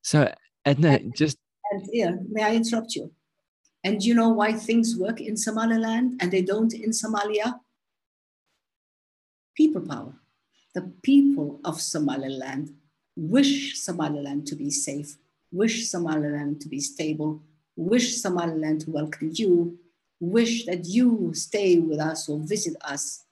So 0.02 0.32
edna 0.64 1.00
just 1.16 1.38
and 1.70 1.86
yeah 1.92 2.12
may 2.30 2.42
i 2.42 2.54
interrupt 2.54 2.94
you? 2.94 3.12
And 3.84 4.02
you 4.02 4.14
know 4.14 4.30
why 4.30 4.52
things 4.52 4.96
work 4.98 5.20
in 5.20 5.36
somaliland 5.36 6.20
and 6.20 6.30
they 6.30 6.42
don't 6.42 6.74
in 6.74 6.90
somalia? 6.90 7.60
People 9.54 9.82
power 9.82 10.14
the 10.78 10.92
people 11.02 11.58
of 11.64 11.80
Somaliland 11.80 12.72
wish 13.16 13.80
Somaliland 13.80 14.46
to 14.46 14.54
be 14.54 14.70
safe, 14.70 15.16
wish 15.50 15.88
Somaliland 15.88 16.60
to 16.60 16.68
be 16.68 16.78
stable, 16.78 17.42
wish 17.74 18.16
Somaliland 18.22 18.82
to 18.82 18.92
welcome 18.92 19.32
you, 19.34 19.76
wish 20.20 20.66
that 20.66 20.86
you 20.86 21.32
stay 21.34 21.78
with 21.78 21.98
us 21.98 22.28
or 22.28 22.38
visit 22.38 22.76
us 22.84 23.24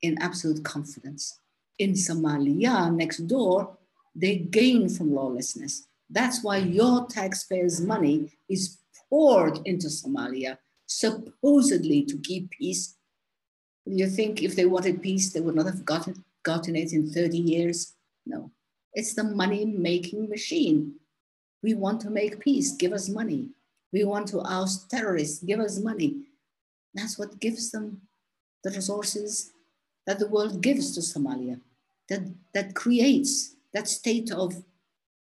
in 0.00 0.16
absolute 0.22 0.64
confidence. 0.64 1.38
In 1.78 1.92
Somalia, 1.92 2.90
next 2.94 3.18
door, 3.26 3.76
they 4.14 4.36
gain 4.36 4.88
from 4.88 5.14
lawlessness. 5.14 5.88
That's 6.08 6.42
why 6.42 6.56
your 6.56 7.06
taxpayers' 7.06 7.82
money 7.82 8.32
is 8.48 8.78
poured 9.10 9.58
into 9.66 9.88
Somalia, 9.88 10.56
supposedly 10.86 12.02
to 12.06 12.16
keep 12.16 12.48
peace. 12.48 12.96
You 13.84 14.08
think 14.08 14.42
if 14.42 14.56
they 14.56 14.64
wanted 14.64 15.02
peace, 15.02 15.34
they 15.34 15.42
would 15.42 15.54
not 15.54 15.66
have 15.66 15.84
gotten 15.84 16.24
gotten 16.48 16.74
it 16.76 16.92
in 16.92 17.10
30 17.10 17.38
years. 17.38 17.94
No, 18.24 18.50
it's 18.94 19.14
the 19.14 19.24
money 19.24 19.64
making 19.64 20.28
machine. 20.28 20.94
We 21.62 21.74
want 21.74 22.00
to 22.02 22.10
make 22.10 22.40
peace, 22.40 22.72
give 22.72 22.92
us 22.92 23.08
money. 23.08 23.50
We 23.92 24.04
want 24.04 24.28
to 24.28 24.40
oust 24.40 24.90
terrorists, 24.90 25.42
give 25.42 25.60
us 25.60 25.78
money. 25.90 26.10
That's 26.94 27.18
what 27.18 27.40
gives 27.40 27.70
them 27.70 27.86
the 28.64 28.70
resources 28.70 29.52
that 30.06 30.18
the 30.18 30.28
world 30.28 30.62
gives 30.62 30.86
to 30.94 31.00
Somalia, 31.00 31.60
that, 32.08 32.22
that 32.54 32.74
creates 32.74 33.56
that 33.74 33.88
state 33.88 34.30
of 34.32 34.48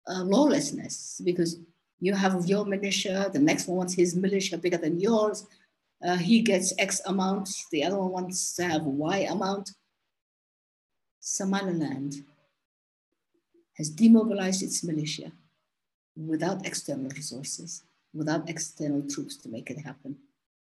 uh, 0.07 0.23
lawlessness 0.23 1.21
because 1.26 1.57
you 1.99 2.13
have 2.13 2.45
your 2.45 2.65
militia, 2.65 3.30
the 3.34 3.39
next 3.39 3.67
one 3.67 3.78
wants 3.78 3.95
his 3.95 4.15
militia 4.15 4.57
bigger 4.57 4.78
than 4.78 4.99
yours. 4.99 5.47
Uh, 6.05 6.17
he 6.17 6.41
gets 6.41 6.73
X 6.78 7.01
amount, 7.07 7.49
the 7.71 7.84
other 7.84 7.97
one 7.97 8.11
wants 8.11 8.55
to 8.55 8.63
have 8.63 8.84
Y 8.84 9.19
amount. 9.36 9.71
Somaliland 11.28 12.23
has 13.78 13.89
demobilized 13.89 14.61
its 14.61 14.84
militia 14.84 15.32
without 16.15 16.67
external 16.67 17.09
resources, 17.09 17.82
without 18.13 18.47
external 18.47 19.01
troops 19.09 19.36
to 19.38 19.49
make 19.49 19.71
it 19.71 19.80
happen, 19.80 20.15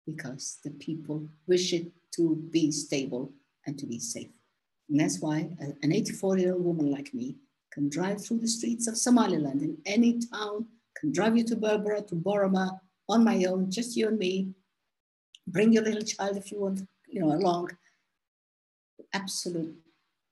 because 0.06 0.58
the 0.66 0.72
people 0.72 1.26
wish 1.48 1.72
it 1.72 1.90
to 2.16 2.36
be 2.52 2.70
stable 2.70 3.32
and 3.66 3.80
to 3.80 3.86
be 3.86 3.98
safe. 3.98 4.28
And 4.90 5.00
that's 5.00 5.22
why 5.22 5.56
an 5.84 5.94
84 5.94 6.40
year 6.40 6.54
old 6.54 6.66
woman 6.66 6.92
like 6.92 7.14
me 7.14 7.38
can 7.72 7.88
drive 7.88 8.22
through 8.22 8.40
the 8.40 8.48
streets 8.50 8.88
of 8.88 8.98
Somaliland 8.98 9.62
in 9.62 9.78
any 9.86 10.20
town, 10.20 10.66
can 10.98 11.14
drive 11.14 11.38
you 11.38 11.46
to 11.46 11.56
Berbera, 11.56 12.06
to 12.08 12.16
Borama 12.16 12.78
on 13.08 13.24
my 13.24 13.46
own, 13.46 13.72
just 13.72 13.96
you 13.96 14.10
and 14.10 14.20
me. 14.20 14.54
Bring 15.48 15.72
your 15.72 15.84
little 15.84 16.02
child 16.02 16.36
if 16.36 16.52
you 16.52 16.60
want, 16.60 16.82
you 17.08 17.22
know, 17.22 17.32
along. 17.32 17.70
Absolute 19.14 19.81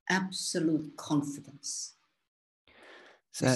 absolute 0.10 0.96
confidence. 0.98 1.96
So, 3.32 3.56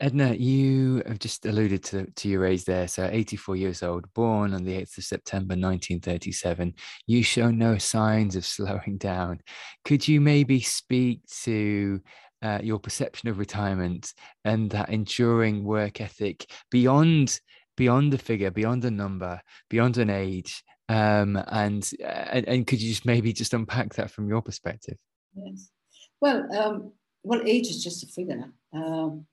Edna, 0.00 0.34
you 0.34 1.02
have 1.06 1.18
just 1.18 1.44
alluded 1.46 1.82
to, 1.84 2.06
to 2.06 2.28
your 2.28 2.44
age 2.44 2.64
there. 2.64 2.86
So, 2.86 3.08
84 3.10 3.56
years 3.56 3.82
old, 3.82 4.12
born 4.14 4.54
on 4.54 4.62
the 4.64 4.74
8th 4.74 4.98
of 4.98 5.04
September 5.04 5.54
1937. 5.54 6.74
You 7.06 7.22
show 7.22 7.50
no 7.50 7.78
signs 7.78 8.36
of 8.36 8.44
slowing 8.44 8.98
down. 8.98 9.40
Could 9.84 10.06
you 10.06 10.20
maybe 10.20 10.60
speak 10.60 11.22
to 11.42 12.00
uh, 12.42 12.60
your 12.62 12.78
perception 12.78 13.28
of 13.28 13.38
retirement 13.38 14.12
and 14.44 14.70
that 14.70 14.90
enduring 14.90 15.64
work 15.64 16.00
ethic 16.00 16.48
beyond 16.70 17.40
beyond 17.76 18.12
the 18.12 18.18
figure, 18.18 18.52
beyond 18.52 18.82
the 18.82 18.90
number, 18.90 19.40
beyond 19.68 19.98
an 19.98 20.10
age? 20.10 20.62
Um, 20.88 21.42
and, 21.48 21.90
and 22.04 22.46
and 22.46 22.66
could 22.66 22.80
you 22.80 22.90
just 22.90 23.06
maybe 23.06 23.32
just 23.32 23.54
unpack 23.54 23.94
that 23.94 24.10
from 24.10 24.28
your 24.28 24.42
perspective? 24.42 24.98
Yes. 25.34 25.70
Well, 26.20 26.52
um, 26.56 26.92
well, 27.22 27.42
age 27.46 27.68
is 27.68 27.82
just 27.82 28.02
a 28.04 28.06
figure. 28.06 28.44
Um, 28.72 29.26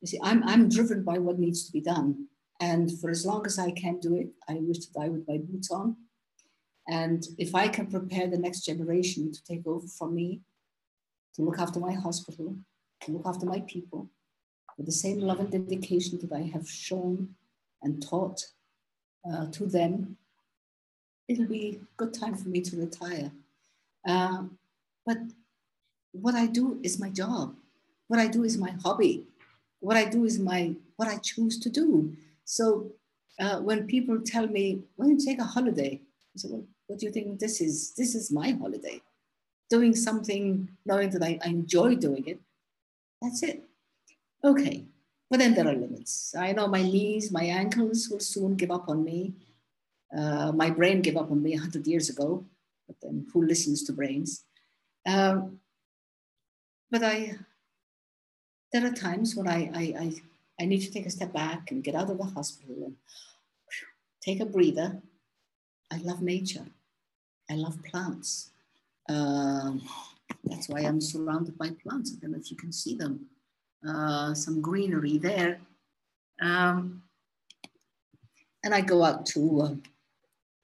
you 0.00 0.08
see, 0.08 0.20
I'm, 0.22 0.42
I'm 0.44 0.68
driven 0.68 1.04
by 1.04 1.18
what 1.18 1.38
needs 1.38 1.66
to 1.66 1.72
be 1.72 1.80
done. 1.80 2.26
And 2.60 2.98
for 3.00 3.10
as 3.10 3.26
long 3.26 3.44
as 3.46 3.58
I 3.58 3.72
can 3.72 3.98
do 3.98 4.16
it, 4.16 4.28
I 4.48 4.54
wish 4.60 4.78
to 4.78 4.92
die 4.92 5.08
with 5.08 5.26
my 5.26 5.38
boots 5.38 5.70
on. 5.70 5.96
And 6.88 7.24
if 7.38 7.54
I 7.54 7.68
can 7.68 7.86
prepare 7.86 8.28
the 8.28 8.38
next 8.38 8.64
generation 8.64 9.32
to 9.32 9.44
take 9.44 9.66
over 9.66 9.86
from 9.86 10.14
me, 10.14 10.40
to 11.34 11.42
look 11.42 11.58
after 11.58 11.80
my 11.80 11.92
hospital, 11.92 12.56
to 13.02 13.12
look 13.12 13.26
after 13.26 13.46
my 13.46 13.60
people, 13.60 14.10
with 14.76 14.86
the 14.86 14.92
same 14.92 15.18
love 15.18 15.40
and 15.40 15.50
dedication 15.50 16.18
that 16.22 16.32
I 16.32 16.42
have 16.52 16.68
shown 16.68 17.34
and 17.82 18.02
taught 18.02 18.44
uh, 19.30 19.46
to 19.52 19.66
them, 19.66 20.16
it'll 21.28 21.46
be 21.46 21.80
a 21.80 21.86
good 21.96 22.14
time 22.14 22.34
for 22.34 22.48
me 22.48 22.60
to 22.60 22.76
retire. 22.76 23.30
Uh, 24.06 24.44
but 25.06 25.18
what 26.12 26.34
I 26.34 26.46
do 26.46 26.78
is 26.82 27.00
my 27.00 27.10
job. 27.10 27.54
What 28.08 28.20
I 28.20 28.28
do 28.28 28.44
is 28.44 28.58
my 28.58 28.70
hobby. 28.82 29.24
What 29.80 29.96
I 29.96 30.04
do 30.04 30.24
is 30.24 30.38
my 30.38 30.74
what 30.96 31.08
I 31.08 31.16
choose 31.18 31.58
to 31.60 31.70
do. 31.70 32.14
So 32.44 32.92
uh, 33.40 33.58
when 33.60 33.86
people 33.86 34.20
tell 34.20 34.46
me, 34.46 34.82
"Why 34.96 35.06
don't 35.06 35.18
you 35.18 35.26
take 35.26 35.40
a 35.40 35.44
holiday?" 35.44 36.00
I 36.34 36.36
say, 36.36 36.48
"Well, 36.50 36.64
what 36.86 36.98
do 36.98 37.06
you 37.06 37.12
think 37.12 37.38
this 37.38 37.60
is? 37.60 37.94
This 37.94 38.14
is 38.14 38.30
my 38.30 38.50
holiday. 38.50 39.00
Doing 39.70 39.94
something, 39.96 40.68
knowing 40.84 41.10
that 41.10 41.22
I, 41.22 41.38
I 41.44 41.48
enjoy 41.48 41.96
doing 41.96 42.26
it. 42.26 42.40
That's 43.22 43.42
it. 43.42 43.62
Okay. 44.44 44.84
but 45.30 45.38
then 45.38 45.54
there 45.54 45.66
are 45.66 45.72
limits. 45.74 46.34
I 46.38 46.52
know 46.52 46.68
my 46.68 46.82
knees, 46.82 47.32
my 47.32 47.44
ankles 47.44 48.10
will 48.10 48.20
soon 48.20 48.54
give 48.54 48.70
up 48.70 48.90
on 48.90 49.02
me. 49.02 49.32
Uh, 50.14 50.52
my 50.52 50.68
brain 50.68 51.00
gave 51.00 51.16
up 51.16 51.30
on 51.30 51.42
me 51.42 51.52
100 51.52 51.86
years 51.86 52.10
ago, 52.10 52.44
but 52.86 52.96
then 53.00 53.26
who 53.32 53.42
listens 53.42 53.82
to 53.84 53.94
brains? 53.94 54.44
Um, 55.06 55.61
but 56.92 57.02
I, 57.02 57.36
there 58.70 58.86
are 58.86 58.92
times 58.92 59.34
when 59.34 59.48
I, 59.48 59.70
I, 59.74 59.82
I, 59.98 60.12
I, 60.60 60.66
need 60.66 60.80
to 60.82 60.90
take 60.92 61.06
a 61.06 61.10
step 61.10 61.32
back 61.32 61.70
and 61.70 61.82
get 61.82 61.94
out 61.94 62.10
of 62.10 62.18
the 62.18 62.24
hospital 62.24 62.76
and 62.84 62.96
take 64.20 64.40
a 64.40 64.44
breather. 64.44 65.00
I 65.90 65.96
love 65.96 66.20
nature. 66.20 66.66
I 67.50 67.54
love 67.54 67.82
plants. 67.82 68.50
Um, 69.08 69.80
that's 70.44 70.68
why 70.68 70.80
I'm 70.80 71.00
surrounded 71.00 71.56
by 71.56 71.70
plants. 71.82 72.12
I 72.14 72.20
don't 72.20 72.32
know 72.32 72.38
if 72.38 72.50
you 72.50 72.58
can 72.58 72.72
see 72.72 72.94
them. 72.94 73.26
Uh, 73.88 74.34
some 74.34 74.60
greenery 74.60 75.16
there. 75.16 75.60
Um, 76.42 77.02
and 78.64 78.74
I 78.74 78.82
go 78.82 79.02
out 79.02 79.24
to 79.26 79.62
uh, 79.62 79.74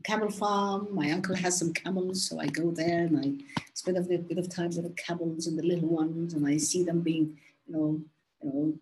camel 0.05 0.31
farm. 0.31 0.89
My 0.95 1.11
uncle 1.11 1.35
has 1.35 1.59
some 1.59 1.73
camels, 1.73 2.23
so 2.29 2.41
I 2.41 2.47
go 2.47 2.71
there 2.71 3.07
and 3.07 3.19
I 3.19 3.59
spend 3.75 3.97
a 3.97 4.03
bit, 4.03 4.39
of 4.39 4.49
time 4.49 4.69
with 4.69 4.83
the 4.83 4.91
camels 4.91 5.47
and 5.47 5.59
the 5.59 5.63
little 5.63 5.89
ones, 5.89 6.35
and 6.35 6.47
I 6.47 6.57
see 6.57 6.83
them 6.83 7.01
being, 7.01 7.39
you 7.67 7.75
know, 7.75 8.01
you 8.43 8.51
know, 8.51 8.75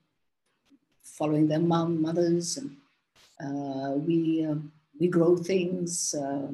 following 1.02 1.48
their 1.48 1.60
mom, 1.60 2.02
mothers, 2.02 2.58
and 2.58 2.76
uh, 3.40 3.92
we 3.92 4.44
uh, 4.44 4.56
we 4.98 5.08
grow 5.08 5.36
things. 5.36 6.14
Uh, 6.14 6.48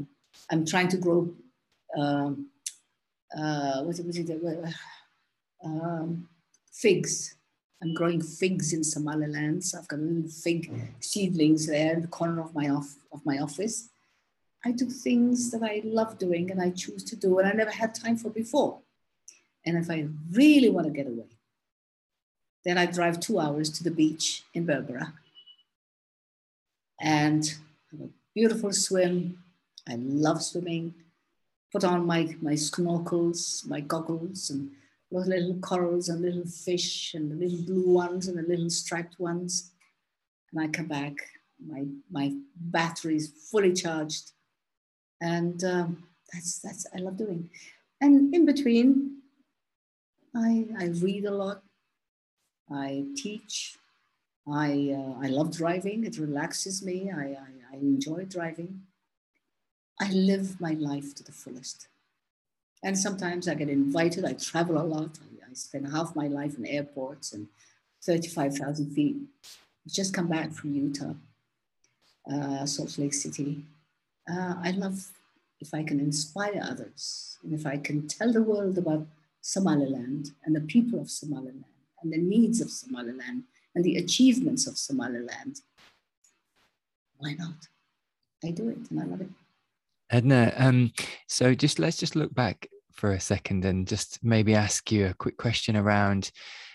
I'm 0.50 0.64
trying 0.64 0.88
to 0.88 0.96
grow. 0.96 1.30
Um, 1.96 2.48
uh, 3.36 3.82
what's 3.82 3.98
it? 3.98 4.06
What's 4.06 4.18
it? 4.18 4.74
Um, 5.64 6.28
figs. 6.72 7.36
I'm 7.82 7.94
growing 7.94 8.22
figs 8.22 8.72
in 8.72 8.84
Somaliland. 8.84 9.64
So 9.64 9.78
I've 9.78 9.88
got 9.88 9.98
little 9.98 10.30
fig 10.30 10.70
seedlings 11.00 11.66
there 11.66 11.94
in 11.94 12.02
the 12.02 12.08
corner 12.08 12.40
of 12.40 12.54
my 12.54 12.68
off, 12.68 12.94
of 13.12 13.24
my 13.26 13.38
office. 13.38 13.88
I 14.64 14.70
do 14.70 14.88
things 14.88 15.50
that 15.50 15.62
I 15.62 15.82
love 15.84 16.18
doing 16.18 16.50
and 16.50 16.60
I 16.62 16.70
choose 16.70 17.02
to 17.04 17.16
do 17.16 17.38
and 17.38 17.48
I 17.48 17.52
never 17.52 17.70
had 17.70 17.94
time 17.94 18.16
for 18.16 18.30
before. 18.30 18.78
And 19.64 19.76
if 19.76 19.90
I 19.90 20.06
really 20.30 20.70
want 20.70 20.86
to 20.86 20.92
get 20.92 21.06
away, 21.06 21.26
then 22.64 22.78
I 22.78 22.86
drive 22.86 23.18
two 23.18 23.40
hours 23.40 23.70
to 23.70 23.84
the 23.84 23.90
beach 23.90 24.44
in 24.54 24.66
Berbera 24.66 25.12
and 27.00 27.44
have 27.90 28.00
a 28.00 28.08
beautiful 28.34 28.72
swim. 28.72 29.42
I 29.88 29.96
love 29.96 30.42
swimming. 30.42 30.94
Put 31.72 31.84
on 31.84 32.06
my, 32.06 32.36
my 32.40 32.52
snorkels, 32.52 33.66
my 33.66 33.80
goggles, 33.80 34.50
and 34.50 34.70
those 35.10 35.26
little 35.26 35.54
corals 35.56 36.08
and 36.08 36.22
little 36.22 36.46
fish 36.46 37.14
and 37.14 37.30
the 37.30 37.34
little 37.34 37.64
blue 37.64 37.94
ones 37.94 38.28
and 38.28 38.38
the 38.38 38.42
little 38.42 38.70
striped 38.70 39.18
ones. 39.18 39.72
And 40.52 40.62
I 40.62 40.68
come 40.68 40.86
back, 40.86 41.16
my, 41.66 41.84
my 42.10 42.34
battery 42.56 43.16
is 43.16 43.32
fully 43.50 43.72
charged 43.72 44.32
and 45.22 45.62
um, 45.62 46.02
that's 46.32 46.58
that's 46.58 46.86
I 46.94 46.98
love 46.98 47.16
doing. 47.16 47.48
And 48.00 48.34
in 48.34 48.44
between, 48.44 49.22
I 50.34 50.66
I 50.78 50.86
read 50.86 51.24
a 51.24 51.30
lot. 51.30 51.62
I 52.70 53.04
teach. 53.16 53.78
I 54.46 54.96
uh, 54.98 55.24
I 55.24 55.28
love 55.28 55.56
driving. 55.56 56.04
It 56.04 56.18
relaxes 56.18 56.84
me. 56.84 57.10
I, 57.10 57.36
I, 57.46 57.52
I 57.72 57.76
enjoy 57.76 58.24
driving. 58.24 58.82
I 60.00 60.10
live 60.10 60.60
my 60.60 60.72
life 60.72 61.14
to 61.14 61.22
the 61.22 61.32
fullest. 61.32 61.86
And 62.82 62.98
sometimes 62.98 63.46
I 63.46 63.54
get 63.54 63.68
invited. 63.68 64.24
I 64.24 64.32
travel 64.32 64.78
a 64.78 64.82
lot. 64.82 65.20
I, 65.22 65.48
I 65.48 65.54
spend 65.54 65.92
half 65.92 66.16
my 66.16 66.26
life 66.26 66.58
in 66.58 66.66
airports 66.66 67.32
and 67.32 67.46
35,000 68.02 68.90
feet. 68.92 69.16
I 69.44 69.88
just 69.88 70.12
come 70.12 70.26
back 70.26 70.50
from 70.50 70.74
Utah, 70.74 71.14
uh, 72.28 72.66
Salt 72.66 72.98
Lake 72.98 73.14
City 73.14 73.64
uh, 74.30 74.54
I 74.62 74.72
love 74.72 75.08
if 75.60 75.74
I 75.74 75.82
can 75.82 76.00
inspire 76.00 76.60
others 76.62 77.38
and 77.42 77.52
if 77.52 77.66
I 77.66 77.76
can 77.76 78.08
tell 78.08 78.32
the 78.32 78.42
world 78.42 78.78
about 78.78 79.06
Somaliland 79.40 80.32
and 80.44 80.54
the 80.54 80.60
people 80.60 81.00
of 81.00 81.10
Somaliland 81.10 81.64
and 82.02 82.12
the 82.12 82.18
needs 82.18 82.60
of 82.60 82.70
Somaliland 82.70 83.44
and 83.74 83.84
the 83.84 83.96
achievements 83.96 84.66
of 84.66 84.76
Somaliland. 84.76 85.60
Why 87.18 87.34
not? 87.34 87.54
I 88.44 88.50
do 88.50 88.68
it 88.70 88.90
and 88.90 89.00
I 89.00 89.04
love 89.04 89.20
it. 89.20 89.30
Edna, 90.10 90.52
um, 90.56 90.92
so 91.26 91.54
just 91.54 91.78
let's 91.78 91.96
just 91.96 92.16
look 92.16 92.34
back 92.34 92.68
for 92.92 93.12
a 93.12 93.20
second 93.20 93.64
and 93.64 93.86
just 93.86 94.22
maybe 94.22 94.54
ask 94.54 94.92
you 94.92 95.06
a 95.06 95.14
quick 95.14 95.36
question 95.36 95.76
around 95.76 96.30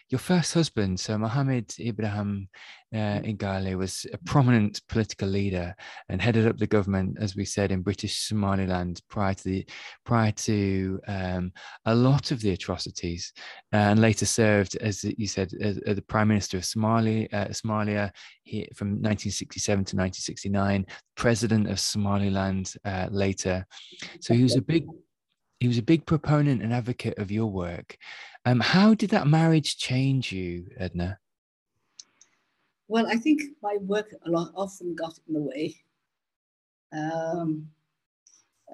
your 0.09 0.19
first 0.19 0.53
husband, 0.53 0.99
so 0.99 1.17
Mohammed 1.17 1.73
Ibrahim 1.79 2.47
uh, 2.95 3.19
Egal, 3.25 3.75
was 3.75 4.05
a 4.13 4.17
prominent 4.19 4.81
political 4.87 5.27
leader 5.27 5.75
and 6.07 6.21
headed 6.21 6.47
up 6.47 6.57
the 6.57 6.67
government, 6.67 7.17
as 7.19 7.35
we 7.35 7.43
said, 7.43 7.71
in 7.71 7.81
British 7.81 8.27
Somaliland 8.27 9.01
prior 9.09 9.33
to 9.33 9.43
the 9.43 9.67
prior 10.05 10.31
to 10.31 10.99
um, 11.09 11.51
a 11.85 11.93
lot 11.93 12.31
of 12.31 12.39
the 12.39 12.51
atrocities, 12.51 13.33
uh, 13.73 13.77
and 13.77 13.99
later 13.99 14.25
served, 14.25 14.77
as 14.77 15.03
you 15.03 15.27
said, 15.27 15.51
as, 15.59 15.77
as 15.79 15.95
the 15.97 16.01
Prime 16.01 16.29
Minister 16.29 16.57
of 16.57 16.65
Somali, 16.65 17.29
uh, 17.33 17.47
Somalia 17.47 18.11
he, 18.43 18.69
from 18.75 18.89
1967 18.89 19.75
to 19.75 19.95
1969, 19.97 20.85
President 21.15 21.69
of 21.69 21.81
Somaliland 21.81 22.73
uh, 22.85 23.07
later. 23.11 23.65
So 24.21 24.33
he 24.33 24.43
was 24.43 24.55
a 24.55 24.61
big 24.61 24.85
he 25.59 25.67
was 25.67 25.77
a 25.77 25.83
big 25.83 26.05
proponent 26.05 26.61
and 26.61 26.73
advocate 26.73 27.17
of 27.17 27.31
your 27.31 27.47
work. 27.47 27.97
Um, 28.45 28.59
how 28.59 28.93
did 28.93 29.09
that 29.09 29.27
marriage 29.27 29.77
change 29.77 30.31
you, 30.31 30.67
Edna? 30.77 31.19
Well, 32.87 33.07
I 33.07 33.17
think 33.17 33.41
my 33.61 33.77
work 33.81 34.13
a 34.25 34.29
lot 34.29 34.51
often 34.55 34.95
got 34.95 35.19
in 35.27 35.33
the 35.33 35.41
way. 35.41 35.75
Um, 36.93 37.69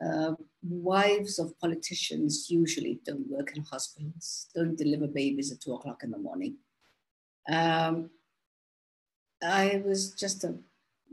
uh, 0.05 0.34
wives 0.61 1.39
of 1.39 1.57
politicians 1.59 2.47
usually 2.49 2.99
don't 3.05 3.27
work 3.27 3.55
in 3.55 3.63
hospitals, 3.63 4.47
don't 4.53 4.77
deliver 4.77 5.07
babies 5.07 5.51
at 5.51 5.61
two 5.61 5.73
o'clock 5.73 6.03
in 6.03 6.11
the 6.11 6.17
morning. 6.17 6.57
Um, 7.49 8.09
I 9.41 9.81
was 9.86 10.11
just 10.11 10.43
a, 10.43 10.55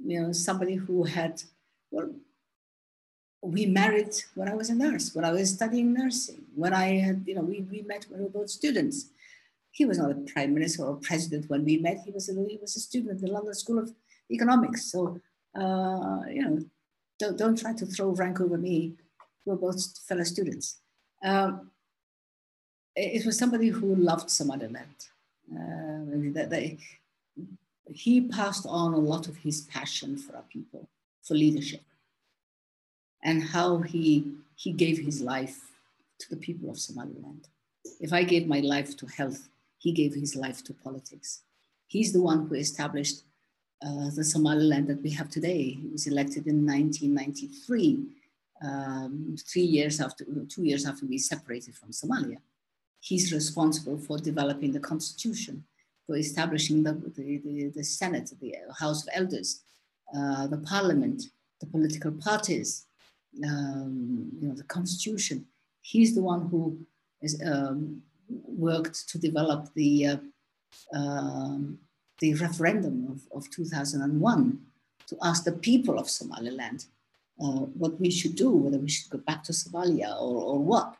you 0.04 0.22
know, 0.22 0.32
somebody 0.32 0.74
who 0.74 1.04
had, 1.04 1.42
well, 1.90 2.10
we 3.42 3.66
married 3.66 4.14
when 4.34 4.48
I 4.48 4.54
was 4.54 4.68
a 4.68 4.74
nurse, 4.74 5.14
when 5.14 5.24
I 5.24 5.32
was 5.32 5.50
studying 5.50 5.94
nursing, 5.94 6.42
when 6.54 6.74
I 6.74 6.98
had, 6.98 7.24
you 7.26 7.34
know, 7.34 7.42
we, 7.42 7.62
we 7.70 7.82
met 7.82 8.06
when 8.08 8.20
we 8.20 8.26
were 8.26 8.30
both 8.30 8.50
students. 8.50 9.10
He 9.70 9.84
was 9.84 9.98
not 9.98 10.10
a 10.10 10.14
prime 10.14 10.52
minister 10.52 10.84
or 10.84 10.96
president 10.96 11.48
when 11.48 11.64
we 11.64 11.78
met. 11.78 12.00
He 12.04 12.10
was 12.10 12.28
a, 12.28 12.32
he 12.32 12.58
was 12.60 12.76
a 12.76 12.80
student 12.80 13.12
at 13.12 13.20
the 13.20 13.32
London 13.32 13.54
School 13.54 13.78
of 13.78 13.92
Economics. 14.30 14.90
So, 14.92 15.20
uh, 15.58 16.20
you 16.28 16.42
know, 16.42 16.58
don't, 17.18 17.38
don't 17.38 17.58
try 17.58 17.72
to 17.74 17.86
throw 17.86 18.10
rank 18.10 18.40
over 18.40 18.58
me. 18.58 18.94
We 19.44 19.52
were 19.52 19.58
both 19.58 19.98
fellow 20.06 20.24
students. 20.24 20.78
Um, 21.24 21.70
it, 22.96 23.24
was 23.24 23.38
somebody 23.38 23.68
who 23.68 23.94
loved 23.94 24.28
Somaliland. 24.28 25.06
Uh, 25.50 26.32
that 26.34 26.48
they, 26.50 26.78
he 27.86 28.20
passed 28.20 28.66
on 28.68 28.92
a 28.92 28.98
lot 28.98 29.28
of 29.28 29.36
his 29.38 29.62
passion 29.62 30.18
for 30.18 30.36
our 30.36 30.44
people, 30.50 30.88
for 31.22 31.34
leadership 31.34 31.80
and 33.22 33.42
how 33.42 33.78
he, 33.78 34.32
he 34.56 34.72
gave 34.72 34.98
his 34.98 35.20
life 35.20 35.58
to 36.18 36.30
the 36.30 36.36
people 36.36 36.70
of 36.70 36.78
Somaliland. 36.78 37.48
If 38.00 38.12
I 38.12 38.22
gave 38.22 38.46
my 38.46 38.60
life 38.60 38.96
to 38.98 39.06
health, 39.06 39.48
he 39.78 39.92
gave 39.92 40.14
his 40.14 40.36
life 40.36 40.62
to 40.64 40.74
politics. 40.74 41.42
He's 41.86 42.12
the 42.12 42.22
one 42.22 42.46
who 42.46 42.54
established 42.54 43.22
uh, 43.84 44.10
the 44.14 44.24
Somaliland 44.24 44.88
that 44.88 45.02
we 45.02 45.10
have 45.10 45.30
today. 45.30 45.62
He 45.82 45.88
was 45.90 46.06
elected 46.06 46.46
in 46.46 46.66
1993, 46.66 48.04
um, 48.62 49.36
three 49.50 49.62
years 49.62 50.00
after, 50.00 50.24
two 50.48 50.64
years 50.64 50.86
after 50.86 51.06
we 51.06 51.18
separated 51.18 51.74
from 51.74 51.90
Somalia. 51.90 52.36
He's 53.00 53.32
responsible 53.32 53.98
for 53.98 54.18
developing 54.18 54.72
the 54.72 54.80
constitution, 54.80 55.64
for 56.06 56.16
establishing 56.16 56.82
the, 56.82 56.92
the, 57.16 57.38
the, 57.38 57.72
the 57.74 57.84
Senate, 57.84 58.30
the 58.40 58.54
House 58.78 59.02
of 59.02 59.08
Elders, 59.14 59.62
uh, 60.14 60.46
the 60.46 60.58
parliament, 60.58 61.22
the 61.60 61.66
political 61.66 62.12
parties, 62.12 62.86
um, 63.44 64.30
you 64.40 64.48
know, 64.48 64.54
the 64.54 64.64
constitution. 64.64 65.46
He's 65.82 66.14
the 66.14 66.22
one 66.22 66.48
who 66.48 66.78
has 67.22 67.40
um, 67.44 68.02
worked 68.28 69.08
to 69.08 69.18
develop 69.18 69.72
the, 69.74 70.06
uh, 70.06 70.16
um, 70.94 71.78
the 72.20 72.34
referendum 72.34 73.08
of, 73.10 73.38
of 73.38 73.50
2001 73.50 74.60
to 75.08 75.16
ask 75.22 75.44
the 75.44 75.52
people 75.52 75.98
of 75.98 76.08
Somaliland 76.08 76.86
uh, 77.42 77.64
what 77.80 77.98
we 78.00 78.10
should 78.10 78.36
do, 78.36 78.50
whether 78.50 78.78
we 78.78 78.88
should 78.88 79.10
go 79.10 79.18
back 79.18 79.42
to 79.44 79.52
Somalia 79.52 80.10
or, 80.20 80.42
or 80.42 80.58
what. 80.58 80.96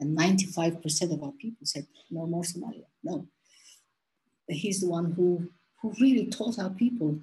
And 0.00 0.16
95% 0.16 1.12
of 1.12 1.22
our 1.22 1.32
people 1.32 1.66
said, 1.66 1.86
no 2.10 2.26
more 2.26 2.42
Somalia, 2.42 2.86
no. 3.02 3.26
He's 4.48 4.80
the 4.80 4.88
one 4.88 5.12
who, 5.12 5.50
who 5.80 5.94
really 6.00 6.26
taught 6.26 6.58
our 6.58 6.70
people 6.70 7.20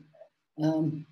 um, 0.61 1.05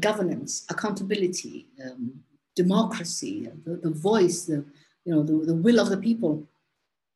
governance, 0.00 0.64
accountability, 0.70 1.66
um, 1.84 2.20
democracy, 2.56 3.48
the, 3.64 3.76
the 3.76 3.90
voice, 3.90 4.44
the, 4.44 4.64
you 5.04 5.14
know, 5.14 5.22
the, 5.22 5.46
the 5.46 5.54
will 5.54 5.80
of 5.80 5.90
the 5.90 5.96
people. 5.96 6.46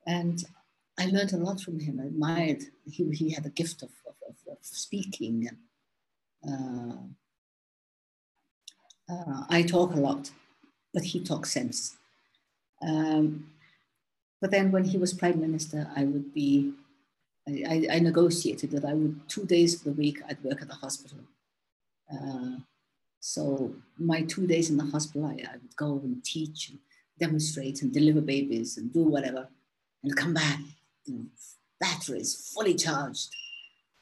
And 0.07 0.43
I 0.99 1.07
learned 1.07 1.33
a 1.33 1.39
lot 1.39 1.61
from 1.61 1.81
him. 1.81 2.01
I 2.01 2.07
admired, 2.07 2.62
he, 2.91 3.11
he 3.11 3.31
had 3.31 3.47
a 3.47 3.51
gift 3.51 3.83
of, 3.83 3.91
of, 4.07 4.37
of 4.51 4.59
speaking. 4.62 5.49
Uh, 6.47 6.97
uh, 9.12 9.45
I 9.49 9.62
talk 9.62 9.95
a 9.95 10.01
lot, 10.01 10.31
but 10.95 11.05
he 11.05 11.20
talks 11.20 11.51
sense. 11.53 11.97
Um, 12.87 13.49
but 14.41 14.51
then 14.51 14.73
when 14.73 14.85
he 14.85 14.99
was 14.99 15.12
prime 15.12 15.41
minister, 15.41 15.89
I 15.97 16.05
would 16.05 16.35
be, 16.35 16.73
I, 17.49 17.87
I, 17.91 17.99
negotiated 18.01 18.70
that 18.73 18.85
I 18.85 18.95
would, 18.95 19.29
two 19.29 19.45
days 19.45 19.75
of 19.75 19.85
the 19.85 19.93
week, 19.93 20.20
I'd 20.29 20.43
work 20.43 20.62
at 20.62 20.68
the 20.68 20.75
hospital. 20.75 21.18
Uh, 22.12 22.58
so 23.20 23.74
my 23.98 24.22
two 24.22 24.46
days 24.46 24.70
in 24.70 24.76
the 24.76 24.84
hospital, 24.84 25.26
I, 25.26 25.42
I 25.48 25.52
would 25.52 25.76
go 25.76 26.00
and 26.02 26.22
teach 26.24 26.70
and 26.70 26.78
demonstrate 27.18 27.82
and 27.82 27.92
deliver 27.92 28.20
babies 28.20 28.76
and 28.76 28.92
do 28.92 29.04
whatever 29.04 29.48
and 30.02 30.16
come 30.16 30.34
back, 30.34 30.58
you 31.04 31.26
batteries 31.80 32.52
fully 32.54 32.74
charged. 32.74 33.28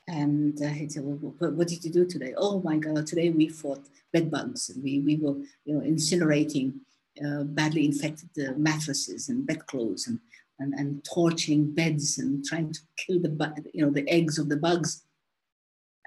And 0.08 0.60
uh, 0.62 0.68
he 0.68 0.88
said, 0.88 1.04
well, 1.04 1.34
what 1.50 1.68
did 1.68 1.84
you 1.84 1.90
do 1.90 2.04
today? 2.04 2.34
Oh 2.36 2.60
my 2.60 2.76
God, 2.76 3.06
today 3.06 3.30
we 3.30 3.48
fought 3.48 3.84
bed 4.12 4.30
bugs 4.30 4.70
and 4.70 4.82
we, 4.82 5.00
we 5.00 5.16
were 5.16 5.36
you 5.64 5.74
know, 5.74 5.80
incinerating 5.80 6.80
uh, 7.24 7.44
badly 7.44 7.84
infected 7.84 8.30
uh, 8.38 8.52
mattresses 8.56 9.28
and 9.28 9.46
bedclothes 9.46 10.08
and, 10.08 10.18
and, 10.58 10.74
and 10.74 11.04
torching 11.04 11.72
beds 11.72 12.18
and 12.18 12.44
trying 12.44 12.72
to 12.72 12.80
kill 12.96 13.20
the, 13.20 13.32
you 13.72 13.84
know, 13.84 13.90
the 13.90 14.08
eggs 14.08 14.38
of 14.38 14.48
the 14.48 14.56
bugs. 14.56 15.02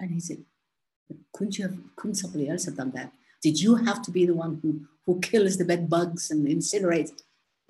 And 0.00 0.10
he 0.10 0.20
said, 0.20 0.44
couldn't 1.32 1.58
you 1.58 1.64
have, 1.66 1.76
couldn't 1.96 2.16
somebody 2.16 2.48
else 2.48 2.64
have 2.64 2.76
done 2.76 2.92
that? 2.92 3.12
Did 3.42 3.60
you 3.60 3.76
have 3.76 4.02
to 4.02 4.10
be 4.10 4.26
the 4.26 4.34
one 4.34 4.58
who, 4.62 4.80
who 5.04 5.20
kills 5.20 5.56
the 5.56 5.64
bed 5.64 5.90
bugs 5.90 6.30
and 6.30 6.46
incinerates? 6.46 7.12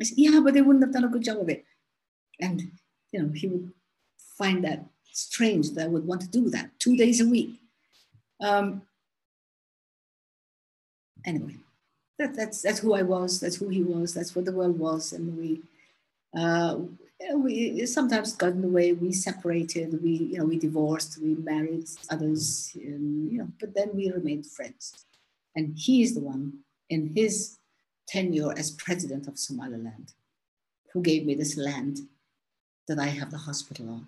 I 0.01 0.05
said, 0.05 0.19
yeah, 0.19 0.41
but 0.41 0.55
they 0.55 0.63
wouldn't 0.63 0.85
have 0.85 0.93
done 0.93 1.05
a 1.05 1.09
good 1.09 1.25
job 1.25 1.39
of 1.39 1.49
it. 1.49 1.65
And, 2.41 2.73
you 3.13 3.23
know, 3.23 3.33
he 3.33 3.49
would 3.49 3.73
find 4.39 4.65
that 4.65 4.85
strange 5.13 5.71
that 5.71 5.85
I 5.85 5.89
would 5.89 6.07
want 6.07 6.21
to 6.23 6.29
do 6.29 6.51
that 6.51 6.71
two 6.79 6.97
days 6.97 7.21
a 7.21 7.29
week. 7.29 7.61
Um, 8.41 8.83
anyway, 11.25 11.57
that, 12.19 12.35
that's, 12.35 12.63
that's 12.63 12.81
who 12.81 12.95
I 12.95 13.03
was, 13.03 13.41
that's 13.41 13.57
who 13.57 13.69
he 13.69 13.83
was, 13.83 14.15
that's 14.15 14.35
what 14.35 14.45
the 14.45 14.53
world 14.53 14.79
was. 14.79 15.13
And 15.13 15.39
we, 15.39 15.63
uh, 16.37 16.79
we 17.35 17.87
sometimes 17.87 18.35
got 18.35 18.53
in 18.53 18.63
the 18.63 18.69
way, 18.69 18.93
we 18.93 19.13
separated, 19.13 20.03
we, 20.03 20.11
you 20.11 20.39
know, 20.39 20.45
we 20.45 20.59
divorced, 20.59 21.19
we 21.23 21.35
married 21.35 21.89
others, 22.11 22.71
and, 22.75 23.31
you 23.31 23.39
know, 23.39 23.49
but 23.61 23.75
then 23.75 23.91
we 23.95 24.11
remained 24.11 24.47
friends. 24.47 25.07
And 25.57 25.77
he 25.77 26.03
is 26.03 26.15
the 26.15 26.21
one 26.21 26.61
in 26.91 27.13
his 27.15 27.59
tenure 28.09 28.53
as 28.57 28.73
president 28.73 29.29
of 29.29 29.39
Somaliland 29.39 30.13
who 30.93 31.03
gave 31.03 31.25
me 31.25 31.35
this 31.35 31.57
land 31.57 32.01
that 32.89 32.99
I 32.99 33.07
have 33.07 33.31
the 33.31 33.39
hospital 33.39 33.89
on. 33.89 34.07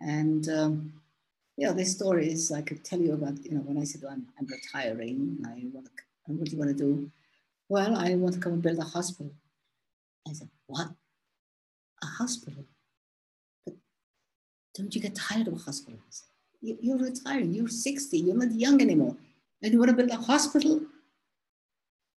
And 0.00 0.48
um, 0.48 0.92
you 1.56 1.66
know, 1.66 1.72
this 1.72 1.92
story 1.92 2.30
is 2.30 2.52
I 2.52 2.62
could 2.62 2.84
tell 2.84 3.00
you 3.00 3.12
about. 3.12 3.44
You 3.44 3.52
know, 3.52 3.60
when 3.60 3.78
I 3.78 3.84
said 3.84 4.02
well, 4.02 4.12
I'm, 4.12 4.26
I'm 4.38 4.46
retiring, 4.46 5.38
I 5.46 5.62
want 5.72 5.86
to. 5.86 5.92
What 6.26 6.44
do 6.44 6.52
you 6.52 6.58
want 6.58 6.76
to 6.76 6.84
do? 6.84 7.10
Well, 7.68 7.96
I 7.96 8.14
want 8.14 8.34
to 8.34 8.40
come 8.40 8.54
and 8.54 8.62
build 8.62 8.78
a 8.78 8.82
hospital. 8.82 9.32
I 10.28 10.32
said, 10.32 10.48
what? 10.66 10.88
A 12.04 12.06
hospital? 12.06 12.64
But 13.64 13.74
don't 14.76 14.94
you 14.94 15.00
get 15.00 15.14
tired 15.14 15.48
of 15.48 15.60
hospitals? 15.62 16.24
You're 16.60 16.98
retiring. 16.98 17.52
You're 17.54 17.68
60. 17.68 18.18
You're 18.18 18.36
not 18.36 18.52
young 18.52 18.80
anymore, 18.80 19.16
and 19.62 19.72
you 19.72 19.78
want 19.78 19.90
to 19.90 19.96
build 19.96 20.10
a 20.10 20.16
hospital? 20.16 20.80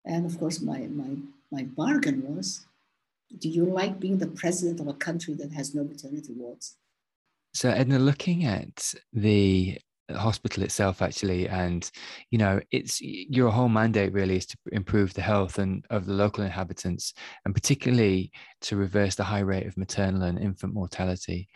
And 0.05 0.26
of 0.26 0.39
course, 0.39 0.61
my 0.61 0.80
my 1.03 1.11
my 1.51 1.62
bargain 1.64 2.18
was, 2.26 2.66
do 3.39 3.49
you 3.49 3.64
like 3.64 4.01
being 4.01 4.18
the 4.18 4.28
president 4.41 4.80
of 4.80 4.89
a 4.89 4.95
country 4.95 5.34
that 5.34 5.53
has 5.53 5.74
no 5.74 5.82
maternity 5.84 6.32
wards? 6.37 6.76
So, 7.55 7.70
Edna, 7.70 7.99
looking 7.99 8.45
at 8.45 8.95
the 9.12 9.78
hospital 10.15 10.63
itself 10.63 11.03
actually 11.03 11.49
and 11.49 11.91
you 12.31 12.39
know 12.39 12.61
it's 12.71 13.01
your 13.01 13.51
whole 13.51 13.69
mandate 13.69 14.13
really 14.13 14.37
is 14.37 14.47
to 14.47 14.57
improve 14.71 15.13
the 15.15 15.23
health 15.23 15.59
and 15.59 15.85
of 15.91 16.07
the 16.07 16.13
local 16.13 16.45
inhabitants 16.45 17.13
and 17.45 17.55
particularly 17.55 18.31
to 18.61 18.77
reverse 18.77 19.17
the 19.17 19.25
high 19.25 19.41
rate 19.41 19.67
of 19.67 19.77
maternal 19.77 20.23
and 20.23 20.39
infant 20.39 20.73
mortality. 20.73 21.49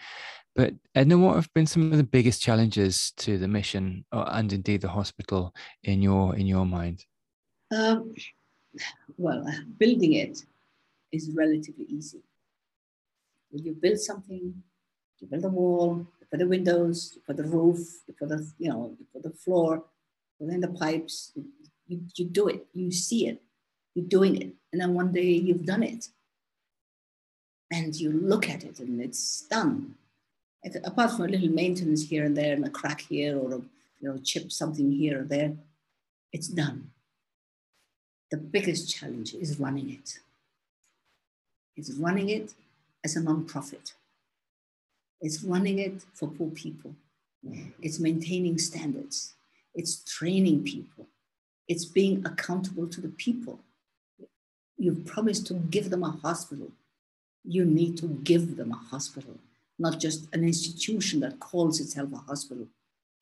But 0.57 0.75
edna 0.97 1.17
what 1.17 1.37
have 1.37 1.53
been 1.55 1.67
some 1.67 1.93
of 1.93 1.97
the 1.97 2.05
biggest 2.05 2.43
challenges 2.43 3.13
to 3.19 3.39
the 3.39 3.47
mission 3.47 4.05
uh, 4.11 4.25
and 4.33 4.53
indeed 4.53 4.81
the 4.81 4.89
hospital 4.89 5.55
in 5.85 6.03
your 6.03 6.35
in 6.35 6.47
your 6.47 6.67
mind? 6.67 7.05
Um, 7.71 8.15
well 9.17 9.47
building 9.79 10.15
it 10.15 10.43
is 11.13 11.31
relatively 11.35 11.85
easy. 11.89 12.23
When 13.51 13.65
you 13.65 13.75
build 13.75 14.01
something 14.01 14.61
you 15.21 15.27
build 15.29 15.45
a 15.45 15.49
wall, 15.49 16.07
put 16.31 16.39
the 16.39 16.47
windows, 16.47 17.19
for 17.27 17.33
the 17.33 17.45
roof, 17.45 17.79
for 18.19 18.27
the, 18.27 18.47
you 18.59 18.69
know, 18.69 18.97
put 19.13 19.23
the 19.23 19.31
floor, 19.31 19.85
put 20.39 20.49
in 20.49 20.61
the 20.61 20.69
pipes, 20.69 21.33
you, 21.35 21.45
you, 21.89 22.01
you 22.17 22.25
do 22.25 22.49
it, 22.49 22.67
you 22.73 22.91
see 22.93 23.27
it, 23.27 23.43
you're 23.95 24.07
doing 24.07 24.41
it. 24.41 24.53
And 24.73 24.81
then 24.81 24.95
one 24.95 25.13
day 25.13 25.33
you've 25.33 25.67
done 25.67 25.83
it. 25.83 26.09
And 27.73 27.95
you 27.95 28.11
look 28.11 28.49
at 28.49 28.65
it 28.65 28.81
and 28.81 29.01
it's 29.01 29.43
done. 29.43 29.95
It, 30.63 30.77
apart 30.85 31.13
from 31.13 31.27
a 31.27 31.29
little 31.29 31.49
maintenance 31.49 32.09
here 32.09 32.25
and 32.25 32.37
there 32.37 32.55
and 32.55 32.67
a 32.67 32.71
crack 32.71 33.03
here 33.03 33.39
or 33.39 33.55
a 33.55 33.61
you 34.01 34.09
know, 34.09 34.19
chip 34.19 34.51
something 34.51 34.91
here 34.91 35.21
or 35.21 35.25
there, 35.25 35.53
it's 36.33 36.49
done. 36.49 36.91
The 38.31 38.37
biggest 38.37 38.95
challenge 38.95 39.35
is 39.35 39.59
running 39.59 39.91
it. 39.91 40.21
It's 41.77 41.93
running 41.93 42.31
it 42.31 42.55
as 43.05 43.17
a 43.17 43.21
non-profit. 43.21 43.95
It's 45.21 45.43
running 45.43 45.79
it 45.79 46.05
for 46.15 46.29
poor 46.29 46.51
people. 46.51 46.95
It's 47.81 47.99
maintaining 47.99 48.59
standards. 48.59 49.35
It's 49.75 50.03
training 50.05 50.65
people. 50.65 51.07
It's 51.69 51.85
being 51.85 52.25
accountable 52.27 52.89
to 52.89 53.01
the 53.01 53.09
people. 53.09 53.61
You've 54.77 55.07
promised 55.07 55.47
to 55.49 55.55
give 55.55 55.91
them 55.91 56.03
a 56.03 56.11
hospital. 56.11 56.73
You 57.45 57.65
need 57.65 57.99
to 57.99 58.07
give 58.07 58.57
them 58.57 58.73
a 58.73 58.77
hospital, 58.77 59.39
not 59.79 60.01
just 60.01 60.27
an 60.35 60.43
institution 60.43 61.21
that 61.21 61.39
calls 61.41 61.81
itself 61.81 62.13
a 62.13 62.17
hospital. 62.17 62.67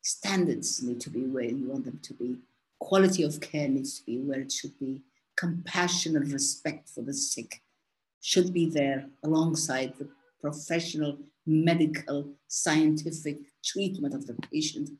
Standards 0.02 0.82
need 0.82 1.00
to 1.00 1.10
be 1.10 1.22
where 1.22 1.44
you 1.44 1.68
want 1.68 1.84
them 1.84 2.00
to 2.02 2.14
be. 2.14 2.36
Quality 2.80 3.24
of 3.24 3.40
care 3.40 3.68
needs 3.68 3.98
to 3.98 4.06
be 4.06 4.18
where 4.18 4.40
it 4.40 4.52
should 4.52 4.78
be. 4.78 5.02
Compassion 5.36 6.16
and 6.16 6.32
respect 6.32 6.88
for 6.88 7.02
the 7.02 7.12
sick 7.12 7.60
should 8.20 8.52
be 8.52 8.68
there 8.68 9.06
alongside 9.22 9.94
the 9.98 10.08
professional 10.40 11.18
medical, 11.48 12.28
scientific 12.46 13.38
treatment 13.64 14.14
of 14.14 14.26
the 14.26 14.34
patient. 14.52 14.90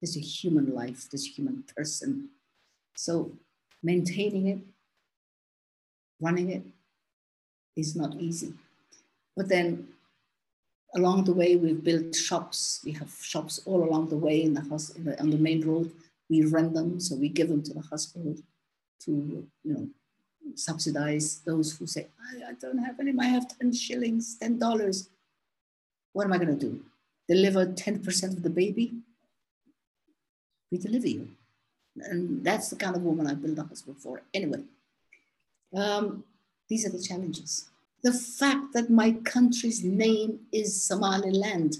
There's 0.00 0.16
a 0.16 0.20
human 0.20 0.72
life, 0.72 1.10
this 1.10 1.26
human 1.26 1.64
person. 1.76 2.30
So 2.96 3.32
maintaining 3.82 4.46
it, 4.46 4.58
running 6.20 6.50
it 6.50 6.62
is 7.76 7.96
not 7.96 8.14
easy. 8.14 8.54
But 9.36 9.48
then 9.48 9.88
along 10.94 11.24
the 11.24 11.34
way, 11.34 11.56
we've 11.56 11.82
built 11.82 12.14
shops. 12.14 12.80
We 12.84 12.92
have 12.92 13.10
shops 13.20 13.60
all 13.66 13.82
along 13.82 14.08
the 14.08 14.16
way 14.16 14.42
in 14.42 14.54
the 14.54 14.62
house, 14.62 14.94
on 15.18 15.30
the 15.30 15.36
main 15.36 15.66
road. 15.66 15.90
We 16.30 16.44
rent 16.44 16.72
them, 16.74 17.00
so 17.00 17.16
we 17.16 17.28
give 17.28 17.48
them 17.48 17.62
to 17.64 17.74
the 17.74 17.80
hospital 17.80 18.36
to, 19.00 19.10
you 19.64 19.72
know, 19.72 19.88
subsidize 20.54 21.40
those 21.44 21.76
who 21.76 21.86
say, 21.86 22.06
I, 22.18 22.50
I 22.50 22.52
don't 22.54 22.78
have 22.78 22.98
any, 23.00 23.12
I 23.20 23.26
have 23.26 23.46
10 23.58 23.72
shillings, 23.72 24.38
$10 24.40 25.08
what 26.16 26.24
am 26.24 26.32
I 26.32 26.38
going 26.38 26.58
to 26.58 26.66
do? 26.68 26.80
Deliver 27.28 27.66
10% 27.66 28.22
of 28.38 28.42
the 28.42 28.48
baby? 28.48 28.94
We 30.72 30.78
deliver 30.78 31.08
you. 31.08 31.28
And 31.96 32.42
that's 32.42 32.70
the 32.70 32.76
kind 32.76 32.96
of 32.96 33.02
woman 33.02 33.26
I 33.26 33.34
built 33.34 33.58
a 33.58 33.64
hospital 33.64 33.96
for. 33.98 34.22
Anyway, 34.32 34.62
um, 35.76 36.24
these 36.70 36.86
are 36.86 36.90
the 36.96 37.02
challenges. 37.02 37.68
The 38.02 38.14
fact 38.14 38.72
that 38.72 38.88
my 38.88 39.12
country's 39.34 39.84
name 39.84 40.40
is 40.52 40.82
Somaliland, 40.82 41.76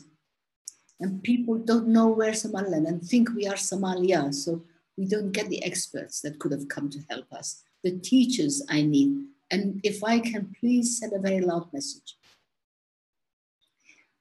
and 1.01 1.23
people 1.23 1.57
don't 1.57 1.89
know 1.89 2.09
where 2.09 2.35
Somaliland 2.35 2.87
and 2.87 3.03
think 3.03 3.31
we 3.35 3.47
are 3.47 3.55
Somalia. 3.55 4.35
So 4.35 4.63
we 4.99 5.07
don't 5.07 5.33
get 5.33 5.49
the 5.49 5.65
experts 5.65 6.21
that 6.21 6.39
could 6.39 6.53
have 6.53 6.69
come 6.69 6.91
to 6.91 7.01
help 7.09 7.33
us, 7.33 7.63
the 7.83 7.93
teachers 7.99 8.63
I 8.69 8.83
need. 8.83 9.17
And 9.51 9.81
if 9.83 10.05
I 10.05 10.19
can 10.19 10.55
please 10.61 10.99
send 10.99 11.15
a 11.15 11.19
very 11.19 11.41
loud 11.41 11.73
message 11.73 12.17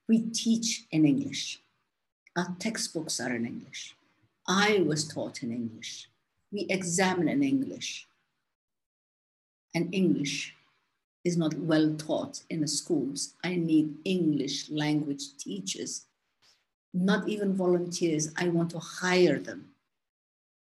we 0.08 0.20
teach 0.20 0.86
in 0.92 1.06
English. 1.06 1.62
Our 2.36 2.56
textbooks 2.60 3.20
are 3.20 3.34
in 3.34 3.46
English. 3.46 3.96
I 4.48 4.84
was 4.86 5.08
taught 5.08 5.42
in 5.42 5.52
English. 5.52 6.10
We 6.52 6.68
examine 6.70 7.28
in 7.28 7.44
English. 7.44 8.08
And 9.74 9.94
English 9.94 10.54
is 11.24 11.38
not 11.38 11.56
well 11.56 11.96
taught 11.96 12.44
in 12.50 12.62
the 12.62 12.68
schools. 12.68 13.34
I 13.44 13.56
need 13.56 13.96
English 14.06 14.70
language 14.70 15.38
teachers, 15.38 16.06
not 16.94 17.28
even 17.28 17.56
volunteers. 17.56 18.32
I 18.38 18.50
want 18.50 18.70
to 18.72 18.80
hire 18.80 19.40
them. 19.40 19.70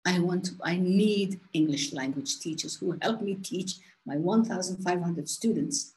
I 0.07 0.21
want 0.21 0.45
to, 0.45 0.53
I 0.63 0.77
need 0.77 1.41
English 1.53 1.93
language 1.93 2.39
teachers 2.39 2.77
who 2.77 2.97
help 3.03 3.21
me 3.21 3.35
teach 3.35 3.77
my 4.07 4.17
1,500 4.17 5.29
students 5.29 5.95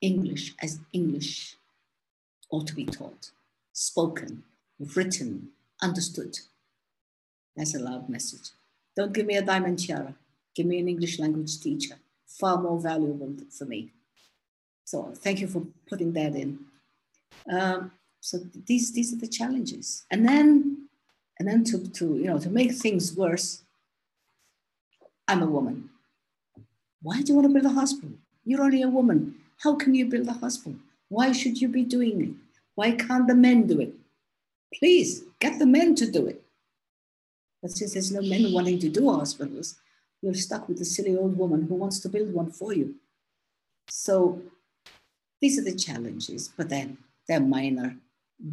English 0.00 0.54
as 0.62 0.78
English 0.92 1.56
ought 2.50 2.66
to 2.66 2.74
be 2.74 2.84
taught, 2.84 3.30
spoken, 3.72 4.42
written, 4.96 5.48
understood. 5.82 6.38
That's 7.56 7.74
a 7.74 7.78
loud 7.78 8.08
message. 8.08 8.50
Don't 8.96 9.12
give 9.12 9.26
me 9.26 9.36
a 9.36 9.42
diamond 9.42 9.78
tiara. 9.78 10.14
Give 10.54 10.66
me 10.66 10.78
an 10.78 10.88
English 10.88 11.18
language 11.18 11.60
teacher. 11.60 11.96
Far 12.26 12.60
more 12.60 12.80
valuable 12.80 13.34
for 13.50 13.64
me. 13.64 13.90
So 14.84 15.12
thank 15.14 15.40
you 15.40 15.46
for 15.46 15.62
putting 15.88 16.12
that 16.14 16.34
in. 16.34 16.58
Um, 17.50 17.92
so 18.20 18.38
these 18.66 18.92
these 18.92 19.12
are 19.12 19.16
the 19.16 19.28
challenges, 19.28 20.04
and 20.10 20.28
then 20.28 20.88
and 21.38 21.48
then 21.48 21.64
to 21.64 21.78
to 21.88 22.16
you 22.16 22.26
know 22.26 22.38
to 22.38 22.50
make 22.50 22.72
things 22.72 23.16
worse, 23.16 23.62
I'm 25.26 25.42
a 25.42 25.46
woman. 25.46 25.90
Why 27.02 27.22
do 27.22 27.32
you 27.32 27.38
want 27.38 27.48
to 27.48 27.54
build 27.54 27.72
a 27.72 27.80
hospital? 27.80 28.10
You're 28.44 28.62
only 28.62 28.82
a 28.82 28.88
woman. 28.88 29.36
How 29.62 29.74
can 29.74 29.94
you 29.94 30.06
build 30.06 30.28
a 30.28 30.34
hospital? 30.34 30.74
Why 31.10 31.32
should 31.32 31.60
you 31.60 31.68
be 31.68 31.84
doing 31.84 32.22
it? 32.22 32.30
Why 32.76 32.92
can't 32.92 33.26
the 33.26 33.34
men 33.34 33.66
do 33.66 33.80
it? 33.80 33.92
Please 34.72 35.24
get 35.40 35.58
the 35.58 35.66
men 35.66 35.96
to 35.96 36.10
do 36.10 36.26
it. 36.26 36.42
But 37.60 37.72
since 37.72 37.92
there's 37.92 38.12
no 38.12 38.22
men 38.22 38.52
wanting 38.52 38.78
to 38.78 38.88
do 38.88 39.10
hospitals, 39.10 39.76
you're 40.22 40.34
stuck 40.34 40.68
with 40.68 40.80
a 40.80 40.84
silly 40.84 41.16
old 41.16 41.36
woman 41.36 41.66
who 41.66 41.74
wants 41.74 41.98
to 42.00 42.08
build 42.08 42.32
one 42.32 42.52
for 42.52 42.72
you. 42.72 42.94
So 43.88 44.40
these 45.40 45.58
are 45.58 45.64
the 45.64 45.74
challenges, 45.74 46.48
but 46.56 46.68
then 46.68 46.98
they're 47.26 47.40
minor. 47.40 47.96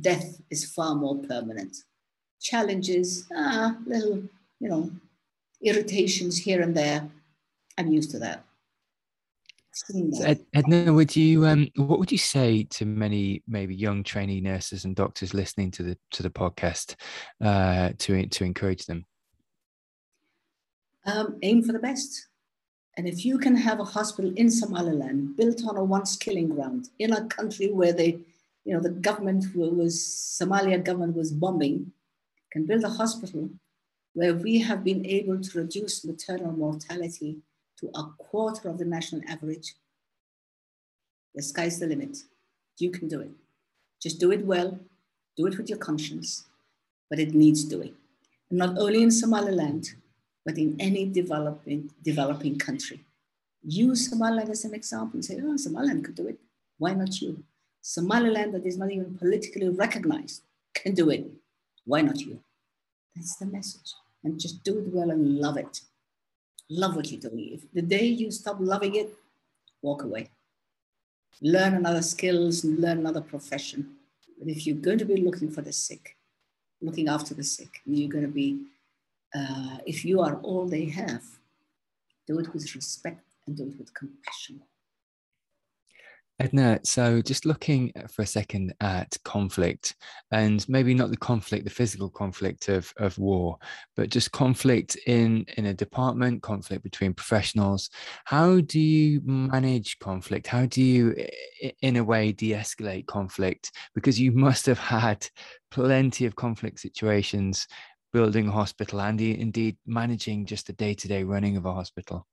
Death 0.01 0.41
is 0.49 0.65
far 0.65 0.95
more 0.95 1.15
permanent. 1.15 1.77
Challenges, 2.41 3.27
ah, 3.35 3.77
little, 3.85 4.23
you 4.59 4.69
know, 4.69 4.91
irritations 5.61 6.39
here 6.39 6.61
and 6.61 6.75
there. 6.75 7.07
I'm 7.77 7.91
used 7.91 8.09
to 8.11 8.19
that. 8.19 8.46
Edna, 10.53 10.93
would 10.93 11.15
you 11.15 11.45
um, 11.45 11.67
what 11.75 11.99
would 11.99 12.11
you 12.11 12.17
say 12.17 12.63
to 12.71 12.85
many 12.85 13.43
maybe 13.47 13.75
young 13.75 14.03
trainee 14.03 14.41
nurses 14.41 14.85
and 14.85 14.95
doctors 14.95 15.33
listening 15.33 15.71
to 15.71 15.83
the 15.83 15.97
to 16.11 16.23
the 16.23 16.29
podcast 16.29 16.95
uh, 17.43 17.91
to 17.99 18.25
to 18.27 18.43
encourage 18.43 18.85
them? 18.85 19.05
Um, 21.05 21.37
aim 21.41 21.63
for 21.63 21.71
the 21.71 21.79
best, 21.79 22.27
and 22.97 23.07
if 23.07 23.25
you 23.25 23.37
can 23.37 23.55
have 23.55 23.79
a 23.79 23.85
hospital 23.85 24.33
in 24.35 24.49
Somaliland 24.49 25.37
built 25.37 25.65
on 25.67 25.77
a 25.77 25.83
once 25.83 26.17
killing 26.17 26.49
ground 26.49 26.89
in 26.99 27.13
a 27.13 27.25
country 27.25 27.71
where 27.71 27.93
they, 27.93 28.19
you 28.65 28.73
know, 28.73 28.81
the 28.81 28.89
government 28.89 29.45
was 29.55 29.95
Somalia 30.41 30.83
government 30.83 31.15
was 31.15 31.31
bombing, 31.31 31.91
can 32.51 32.65
build 32.65 32.83
a 32.83 32.89
hospital 32.89 33.49
where 34.13 34.33
we 34.33 34.59
have 34.59 34.83
been 34.83 35.05
able 35.05 35.39
to 35.39 35.59
reduce 35.59 36.03
maternal 36.03 36.51
mortality 36.51 37.37
to 37.79 37.89
a 37.95 38.03
quarter 38.17 38.69
of 38.69 38.77
the 38.77 38.85
national 38.85 39.21
average, 39.27 39.75
the 41.35 41.43
sky's 41.43 41.79
the 41.79 41.87
limit. 41.87 42.17
You 42.77 42.91
can 42.91 43.07
do 43.07 43.21
it. 43.21 43.31
Just 44.01 44.19
do 44.19 44.31
it 44.31 44.45
well, 44.45 44.79
do 45.35 45.47
it 45.47 45.57
with 45.57 45.69
your 45.69 45.77
conscience, 45.77 46.45
but 47.09 47.19
it 47.19 47.33
needs 47.33 47.63
doing. 47.63 47.93
And 48.49 48.59
not 48.59 48.77
only 48.77 49.03
in 49.03 49.11
Somaliland, 49.11 49.93
but 50.45 50.57
in 50.57 50.75
any 50.79 51.05
developing, 51.05 51.91
developing 52.03 52.57
country. 52.57 53.03
Use 53.63 54.09
Somaliland 54.09 54.49
as 54.49 54.63
an 54.65 54.73
example 54.73 55.17
and 55.17 55.25
say, 55.25 55.39
oh, 55.43 55.57
Somaliland 55.57 56.05
could 56.05 56.15
do 56.15 56.27
it. 56.27 56.39
Why 56.77 56.93
not 56.93 57.19
you? 57.21 57.43
Somaliland 57.81 58.53
that 58.53 58.65
is 58.65 58.77
not 58.77 58.91
even 58.91 59.17
politically 59.17 59.69
recognized 59.69 60.41
can 60.73 60.93
do 60.93 61.09
it. 61.09 61.25
Why 61.85 62.01
not 62.01 62.19
you? 62.21 62.39
That's 63.15 63.35
the 63.35 63.45
message. 63.45 63.93
And 64.23 64.39
just 64.39 64.63
do 64.63 64.77
it 64.79 64.87
well 64.93 65.11
and 65.11 65.39
love 65.39 65.57
it 65.57 65.81
love 66.69 66.95
what 66.95 67.11
you're 67.11 67.21
doing. 67.21 67.53
If 67.53 67.71
the 67.73 67.81
day 67.81 68.05
you 68.05 68.31
stop 68.31 68.57
loving 68.59 68.95
it, 68.95 69.13
walk 69.81 70.03
away. 70.03 70.29
Learn 71.41 71.75
another 71.75 72.01
skills 72.01 72.63
and 72.63 72.79
learn 72.79 72.99
another 72.99 73.21
profession. 73.21 73.95
But 74.39 74.49
if 74.49 74.65
you're 74.65 74.77
going 74.77 74.97
to 74.99 75.05
be 75.05 75.17
looking 75.17 75.51
for 75.51 75.61
the 75.61 75.73
sick, 75.73 76.17
looking 76.81 77.07
after 77.07 77.33
the 77.33 77.43
sick, 77.43 77.81
you're 77.85 78.09
going 78.09 78.25
to 78.25 78.31
be, 78.31 78.65
uh, 79.35 79.77
if 79.85 80.03
you 80.03 80.21
are 80.21 80.35
all 80.41 80.67
they 80.67 80.85
have, 80.85 81.23
do 82.25 82.39
it 82.39 82.53
with 82.53 82.75
respect 82.75 83.23
and 83.45 83.55
do 83.55 83.63
it 83.63 83.77
with 83.77 83.93
compassion. 83.93 84.61
Edna, 86.39 86.79
so 86.83 87.19
just 87.19 87.47
looking 87.47 87.91
uh, 87.95 88.05
for 88.07 88.21
a 88.21 88.27
second 88.27 88.71
at 88.79 89.17
conflict, 89.23 89.95
and 90.31 90.67
maybe 90.69 90.93
not 90.93 91.09
the 91.09 91.17
conflict, 91.17 91.63
the 91.63 91.71
physical 91.71 92.11
conflict 92.11 92.69
of, 92.69 92.93
of 92.97 93.17
war, 93.17 93.57
but 93.95 94.11
just 94.11 94.31
conflict 94.31 94.95
in, 95.07 95.45
in 95.57 95.65
a 95.65 95.73
department, 95.73 96.43
conflict 96.43 96.83
between 96.83 97.15
professionals. 97.15 97.89
How 98.25 98.59
do 98.61 98.79
you 98.79 99.21
manage 99.25 99.97
conflict? 99.97 100.45
How 100.45 100.67
do 100.67 100.83
you, 100.83 101.15
in 101.81 101.95
a 101.95 102.03
way, 102.03 102.33
de 102.33 102.51
escalate 102.51 103.07
conflict? 103.07 103.71
Because 103.95 104.19
you 104.19 104.31
must 104.31 104.67
have 104.67 104.79
had 104.79 105.27
plenty 105.71 106.27
of 106.27 106.35
conflict 106.35 106.79
situations 106.79 107.67
building 108.13 108.47
a 108.47 108.51
hospital 108.51 109.01
and 109.01 109.19
indeed 109.19 109.77
managing 109.87 110.45
just 110.45 110.67
the 110.67 110.73
day 110.73 110.93
to 110.93 111.07
day 111.07 111.23
running 111.23 111.57
of 111.57 111.65
a 111.65 111.73
hospital 111.73 112.27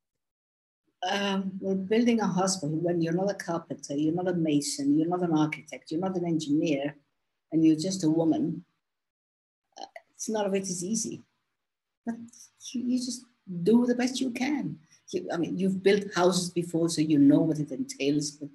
um, 1.11 1.53
well, 1.61 1.75
building 1.75 2.21
a 2.21 2.27
hospital 2.27 2.77
when 2.77 3.03
you're 3.03 3.13
not 3.13 3.31
a 3.31 3.35
carpenter, 3.35 3.95
you're 3.95 4.15
not 4.15 4.29
a 4.29 4.35
mason, 4.35 4.99
you're 4.99 5.09
not 5.09 5.23
an 5.23 5.37
architect, 5.37 5.91
you're 5.91 6.01
not 6.01 6.17
an 6.17 6.27
engineer, 6.27 6.97
and 7.53 7.65
you're 7.65 7.77
just 7.77 8.05
a 8.05 8.11
woman, 8.11 8.65
uh, 9.81 9.87
it's 10.15 10.29
not 10.29 10.47
of 10.47 10.55
it 10.55 10.63
is 10.63 10.85
easy. 10.85 11.23
But 12.07 12.17
you, 12.73 12.83
you, 12.83 12.99
just 12.99 13.25
do 13.63 13.87
the 13.87 13.95
best 13.95 14.21
you 14.21 14.31
can. 14.31 14.79
You, 15.11 15.29
I 15.33 15.37
mean, 15.37 15.59
you've 15.59 15.83
built 15.83 16.15
houses 16.15 16.51
before, 16.51 16.89
so 16.89 17.01
you 17.01 17.19
know 17.19 17.41
what 17.41 17.59
it 17.59 17.71
entails. 17.71 18.31
But 18.33 18.49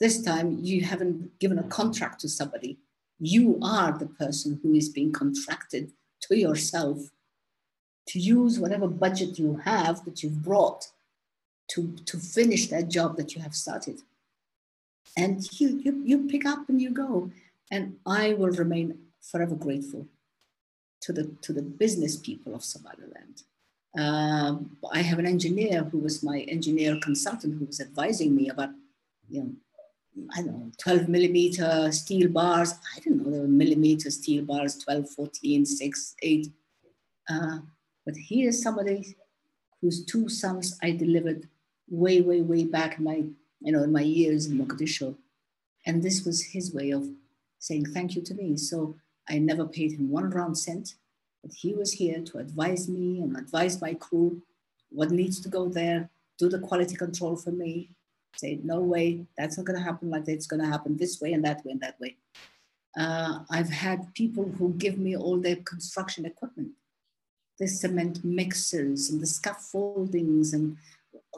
this 0.00 0.22
time, 0.22 0.58
you 0.60 0.82
haven't 0.82 1.38
given 1.38 1.58
a 1.58 1.64
contract 1.64 2.20
to 2.20 2.28
somebody. 2.28 2.78
You 3.18 3.58
are 3.62 3.96
the 3.96 4.06
person 4.06 4.60
who 4.62 4.74
is 4.74 4.88
being 4.88 5.12
contracted 5.12 5.92
to 6.22 6.36
yourself 6.36 7.10
to 8.08 8.18
use 8.18 8.58
whatever 8.58 8.88
budget 8.88 9.38
you 9.38 9.60
have 9.64 10.04
that 10.04 10.22
you've 10.22 10.42
brought 10.42 10.88
to, 11.68 11.96
to 12.06 12.18
finish 12.18 12.68
that 12.68 12.88
job 12.88 13.16
that 13.16 13.34
you 13.34 13.42
have 13.42 13.54
started. 13.54 14.00
And 15.16 15.46
you, 15.60 15.80
you, 15.84 16.02
you 16.04 16.28
pick 16.28 16.46
up 16.46 16.68
and 16.68 16.80
you 16.80 16.90
go. 16.90 17.30
And 17.70 17.96
I 18.06 18.34
will 18.34 18.50
remain 18.50 18.98
forever 19.20 19.54
grateful 19.54 20.06
to 21.02 21.12
the, 21.12 21.34
to 21.42 21.52
the 21.52 21.62
business 21.62 22.16
people 22.16 22.54
of 22.54 22.64
Somaliland. 22.64 23.42
Um, 23.98 24.76
I 24.90 25.02
have 25.02 25.18
an 25.18 25.26
engineer 25.26 25.84
who 25.84 25.98
was 25.98 26.22
my 26.22 26.40
engineer 26.40 26.98
consultant 27.02 27.58
who 27.58 27.66
was 27.66 27.80
advising 27.80 28.34
me 28.34 28.48
about, 28.48 28.70
you 29.28 29.42
know, 29.42 29.52
I 30.34 30.42
don't 30.42 30.58
know, 30.58 30.72
12 30.78 31.08
millimeter 31.08 31.90
steel 31.92 32.28
bars. 32.28 32.74
I 32.96 33.00
didn't 33.00 33.22
know 33.22 33.30
there 33.30 33.40
were 33.42 33.48
millimeter 33.48 34.10
steel 34.10 34.44
bars, 34.44 34.78
12, 34.78 35.10
14, 35.10 35.66
6, 35.66 36.14
8. 36.22 36.48
Uh, 37.30 37.58
but 38.04 38.16
he 38.16 38.44
is 38.44 38.62
somebody 38.62 39.16
whose 39.82 40.04
two 40.04 40.28
sons 40.28 40.78
I 40.82 40.92
delivered 40.92 41.48
way, 41.90 42.22
way, 42.22 42.40
way 42.40 42.64
back 42.64 42.98
in 42.98 43.04
my, 43.04 43.24
you 43.60 43.72
know, 43.72 43.82
in 43.82 43.92
my 43.92 44.00
years 44.00 44.46
in 44.46 44.56
Mogadishu. 44.56 45.16
And 45.84 46.02
this 46.02 46.24
was 46.24 46.42
his 46.42 46.72
way 46.72 46.90
of 46.92 47.08
saying 47.58 47.86
thank 47.86 48.14
you 48.14 48.22
to 48.22 48.34
me. 48.34 48.56
So 48.56 48.94
I 49.28 49.38
never 49.38 49.66
paid 49.66 49.92
him 49.92 50.08
one 50.08 50.30
round 50.30 50.56
cent, 50.56 50.94
but 51.42 51.52
he 51.52 51.74
was 51.74 51.92
here 51.92 52.20
to 52.20 52.38
advise 52.38 52.88
me 52.88 53.20
and 53.20 53.36
advise 53.36 53.80
my 53.80 53.94
crew 53.94 54.42
what 54.90 55.10
needs 55.10 55.40
to 55.40 55.48
go 55.48 55.68
there, 55.68 56.10
do 56.38 56.48
the 56.48 56.58
quality 56.58 56.94
control 56.96 57.36
for 57.36 57.50
me, 57.50 57.90
say, 58.36 58.60
no 58.62 58.80
way, 58.80 59.26
that's 59.36 59.56
not 59.56 59.66
going 59.66 59.78
to 59.78 59.84
happen 59.84 60.10
like 60.10 60.24
that. 60.24 60.32
It's 60.32 60.46
going 60.46 60.62
to 60.62 60.68
happen 60.68 60.96
this 60.96 61.20
way 61.20 61.32
and 61.32 61.44
that 61.44 61.64
way 61.64 61.72
and 61.72 61.80
that 61.80 61.98
way. 62.00 62.16
Uh, 62.96 63.40
I've 63.50 63.70
had 63.70 64.12
people 64.14 64.44
who 64.58 64.74
give 64.74 64.98
me 64.98 65.16
all 65.16 65.38
their 65.38 65.56
construction 65.56 66.26
equipment, 66.26 66.72
the 67.58 67.66
cement 67.66 68.24
mixers 68.24 69.10
and 69.10 69.20
the 69.20 69.26
scaffoldings 69.26 70.52
and 70.52 70.76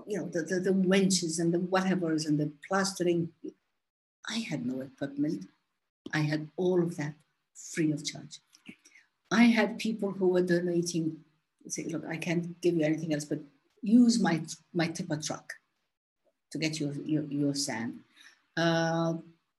you 0.07 0.19
know, 0.19 0.27
the, 0.27 0.43
the, 0.43 0.61
the 0.61 0.71
wenches 0.71 1.41
and 1.41 1.53
the 1.53 1.59
whatevers 1.59 2.27
and 2.27 2.39
the 2.39 2.51
plastering. 2.69 3.29
I 4.29 4.39
had 4.39 4.67
no 4.67 4.81
equipment. 4.81 5.47
I 6.13 6.21
had 6.21 6.49
all 6.57 6.83
of 6.83 6.97
that 6.97 7.15
free 7.55 7.93
of 7.93 8.05
charge. 8.05 8.41
I 9.31 9.45
had 9.45 9.79
people 9.79 10.13
who 10.13 10.29
were 10.29 10.43
donating, 10.43 11.17
say, 11.67 11.85
look, 11.85 12.05
I 12.07 12.17
can't 12.17 12.61
give 12.61 12.77
you 12.77 12.85
anything 12.85 13.13
else, 13.13 13.25
but 13.25 13.41
use 13.83 14.21
my, 14.21 14.43
my 14.73 14.89
tipper 14.89 15.17
truck 15.17 15.53
to 16.53 16.59
get 16.59 16.79
your, 16.81 16.95
your, 17.05 17.25
your 17.25 17.55
sand. 17.55 18.01
Uh, 18.57 19.15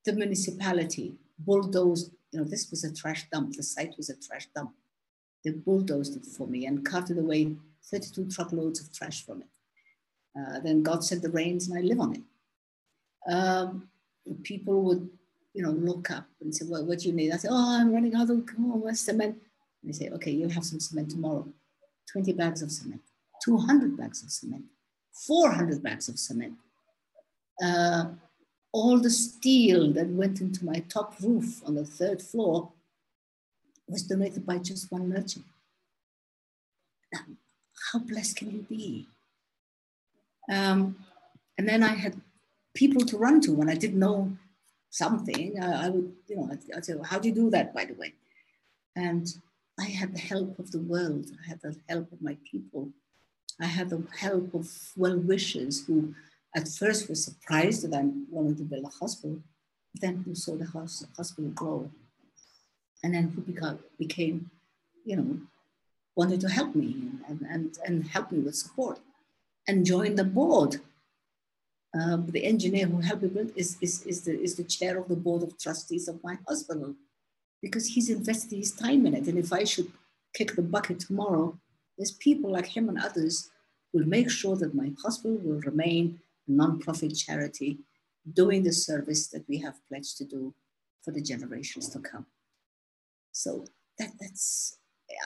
the 0.06 0.14
municipality 0.14 1.16
bulldozed, 1.40 2.12
you 2.32 2.40
know, 2.40 2.46
this 2.46 2.70
was 2.72 2.84
a 2.84 2.94
trash 2.94 3.26
dump. 3.32 3.56
The 3.56 3.64
site 3.64 3.96
was 3.98 4.10
a 4.10 4.16
trash 4.16 4.48
dump. 4.56 4.72
They 5.46 5.52
bulldozed 5.52 6.18
it 6.18 6.26
for 6.26 6.48
me 6.48 6.66
and 6.66 6.84
carted 6.84 7.20
away 7.20 7.56
32 7.84 8.30
truckloads 8.32 8.82
of 8.82 8.92
trash 8.92 9.24
from 9.24 9.42
it. 9.42 9.48
Uh, 10.38 10.60
then 10.60 10.82
God 10.82 11.04
sent 11.04 11.22
the 11.22 11.30
rains 11.30 11.70
and 11.70 11.78
I 11.78 11.82
live 11.82 12.00
on 12.00 12.16
it. 12.16 13.32
Um, 13.32 13.88
people 14.44 14.82
would, 14.82 15.08
you 15.54 15.64
know, 15.64 15.72
look 15.72 16.10
up 16.10 16.28
and 16.42 16.54
say, 16.54 16.66
well, 16.68 16.84
what 16.84 17.00
do 17.00 17.08
you 17.08 17.14
need? 17.14 17.32
I 17.32 17.38
say, 17.38 17.48
oh, 17.52 17.80
I'm 17.80 17.94
running 17.94 18.16
out 18.16 18.30
of 18.32 18.44
oh, 18.60 18.92
cement. 18.94 19.38
And 19.82 19.94
they 19.94 19.98
say, 19.98 20.10
okay, 20.10 20.32
you'll 20.32 20.50
have 20.50 20.66
some 20.66 20.80
cement 20.80 21.12
tomorrow. 21.12 21.48
20 22.12 22.34
bags 22.34 22.62
of 22.62 22.72
cement, 22.72 23.02
200 23.44 23.98
bags 23.98 24.24
of 24.24 24.32
cement, 24.32 24.64
400 25.28 25.82
bags 25.84 26.10
of 26.10 26.18
cement. 26.18 26.54
Uh, 27.64 28.06
all 28.72 29.00
the 29.00 29.10
steel 29.10 29.94
that 29.94 30.08
went 30.08 30.42
into 30.42 30.66
my 30.66 30.80
top 30.90 31.16
roof 31.22 31.62
on 31.66 31.76
the 31.76 31.86
third 31.86 32.22
floor, 32.22 32.72
was 33.88 34.04
donated 34.04 34.46
by 34.46 34.58
just 34.58 34.92
one 34.92 35.10
merchant. 35.10 35.46
How 37.92 38.00
blessed 38.00 38.38
can 38.38 38.52
you 38.52 38.66
be? 38.68 39.08
Um, 40.50 40.98
and 41.58 41.68
then 41.68 41.84
I 41.84 41.96
had 41.96 42.20
people 42.74 43.06
to 43.06 43.18
run 43.18 43.42
to 43.42 43.54
when 43.54 43.70
I 43.70 43.76
didn't 43.76 44.00
know 44.00 44.32
something. 44.90 45.62
I, 45.62 45.86
I 45.86 45.90
would, 45.90 46.12
you 46.28 46.36
know, 46.36 46.50
I'd, 46.52 46.60
I'd, 46.76 46.86
say, 46.86 46.94
well, 46.94 47.04
how 47.04 47.20
do 47.20 47.30
you 47.30 47.36
do 47.36 47.50
that, 47.52 47.74
by 47.74 47.86
the 47.86 47.94
way? 47.94 48.14
And 48.96 49.28
I 49.80 49.86
had 49.86 50.14
the 50.14 50.20
help 50.20 50.58
of 50.60 50.72
the 50.72 50.80
world. 50.80 51.26
I 51.44 51.50
had 51.50 51.62
the 51.62 51.76
help 51.90 52.12
of 52.12 52.22
my 52.22 52.38
people. 52.50 52.90
I 53.62 53.66
had 53.66 53.90
the 53.90 54.04
help 54.18 54.54
of 54.54 54.70
well 54.98 55.18
wishers 55.18 55.86
who 55.86 56.14
at 56.56 56.68
first 56.68 57.10
were 57.10 57.16
surprised 57.16 57.84
that 57.84 57.98
I 57.98 58.04
wanted 58.30 58.58
to 58.58 58.64
build 58.64 58.86
a 58.86 59.00
hospital, 59.00 59.40
then 59.96 60.24
who 60.26 60.36
saw 60.36 60.56
the 60.56 60.66
hospital 60.66 61.52
grow. 61.52 61.90
And 63.04 63.14
then 63.14 63.30
who 63.30 63.42
became, 63.98 64.50
you 65.04 65.16
know, 65.16 65.40
wanted 66.16 66.42
to 66.42 66.50
help 66.50 66.76
me 66.76 66.96
and, 67.28 67.46
and, 67.50 67.78
and 67.86 68.08
help 68.08 68.32
me 68.32 68.40
with 68.40 68.56
support 68.56 69.00
and 69.68 69.86
joined 69.86 70.18
the 70.18 70.24
board. 70.24 70.78
Um, 71.94 72.28
the 72.28 72.44
engineer 72.44 72.88
who 72.88 73.00
helped 73.00 73.24
me 73.24 73.30
build 73.30 73.52
is, 73.56 73.78
is, 73.82 74.04
is, 74.06 74.22
the, 74.24 74.40
is 74.40 74.56
the 74.56 74.64
chair 74.64 74.98
of 74.98 75.08
the 75.08 75.16
board 75.16 75.44
of 75.44 75.58
trustees 75.58 76.08
of 76.08 76.24
my 76.24 76.38
hospital 76.48 76.96
because 77.62 77.88
he's 77.88 78.10
invested 78.10 78.58
his 78.58 78.74
time 78.74 79.06
in 79.06 79.14
it. 79.14 79.28
And 79.28 79.38
if 79.38 79.54
I 79.54 79.64
should 79.64 79.92
kick 80.34 80.56
the 80.56 80.62
bucket 80.62 81.00
tomorrow, 81.00 81.58
there's 81.98 82.12
people 82.12 82.52
like 82.52 82.68
him 82.68 82.90
and 82.90 83.00
others 83.00 83.50
who 83.92 84.00
will 84.00 84.08
make 84.08 84.30
sure 84.30 84.56
that 84.58 84.76
my 84.76 84.92
hospital 85.02 85.38
will 85.38 85.60
remain 85.62 86.20
a 86.48 86.52
non-profit 86.52 87.16
charity 87.16 87.80
doing 88.34 88.64
the 88.64 88.74
service 88.74 89.28
that 89.28 89.48
we 89.48 89.60
have 89.60 89.80
pledged 89.88 90.18
to 90.18 90.26
do 90.26 90.54
for 91.04 91.12
the 91.12 91.22
generations 91.22 91.90
to 91.90 92.00
come. 92.00 92.26
So 93.36 93.66
that, 94.00 94.12
that's, 94.20 94.78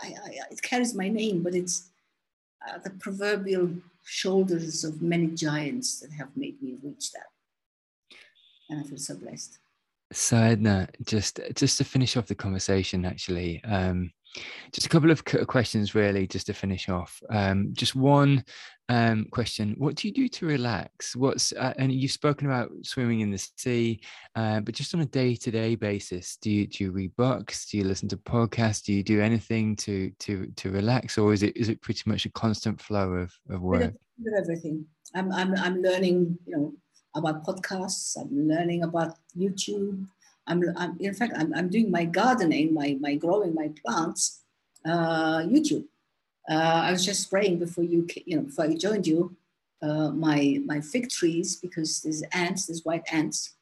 I, 0.04 0.08
I, 0.08 0.30
it 0.50 0.62
carries 0.64 0.96
my 0.96 1.10
name, 1.10 1.44
but 1.44 1.54
it's 1.54 1.92
uh, 2.68 2.80
the 2.80 2.90
proverbial 2.90 3.70
shoulders 4.04 4.84
of 4.84 5.04
many 5.04 5.28
giants 5.28 6.00
that 6.00 6.12
have 6.14 6.30
made 6.36 6.60
me 6.60 6.76
reach 6.82 7.12
that. 7.12 7.28
And 8.70 8.80
I 8.80 8.84
feel 8.84 8.98
so 8.98 9.16
blessed. 9.16 9.60
So 10.12 10.38
Edna, 10.38 10.90
just 11.06 11.40
just 11.54 11.78
to 11.78 11.84
finish 11.84 12.18
off 12.18 12.26
the 12.26 12.34
conversation, 12.34 13.06
actually, 13.06 13.64
um, 13.64 14.12
just 14.72 14.86
a 14.86 14.90
couple 14.90 15.12
of 15.12 15.24
questions, 15.24 15.96
really, 15.96 16.28
just 16.28 16.48
to 16.48 16.54
finish 16.54 16.90
off. 16.90 17.22
Um, 17.30 17.70
just 17.74 17.96
one 17.96 18.44
um, 18.88 19.26
question: 19.32 19.76
What 19.78 19.96
do 19.96 20.08
you 20.08 20.14
do 20.14 20.28
to 20.28 20.46
relax? 20.46 21.16
What's 21.16 21.52
uh, 21.54 21.74
and 21.78 21.92
you've 21.92 22.12
spoken 22.12 22.48
about 22.48 22.72
swimming 22.84 23.22
in 23.22 23.32
the 23.32 23.50
sea, 23.58 24.02
uh, 24.36 24.60
but 24.60 24.76
just 24.76 24.94
on 24.94 25.02
a 25.02 25.06
day-to-day 25.06 25.76
basis, 25.76 26.38
do 26.42 26.52
you 26.52 26.68
do 26.68 26.84
you 26.86 26.92
read 26.92 27.16
books? 27.16 27.70
Do 27.70 27.78
you 27.78 27.84
listen 27.84 28.10
to 28.10 28.18
podcasts? 28.18 28.84
Do 28.84 28.94
you 28.94 29.04
do 29.04 29.22
anything 29.22 29.76
to 29.78 30.12
to 30.20 30.48
to 30.56 30.72
relax, 30.72 31.18
or 31.18 31.34
is 31.34 31.44
it 31.44 31.56
is 31.58 31.70
it 31.70 31.82
pretty 31.82 32.04
much 32.06 32.26
a 32.26 32.32
constant 32.32 32.82
flow 32.82 33.14
of 33.14 33.34
of 33.50 33.62
work? 33.62 33.94
everything. 34.38 34.86
I'm 35.16 35.32
I'm 35.32 35.56
I'm 35.56 35.82
learning, 35.82 36.38
you 36.46 36.56
know 36.56 36.74
about 37.16 37.46
podcasts. 37.46 38.18
I'm 38.18 38.48
learning 38.48 38.84
about 38.84 39.18
YouTube. 39.36 40.06
I'm, 40.50 40.64
I'm 40.76 40.98
in 41.00 41.14
fact, 41.14 41.34
I'm, 41.38 41.54
I'm 41.54 41.70
doing 41.70 41.90
my 41.92 42.06
gardening, 42.06 42.74
my, 42.74 42.98
my 43.00 43.16
growing 43.16 43.54
my 43.54 43.72
plants, 43.86 44.42
uh, 44.86 45.40
YouTube. 45.40 45.86
Uh, 46.50 46.82
I 46.88 46.92
was 46.92 47.06
just 47.06 47.22
spraying 47.22 47.60
before 47.60 47.84
you, 47.84 48.08
you 48.26 48.36
know, 48.36 48.44
before 48.44 48.66
I 48.66 48.76
joined 48.76 49.06
you, 49.08 49.36
uh, 49.82 50.10
my, 50.10 50.60
my 50.66 50.82
fig 50.82 51.10
trees 51.10 51.56
because 51.56 52.02
there's 52.02 52.24
ants, 52.34 52.66
there's 52.66 52.84
white 52.84 53.04
ants. 53.12 53.54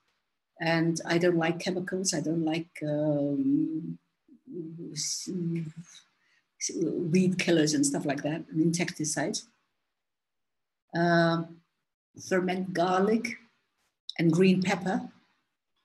And 0.60 1.00
I 1.06 1.20
don't 1.20 1.38
like 1.38 1.60
chemicals. 1.60 2.14
I 2.14 2.22
don't 2.22 2.44
like 2.44 2.70
um, 2.82 4.00
weed 6.84 7.38
killers 7.38 7.74
and 7.74 7.86
stuff 7.86 8.06
like 8.06 8.24
that, 8.24 8.44
and 8.50 8.62
insecticides. 8.62 9.48
Um, 10.96 11.58
ferment 12.28 12.74
garlic 12.74 13.38
and 14.18 14.32
green 14.32 14.64
pepper, 14.64 15.10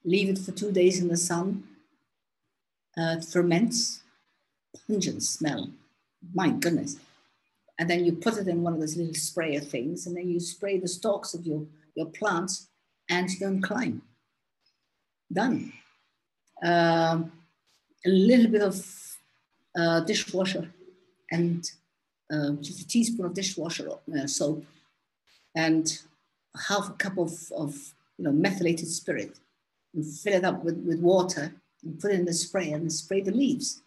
leave 0.04 0.28
it 0.28 0.38
for 0.38 0.52
two 0.52 0.72
days 0.72 1.00
in 1.00 1.08
the 1.08 1.16
sun, 1.16 1.64
uh, 2.96 3.16
it 3.18 3.24
ferments, 3.24 4.02
pungent 4.86 5.22
smell, 5.22 5.70
my 6.34 6.50
goodness. 6.50 6.96
And 7.78 7.88
then 7.88 8.04
you 8.04 8.12
put 8.12 8.36
it 8.36 8.48
in 8.48 8.62
one 8.62 8.74
of 8.74 8.80
those 8.80 8.96
little 8.96 9.14
sprayer 9.14 9.60
things, 9.60 10.06
and 10.06 10.16
then 10.16 10.28
you 10.28 10.40
spray 10.40 10.78
the 10.78 10.88
stalks 10.88 11.34
of 11.34 11.46
your, 11.46 11.66
your 11.94 12.06
plants, 12.06 12.68
and 13.08 13.28
don't 13.40 13.62
climb. 13.62 14.02
Done. 15.32 15.72
Um, 16.62 17.32
a 18.04 18.08
little 18.08 18.48
bit 18.48 18.62
of 18.62 19.16
uh, 19.76 20.00
dishwasher 20.00 20.70
and 21.30 21.70
uh, 22.32 22.50
just 22.60 22.80
a 22.80 22.86
teaspoon 22.86 23.26
of 23.26 23.34
dishwasher 23.34 23.88
uh, 23.90 24.26
soap 24.26 24.64
and 25.56 26.00
half 26.68 26.88
a 26.90 26.92
cup 26.92 27.18
of, 27.18 27.32
of 27.56 27.74
you 28.18 28.24
know, 28.24 28.32
methylated 28.32 28.88
spirit 28.88 29.38
and 29.94 30.04
fill 30.04 30.34
it 30.34 30.44
up 30.44 30.64
with, 30.64 30.76
with 30.86 31.00
water 31.00 31.54
and 31.82 32.00
put 32.00 32.12
it 32.12 32.20
in 32.20 32.24
the 32.24 32.32
spray 32.32 32.72
and 32.72 32.92
spray 32.92 33.20
the 33.20 33.30
leaves. 33.30 33.82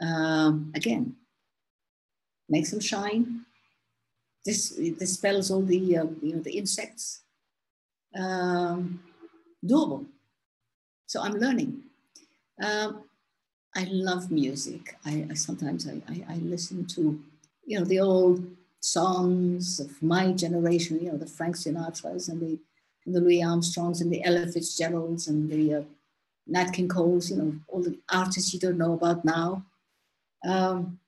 Um, 0.00 0.72
again, 0.74 1.16
makes 2.48 2.70
them 2.70 2.80
shine. 2.80 3.44
This 4.44 4.70
dispels 4.70 5.50
all 5.50 5.62
the, 5.62 5.98
uh, 5.98 6.06
you 6.20 6.34
know, 6.34 6.42
the 6.42 6.58
insects. 6.58 7.22
Um, 8.14 9.00
doable. 9.64 10.06
So 11.06 11.22
I'm 11.22 11.34
learning. 11.34 11.82
Um, 12.62 13.04
I 13.74 13.84
love 13.90 14.30
music. 14.30 14.96
I, 15.04 15.26
I 15.30 15.34
sometimes 15.34 15.88
I, 15.88 16.02
I, 16.08 16.34
I, 16.34 16.36
listen 16.36 16.86
to, 16.88 17.20
you 17.64 17.78
know, 17.78 17.84
the 17.84 18.00
old 18.00 18.46
songs 18.80 19.80
of 19.80 20.02
my 20.02 20.32
generation, 20.32 21.00
you 21.00 21.10
know, 21.10 21.16
the 21.16 21.26
Frank 21.26 21.56
Sinatras 21.56 22.28
and 22.28 22.40
the, 22.40 22.58
the 23.06 23.20
Louis 23.20 23.42
Armstrongs 23.42 24.00
and 24.00 24.12
the 24.12 24.24
Ella 24.24 24.46
Fitzgeralds 24.46 25.28
and 25.28 25.50
the 25.50 25.74
uh, 25.74 25.82
Nat 26.46 26.70
King 26.72 26.88
Coles, 26.88 27.30
you 27.30 27.36
know, 27.36 27.54
all 27.68 27.82
the 27.82 27.98
artists 28.10 28.52
you 28.52 28.60
don't 28.60 28.78
know 28.78 28.92
about 28.92 29.24
now. 29.24 29.64
Um, 30.44 30.98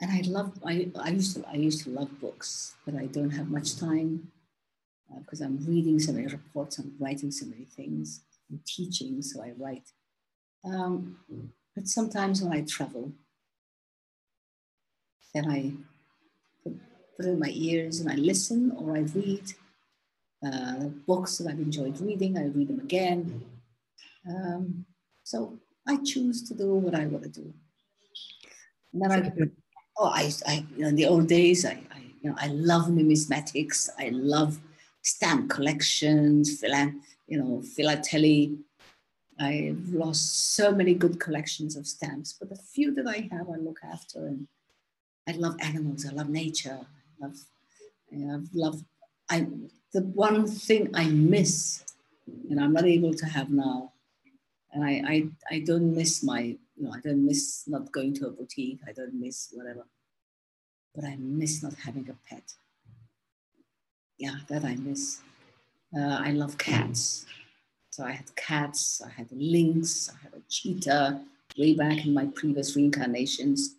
and 0.00 0.10
I 0.10 0.22
love, 0.26 0.58
I, 0.64 0.90
I, 0.98 1.10
used 1.10 1.36
to, 1.36 1.44
I 1.48 1.54
used 1.54 1.84
to 1.84 1.90
love 1.90 2.20
books, 2.20 2.74
but 2.84 2.96
I 2.96 3.06
don't 3.06 3.30
have 3.30 3.48
much 3.48 3.76
time 3.76 4.32
uh, 5.10 5.20
because 5.20 5.40
I'm 5.40 5.64
reading 5.66 6.00
so 6.00 6.12
many 6.12 6.26
reports, 6.26 6.78
I'm 6.78 6.94
writing 6.98 7.30
so 7.30 7.46
many 7.46 7.64
things, 7.64 8.22
I'm 8.50 8.60
teaching, 8.66 9.22
so 9.22 9.42
I 9.42 9.52
write. 9.56 9.88
Um, 10.64 11.18
but 11.74 11.86
sometimes 11.86 12.42
when 12.42 12.52
I 12.52 12.62
travel, 12.62 13.12
then 15.34 15.50
I 15.50 15.72
put 17.16 17.26
in 17.26 17.38
my 17.38 17.50
ears 17.54 18.00
and 18.00 18.10
I 18.10 18.16
listen 18.16 18.72
or 18.76 18.96
I 18.96 19.00
read 19.00 19.54
uh, 20.44 20.86
books 21.06 21.38
that 21.38 21.48
I've 21.48 21.58
enjoyed 21.58 22.00
reading. 22.00 22.38
I 22.38 22.46
read 22.46 22.68
them 22.68 22.80
again. 22.80 23.44
Um, 24.28 24.84
so 25.22 25.58
I 25.86 25.96
choose 26.04 26.42
to 26.48 26.54
do 26.54 26.74
what 26.74 26.94
I 26.94 27.06
want 27.06 27.24
to 27.24 27.30
do. 27.30 27.52
And 28.92 29.02
then 29.02 29.12
I, 29.12 29.32
oh, 29.98 30.06
I, 30.06 30.30
I 30.46 30.64
you 30.76 30.82
know, 30.82 30.88
in 30.88 30.96
the 30.96 31.06
old 31.06 31.26
days, 31.26 31.64
I, 31.64 31.80
I, 31.94 32.02
you 32.20 32.30
know, 32.30 32.36
I 32.38 32.48
love 32.48 32.86
numismatics. 32.86 33.88
I 33.98 34.10
love 34.10 34.60
stamp 35.02 35.50
collections, 35.50 36.60
philan, 36.60 37.00
you 37.26 37.38
know, 37.38 37.62
philately. 37.62 38.58
I've 39.40 39.88
lost 39.88 40.54
so 40.54 40.72
many 40.72 40.94
good 40.94 41.18
collections 41.18 41.74
of 41.76 41.86
stamps, 41.86 42.34
but 42.38 42.48
the 42.50 42.56
few 42.56 42.94
that 42.94 43.06
I 43.08 43.28
have, 43.32 43.48
I 43.48 43.56
look 43.56 43.80
after 43.82 44.26
and 44.26 44.46
I 45.26 45.32
love 45.32 45.56
animals. 45.60 46.06
I 46.06 46.12
love 46.12 46.28
nature. 46.28 46.80
I 47.20 47.26
love, 47.26 47.36
I 48.12 48.38
love, 48.52 48.84
I, 49.30 49.46
the 49.92 50.00
one 50.00 50.46
thing 50.46 50.90
I 50.94 51.08
miss 51.08 51.84
and 52.48 52.60
I'm 52.60 52.72
not 52.72 52.84
able 52.84 53.14
to 53.14 53.26
have 53.26 53.50
now, 53.50 53.92
and 54.72 54.84
I, 54.84 55.02
I, 55.06 55.28
I 55.50 55.58
don't 55.60 55.94
miss 55.94 56.22
my, 56.22 56.40
you 56.40 56.58
know, 56.78 56.92
I 56.94 57.00
don't 57.00 57.24
miss 57.26 57.64
not 57.66 57.92
going 57.92 58.14
to 58.14 58.28
a 58.28 58.30
boutique. 58.30 58.80
I 58.88 58.92
don't 58.92 59.14
miss 59.14 59.50
whatever, 59.52 59.84
but 60.94 61.04
I 61.04 61.16
miss 61.18 61.62
not 61.62 61.74
having 61.74 62.08
a 62.08 62.16
pet. 62.28 62.54
Yeah, 64.18 64.36
that 64.48 64.64
I 64.64 64.76
miss. 64.76 65.20
Uh, 65.94 66.20
I 66.20 66.30
love 66.30 66.56
cats. 66.56 67.26
So 67.90 68.04
I 68.04 68.12
had 68.12 68.34
cats, 68.36 69.02
I 69.04 69.10
had 69.10 69.28
lynx, 69.30 70.08
I 70.08 70.22
had 70.22 70.32
a 70.32 70.42
cheetah 70.48 71.20
way 71.58 71.74
back 71.74 72.06
in 72.06 72.14
my 72.14 72.26
previous 72.26 72.74
reincarnations. 72.74 73.74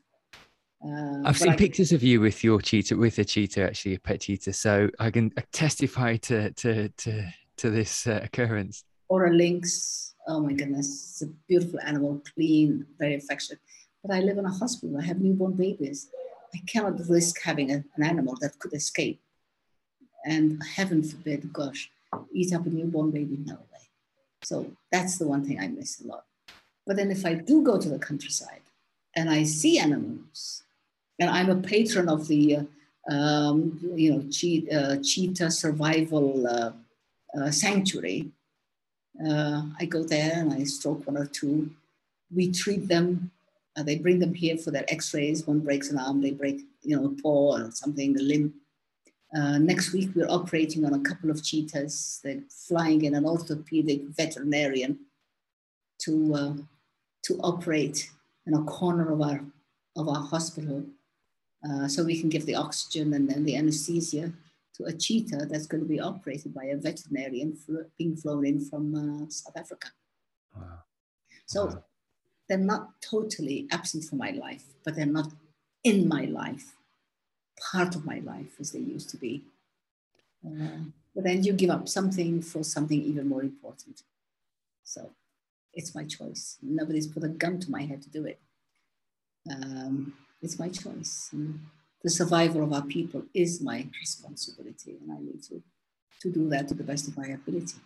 Uh, 0.86 1.22
I've 1.24 1.38
seen 1.38 1.54
I, 1.54 1.56
pictures 1.56 1.92
of 1.94 2.04
you 2.04 2.20
with 2.20 2.44
your 2.44 2.60
cheetah, 2.60 2.98
with 2.98 3.18
a 3.18 3.26
cheetah, 3.26 3.64
actually 3.64 3.96
a 3.96 4.00
pet 4.00 4.22
cheetah. 4.22 4.54
So 4.54 4.90
I 5.00 5.12
can 5.12 5.32
testify 5.52 6.18
to 6.18 6.52
to 6.52 6.90
to 6.90 7.34
to 7.58 7.70
this 7.70 8.06
uh, 8.08 8.20
occurrence. 8.24 8.84
Or 9.08 9.28
a 9.28 9.32
lynx. 9.32 10.16
Oh 10.28 10.40
my 10.40 10.54
goodness, 10.54 10.88
it's 10.88 11.22
a 11.22 11.28
beautiful 11.48 11.80
animal, 11.82 12.22
clean, 12.34 12.86
very 12.98 13.16
affectionate. 13.16 13.60
But 14.04 14.16
I 14.16 14.20
live 14.20 14.38
in 14.38 14.46
a 14.46 14.52
hospital. 14.52 14.98
I 14.98 15.04
have 15.04 15.20
newborn 15.20 15.54
babies. 15.54 16.10
I 16.54 16.60
cannot 16.68 17.00
risk 17.10 17.42
having 17.42 17.72
a, 17.72 17.84
an 17.96 18.04
animal 18.04 18.38
that 18.42 18.58
could 18.60 18.74
escape. 18.74 19.22
And 20.26 20.62
heaven 20.64 21.04
forbid, 21.04 21.52
gosh, 21.52 21.92
eat 22.32 22.54
up 22.54 22.66
a 22.66 22.70
newborn 22.70 23.12
baby. 23.12 23.38
No 23.46 23.56
way. 23.56 23.84
So 24.44 24.72
that's 24.92 25.18
the 25.18 25.28
one 25.28 25.46
thing 25.46 25.60
I 25.60 25.68
miss 25.68 26.02
a 26.02 26.08
lot. 26.08 26.26
But 26.86 26.98
then 26.98 27.12
if 27.12 27.26
I 27.26 27.34
do 27.34 27.64
go 27.64 27.80
to 27.80 27.90
the 27.90 28.00
countryside 28.00 28.62
and 29.16 29.30
I 29.30 29.44
see 29.44 29.80
animals, 29.80 30.64
and 31.20 31.30
I'm 31.30 31.50
a 31.50 31.56
patron 31.56 32.10
of 32.10 32.28
the, 32.28 32.58
uh, 32.58 33.14
um, 33.14 33.80
you 33.96 34.12
know, 34.12 34.26
che- 34.32 34.68
uh, 34.70 34.98
cheetah 35.04 35.52
survival 35.52 36.48
uh, 36.48 36.72
uh 37.38 37.52
sanctuary, 37.52 38.32
uh, 39.28 39.64
I 39.80 39.86
go 39.86 40.04
there 40.04 40.34
and 40.36 40.54
I 40.54 40.64
stroke 40.64 41.06
one 41.06 41.18
or 41.18 41.26
two. 41.26 41.72
We 42.34 42.52
treat 42.52 42.88
them. 42.88 43.32
Uh, 43.76 43.84
they 43.84 43.98
bring 43.98 44.20
them 44.20 44.34
here 44.34 44.58
for 44.58 44.72
their 44.72 44.86
X-rays. 44.88 45.48
One 45.48 45.60
breaks 45.60 45.90
an 45.90 46.00
arm, 46.00 46.22
they 46.22 46.32
break, 46.32 46.62
you 46.82 46.96
know, 46.96 47.06
a 47.06 47.22
paw 47.22 47.58
or 47.58 47.72
something, 47.72 48.18
a 48.18 48.22
limb. 48.22 48.54
next 49.34 49.94
week, 49.94 50.10
we're 50.16 50.30
operating 50.30 50.86
on 50.86 50.94
a 50.94 51.00
couple 51.00 51.32
of 51.32 51.44
cheetahs. 51.44 52.22
They're 52.24 52.44
flying 52.50 53.04
in 53.06 53.16
an 53.16 53.26
orthopedic 53.26 54.02
veterinarian 54.10 55.00
to 56.00 56.66
to 57.24 57.40
operate 57.40 58.12
in 58.46 58.54
a 58.54 58.64
corner 58.64 59.12
of 59.12 59.22
our 59.22 59.42
of 59.96 60.08
our 60.08 60.24
hospital 60.24 60.84
uh, 61.68 61.88
so 61.88 62.04
we 62.04 62.20
can 62.20 62.30
give 62.30 62.46
the 62.46 62.56
oxygen 62.56 63.14
and 63.14 63.30
then 63.30 63.44
the 63.46 63.56
anesthesia 63.56 64.32
to 64.76 64.86
a 64.86 64.94
cheetah 64.94 65.46
that's 65.50 65.68
going 65.68 65.82
to 65.82 65.88
be 65.88 66.00
operated 66.00 66.54
by 66.54 66.66
a 66.66 66.78
veterinarian 66.78 67.58
being 67.98 68.16
flown 68.16 68.46
in 68.46 68.60
from 68.60 68.96
uh, 68.96 69.30
South 69.30 69.56
Africa. 69.56 69.90
Wow. 70.56 70.80
So 71.46 71.66
wow. 71.66 71.84
they're 72.50 72.58
not 72.58 72.90
totally 73.02 73.68
absent 73.72 74.06
from 74.06 74.18
my 74.18 74.32
life, 74.32 74.64
but 74.84 74.96
they're 74.96 75.06
not 75.06 75.32
in 75.84 76.08
my 76.08 76.26
life, 76.26 76.76
part 77.72 77.96
of 77.96 78.06
my 78.06 78.20
life 78.20 78.60
as 78.60 78.72
they 78.72 78.80
used 78.80 79.10
to 79.12 79.18
be. 79.18 79.44
Uh, 80.46 80.86
but 81.16 81.24
then 81.24 81.44
you 81.44 81.54
give 81.54 81.70
up 81.70 81.88
something 81.88 82.42
for 82.42 82.64
something 82.64 83.02
even 83.02 83.30
more 83.30 83.44
important. 83.44 84.02
So 84.84 85.12
it's 85.74 85.96
my 85.96 86.04
choice. 86.04 86.58
Nobody's 86.62 87.08
put 87.08 87.24
a 87.24 87.30
gun 87.30 87.60
to 87.60 87.72
my 87.72 87.84
head 87.84 88.02
to 88.02 88.10
do 88.10 88.26
it. 88.26 88.40
Um, 89.50 90.14
it's 90.44 90.60
my 90.60 90.70
choice. 90.70 91.30
And 91.32 91.60
the 92.04 92.10
survival 92.10 92.64
of 92.64 92.74
our 92.74 92.84
people 92.84 93.24
is 93.34 93.62
my 93.62 93.88
responsibility, 94.00 94.98
and 95.02 95.12
I 95.12 95.20
need 95.20 95.42
to, 95.44 95.64
to 96.22 96.32
do 96.32 96.50
that 96.50 96.68
to 96.68 96.74
the 96.74 96.84
best 96.84 97.08
of 97.08 97.18
my 97.18 97.28
ability. 97.28 97.78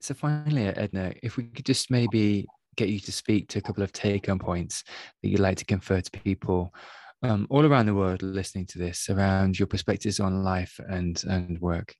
So, 0.00 0.14
finally, 0.14 0.66
Edna, 0.66 1.12
if 1.22 1.36
we 1.36 1.44
could 1.44 1.66
just 1.66 1.90
maybe 1.90 2.46
get 2.76 2.88
you 2.88 3.00
to 3.00 3.12
speak 3.12 3.48
to 3.48 3.58
a 3.58 3.62
couple 3.62 3.82
of 3.82 3.92
take 3.92 4.26
home 4.26 4.38
points 4.38 4.84
that 5.22 5.28
you'd 5.28 5.40
like 5.40 5.56
to 5.58 5.64
confer 5.64 6.00
to 6.00 6.10
people 6.10 6.74
um, 7.22 7.46
all 7.48 7.64
around 7.64 7.86
the 7.86 7.94
world 7.94 8.22
listening 8.22 8.66
to 8.66 8.78
this 8.78 9.08
around 9.08 9.58
your 9.58 9.66
perspectives 9.66 10.20
on 10.20 10.44
life 10.44 10.78
and, 10.88 11.24
and 11.28 11.58
work. 11.60 11.94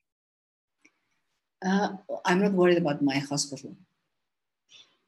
Uh, 1.65 1.97
I'm 2.27 2.43
not 2.43 2.53
worried 2.53 2.77
about 2.77 3.01
my 3.01 3.17
hospital 3.17 3.75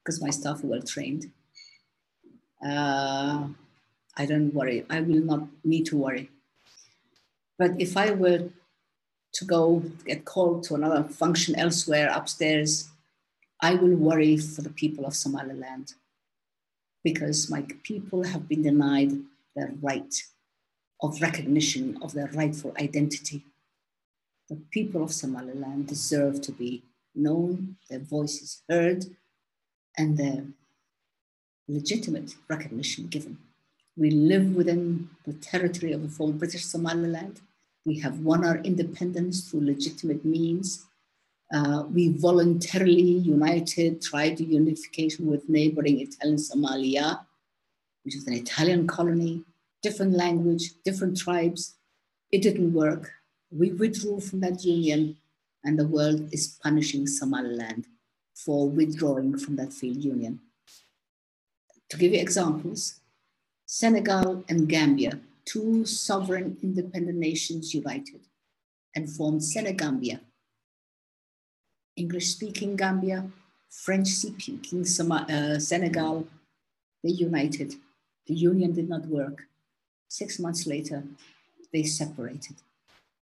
because 0.03 0.21
my 0.21 0.31
staff 0.31 0.63
are 0.63 0.67
well 0.67 0.81
trained. 0.81 1.31
Uh, 2.65 3.49
I 4.19 4.25
don't 4.25 4.53
worry. 4.53 4.85
I 4.89 4.99
will 4.99 5.23
not 5.23 5.47
need 5.63 5.85
to 5.87 5.97
worry. 5.97 6.29
But 7.57 7.71
if 7.79 7.95
I 7.95 8.11
were 8.11 8.49
to 9.33 9.45
go 9.45 9.79
get 10.05 10.25
called 10.25 10.63
to 10.63 10.75
another 10.75 11.03
function 11.07 11.57
elsewhere 11.57 12.11
upstairs, 12.13 12.89
I 13.61 13.75
will 13.75 13.95
worry 13.95 14.35
for 14.35 14.61
the 14.61 14.69
people 14.81 15.05
of 15.05 15.15
Somaliland 15.15 15.93
because 17.01 17.49
my 17.49 17.65
people 17.83 18.23
have 18.23 18.49
been 18.49 18.63
denied 18.63 19.11
their 19.55 19.71
right 19.81 20.13
of 21.01 21.21
recognition 21.21 21.97
of 22.01 22.11
their 22.11 22.27
rightful 22.27 22.73
identity. 22.77 23.45
The 24.49 24.57
people 24.71 25.01
of 25.01 25.13
Somaliland 25.13 25.87
deserve 25.87 26.41
to 26.41 26.51
be 26.51 26.83
known, 27.15 27.77
their 27.89 27.99
voices 27.99 28.63
heard, 28.69 29.05
and 29.97 30.17
their 30.17 30.43
legitimate 31.69 32.35
recognition 32.49 33.07
given. 33.07 33.37
We 33.99 34.11
live 34.11 34.55
within 34.55 35.09
the 35.25 35.33
territory 35.33 35.91
of 35.91 36.01
the 36.01 36.07
former 36.07 36.31
British 36.31 36.63
Somaliland. 36.63 37.41
We 37.83 37.99
have 37.99 38.19
won 38.19 38.45
our 38.45 38.59
independence 38.59 39.41
through 39.41 39.65
legitimate 39.65 40.23
means. 40.23 40.85
Uh, 41.53 41.83
we 41.91 42.13
voluntarily 42.13 43.01
united, 43.01 44.01
tried 44.01 44.37
to 44.37 44.45
unification 44.45 45.25
with 45.25 45.49
neighboring 45.49 45.99
Italian 45.99 46.37
Somalia, 46.37 47.25
which 48.05 48.15
is 48.15 48.25
an 48.25 48.35
Italian 48.35 48.87
colony, 48.87 49.43
different 49.81 50.13
language, 50.13 50.71
different 50.85 51.17
tribes. 51.17 51.75
It 52.31 52.41
didn't 52.41 52.73
work. 52.73 53.11
We 53.51 53.73
withdrew 53.73 54.21
from 54.21 54.39
that 54.39 54.63
union, 54.63 55.17
and 55.65 55.77
the 55.77 55.87
world 55.87 56.29
is 56.31 56.57
punishing 56.63 57.05
Somaliland 57.05 57.85
for 58.33 58.69
withdrawing 58.69 59.37
from 59.37 59.57
that 59.57 59.73
failed 59.73 60.01
union. 60.01 60.39
To 61.89 61.97
give 61.97 62.13
you 62.13 62.19
examples, 62.21 63.01
Senegal 63.71 64.43
and 64.49 64.67
Gambia, 64.67 65.19
two 65.45 65.85
sovereign 65.85 66.57
independent 66.63 67.19
nations 67.19 67.71
united 67.71 68.21
and 68.95 69.07
formed 69.07 69.43
Senegambia. 69.43 70.21
English 71.95 72.29
speaking 72.29 72.75
Gambia, 72.75 73.29
French 73.69 74.07
speaking 74.07 74.81
uh, 74.81 75.59
Senegal, 75.59 76.27
they 77.03 77.11
united. 77.11 77.75
The 78.25 78.33
union 78.33 78.71
did 78.73 78.89
not 78.89 79.05
work. 79.05 79.43
Six 80.07 80.39
months 80.39 80.65
later, 80.65 81.03
they 81.71 81.83
separated. 81.83 82.55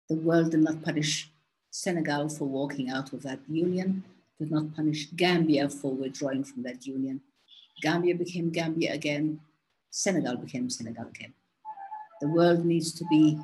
The 0.10 0.16
world 0.16 0.50
did 0.50 0.62
not 0.62 0.82
punish 0.82 1.30
Senegal 1.70 2.30
for 2.30 2.46
walking 2.46 2.90
out 2.90 3.14
of 3.14 3.22
that 3.22 3.42
union 3.48 4.04
did 4.40 4.50
not 4.50 4.76
punish 4.76 5.06
Gambia 5.16 5.70
for 5.70 5.94
withdrawing 5.94 6.44
from 6.44 6.64
that 6.64 6.88
union. 6.88 7.22
Gambia 7.84 8.16
became 8.16 8.50
Gambia 8.50 8.92
again. 8.92 9.40
Senegal 9.92 10.38
became 10.38 10.70
Senegal 10.70 11.08
again. 11.08 11.34
The 12.22 12.30
world 12.30 12.66
needs 12.66 12.94
to 12.94 13.06
be 13.10 13.38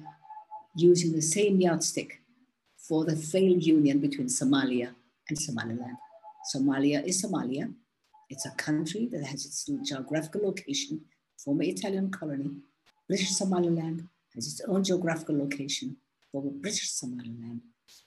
using 0.76 1.12
the 1.12 1.22
same 1.22 1.60
yardstick 1.60 2.22
for 2.78 3.04
the 3.04 3.18
failed 3.18 3.64
union 3.64 4.00
between 4.00 4.28
Somalia 4.28 4.96
and 5.28 5.38
Somaliland. 5.38 5.98
Somalia 6.56 7.06
is 7.06 7.22
Somalia. 7.22 7.74
It's 8.30 8.46
a 8.46 8.52
country 8.52 9.08
that 9.12 9.26
has 9.26 9.46
its 9.46 9.70
geographical 9.86 10.42
location, 10.46 11.02
former 11.38 11.64
Italian 11.64 12.12
colony. 12.12 12.52
British 13.10 13.32
Somaliland 13.32 14.08
has 14.34 14.48
its 14.48 14.62
own 14.70 14.86
geographical 14.86 15.38
location, 15.38 15.98
former 16.32 16.52
British 16.52 16.92
Somaliland. 16.92 17.60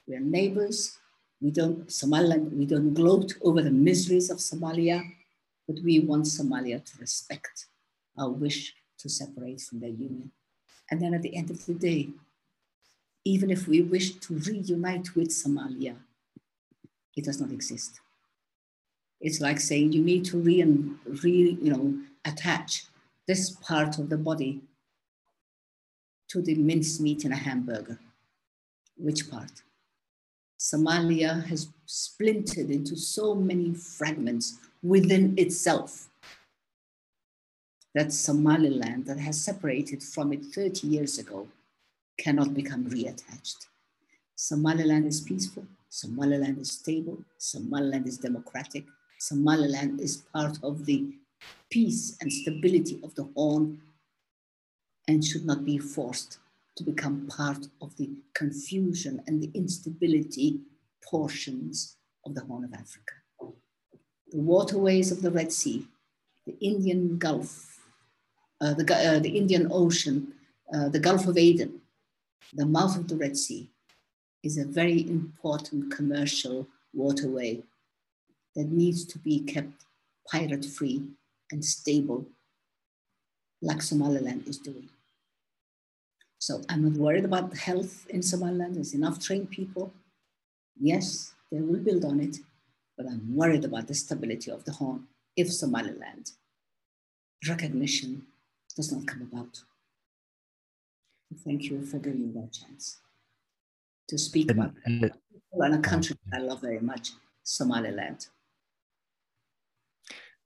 We 0.06 0.16
are 0.16 0.20
neighbors, 0.20 0.98
we 1.42 1.50
don't, 1.50 1.92
Somaliland, 1.92 2.52
we 2.52 2.64
don't 2.64 2.94
gloat 2.94 3.34
over 3.42 3.60
the 3.60 3.70
miseries 3.70 4.30
of 4.30 4.38
Somalia, 4.38 5.02
but 5.66 5.78
we 5.84 6.00
want 6.00 6.24
Somalia 6.24 6.82
to 6.82 6.98
respect 6.98 7.66
our 8.18 8.30
wish 8.30 8.74
to 8.98 9.08
separate 9.08 9.60
from 9.60 9.80
their 9.80 9.90
union. 9.90 10.30
And 10.90 11.00
then 11.00 11.14
at 11.14 11.22
the 11.22 11.36
end 11.36 11.50
of 11.50 11.64
the 11.66 11.74
day, 11.74 12.10
even 13.24 13.50
if 13.50 13.68
we 13.68 13.82
wish 13.82 14.12
to 14.12 14.34
reunite 14.34 15.14
with 15.14 15.28
Somalia, 15.28 15.96
it 17.16 17.24
does 17.24 17.40
not 17.40 17.50
exist. 17.50 18.00
It's 19.20 19.40
like 19.40 19.60
saying 19.60 19.92
you 19.92 20.02
need 20.02 20.24
to 20.26 20.38
re, 20.38 20.64
re 21.22 21.58
you 21.60 21.72
know, 21.72 21.98
attach 22.24 22.84
this 23.26 23.50
part 23.50 23.98
of 23.98 24.08
the 24.08 24.16
body 24.16 24.60
to 26.28 26.40
the 26.40 26.54
mincemeat 26.54 27.24
in 27.24 27.32
a 27.32 27.36
hamburger. 27.36 27.98
Which 28.96 29.30
part? 29.30 29.62
Somalia 30.58 31.44
has 31.46 31.68
splintered 31.86 32.70
into 32.70 32.96
so 32.96 33.34
many 33.34 33.74
fragments 33.74 34.58
within 34.82 35.34
itself 35.38 36.09
that 37.94 38.12
Somaliland, 38.12 39.06
that 39.06 39.18
has 39.18 39.42
separated 39.42 40.02
from 40.02 40.32
it 40.32 40.44
30 40.44 40.86
years 40.86 41.18
ago, 41.18 41.48
cannot 42.18 42.54
become 42.54 42.88
reattached. 42.88 43.66
Somaliland 44.36 45.06
is 45.06 45.20
peaceful, 45.20 45.66
Somaliland 45.88 46.58
is 46.58 46.72
stable, 46.72 47.18
Somaliland 47.38 48.06
is 48.06 48.18
democratic, 48.18 48.84
Somaliland 49.18 50.00
is 50.00 50.18
part 50.32 50.58
of 50.62 50.86
the 50.86 51.12
peace 51.70 52.16
and 52.20 52.32
stability 52.32 53.00
of 53.02 53.14
the 53.14 53.28
Horn 53.34 53.80
and 55.08 55.24
should 55.24 55.44
not 55.44 55.64
be 55.64 55.78
forced 55.78 56.38
to 56.76 56.84
become 56.84 57.26
part 57.26 57.66
of 57.82 57.96
the 57.96 58.10
confusion 58.34 59.22
and 59.26 59.42
the 59.42 59.50
instability 59.54 60.60
portions 61.04 61.96
of 62.24 62.34
the 62.34 62.42
Horn 62.42 62.64
of 62.64 62.72
Africa. 62.72 63.14
The 64.30 64.40
waterways 64.40 65.10
of 65.10 65.22
the 65.22 65.30
Red 65.30 65.52
Sea, 65.52 65.86
the 66.46 66.56
Indian 66.60 67.18
Gulf, 67.18 67.69
uh, 68.60 68.74
the, 68.74 68.94
uh, 68.94 69.18
the 69.18 69.30
Indian 69.30 69.68
Ocean, 69.70 70.34
uh, 70.74 70.88
the 70.88 70.98
Gulf 70.98 71.26
of 71.26 71.38
Aden, 71.38 71.80
the 72.52 72.66
mouth 72.66 72.96
of 72.96 73.08
the 73.08 73.16
Red 73.16 73.36
Sea 73.36 73.68
is 74.42 74.58
a 74.58 74.64
very 74.64 75.08
important 75.08 75.94
commercial 75.94 76.66
waterway 76.92 77.62
that 78.56 78.70
needs 78.70 79.04
to 79.04 79.18
be 79.18 79.40
kept 79.40 79.84
pirate 80.30 80.64
free 80.64 81.02
and 81.52 81.64
stable, 81.64 82.26
like 83.62 83.82
Somaliland 83.82 84.46
is 84.46 84.58
doing. 84.58 84.88
So 86.38 86.62
I'm 86.68 86.82
not 86.82 86.98
worried 86.98 87.24
about 87.24 87.50
the 87.50 87.58
health 87.58 88.06
in 88.08 88.22
Somaliland. 88.22 88.76
There's 88.76 88.94
enough 88.94 89.20
trained 89.20 89.50
people. 89.50 89.92
Yes, 90.80 91.34
they 91.52 91.60
will 91.60 91.80
build 91.80 92.04
on 92.04 92.20
it, 92.20 92.38
but 92.96 93.06
I'm 93.06 93.36
worried 93.36 93.64
about 93.64 93.88
the 93.88 93.94
stability 93.94 94.50
of 94.50 94.64
the 94.64 94.72
horn 94.72 95.06
if 95.36 95.52
Somaliland 95.52 96.32
recognition 97.48 98.26
does 98.76 98.92
not 98.92 99.06
come 99.06 99.28
about. 99.30 99.62
Thank 101.44 101.64
you 101.64 101.84
for 101.84 101.98
giving 101.98 102.26
me 102.26 102.40
that 102.40 102.52
chance 102.52 102.98
to 104.08 104.18
speak 104.18 104.50
and, 104.50 104.58
about 104.58 104.74
and, 104.84 105.12
and 105.52 105.74
a 105.74 105.78
country 105.78 106.16
I 106.34 106.38
love 106.38 106.60
very 106.60 106.80
much, 106.80 107.10
Somaliland. 107.44 108.26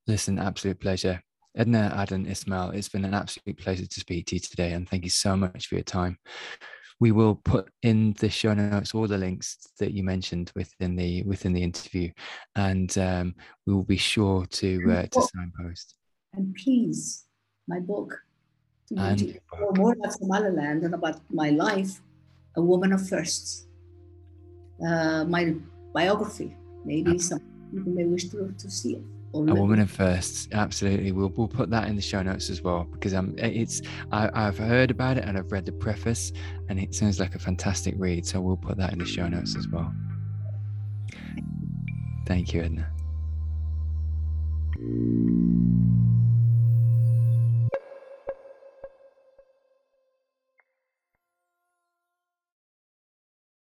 Listen, 0.06 0.38
absolute 0.38 0.80
pleasure. 0.80 1.22
Edna 1.56 1.94
Adan 1.96 2.26
Ismail, 2.26 2.70
it's 2.70 2.88
been 2.88 3.04
an 3.04 3.14
absolute 3.14 3.56
pleasure 3.58 3.86
to 3.86 4.00
speak 4.00 4.26
to 4.26 4.36
you 4.36 4.40
today, 4.40 4.72
and 4.72 4.88
thank 4.88 5.04
you 5.04 5.10
so 5.10 5.36
much 5.36 5.68
for 5.68 5.76
your 5.76 5.84
time. 5.84 6.18
We 7.00 7.12
will 7.12 7.36
put 7.36 7.70
in 7.82 8.14
the 8.18 8.28
show 8.28 8.54
notes 8.54 8.94
all 8.94 9.06
the 9.06 9.18
links 9.18 9.56
that 9.78 9.92
you 9.92 10.04
mentioned 10.04 10.52
within 10.54 10.96
the 10.96 11.22
within 11.22 11.52
the 11.52 11.62
interview, 11.62 12.10
and 12.56 12.96
um, 12.98 13.34
we 13.66 13.72
will 13.72 13.84
be 13.84 13.96
sure 13.96 14.46
to 14.46 14.92
uh, 14.92 15.06
to 15.06 15.28
signpost. 15.34 15.94
And 16.34 16.54
please, 16.56 17.24
my 17.66 17.80
book, 17.80 18.22
and 18.90 19.40
book. 19.50 19.76
more 19.76 19.92
about 19.92 20.12
Somaliland 20.12 20.82
and 20.84 20.94
about 20.94 21.20
my 21.30 21.50
life, 21.50 22.00
a 22.56 22.62
woman 22.62 22.92
of 22.92 23.08
firsts. 23.08 23.66
Uh, 24.86 25.24
my 25.24 25.54
biography, 25.92 26.56
maybe 26.84 27.18
some 27.18 27.40
people 27.72 27.92
may 27.92 28.04
wish 28.04 28.28
to, 28.28 28.52
to 28.58 28.70
see 28.70 28.94
it 28.94 29.04
a 29.34 29.54
woman 29.54 29.80
of 29.80 29.90
firsts 29.90 30.48
absolutely. 30.52 31.10
We'll, 31.10 31.28
we'll 31.30 31.48
put 31.48 31.68
that 31.70 31.88
in 31.88 31.96
the 31.96 32.02
show 32.02 32.22
notes 32.22 32.50
as 32.50 32.62
well 32.62 32.84
because 32.84 33.14
um 33.14 33.34
it's 33.36 33.82
I, 34.12 34.30
i've 34.32 34.56
heard 34.56 34.90
about 34.90 35.18
it 35.18 35.24
and 35.24 35.36
i've 35.36 35.50
read 35.50 35.66
the 35.66 35.72
preface 35.72 36.32
and 36.68 36.78
it 36.78 36.94
sounds 36.94 37.18
like 37.18 37.34
a 37.34 37.38
fantastic 37.38 37.94
read 37.98 38.24
so 38.24 38.40
we'll 38.40 38.56
put 38.56 38.76
that 38.78 38.92
in 38.92 38.98
the 38.98 39.06
show 39.06 39.28
notes 39.28 39.56
as 39.56 39.68
well. 39.68 39.92
Thank 42.26 42.54
you 42.54 42.62
edna 42.62 42.90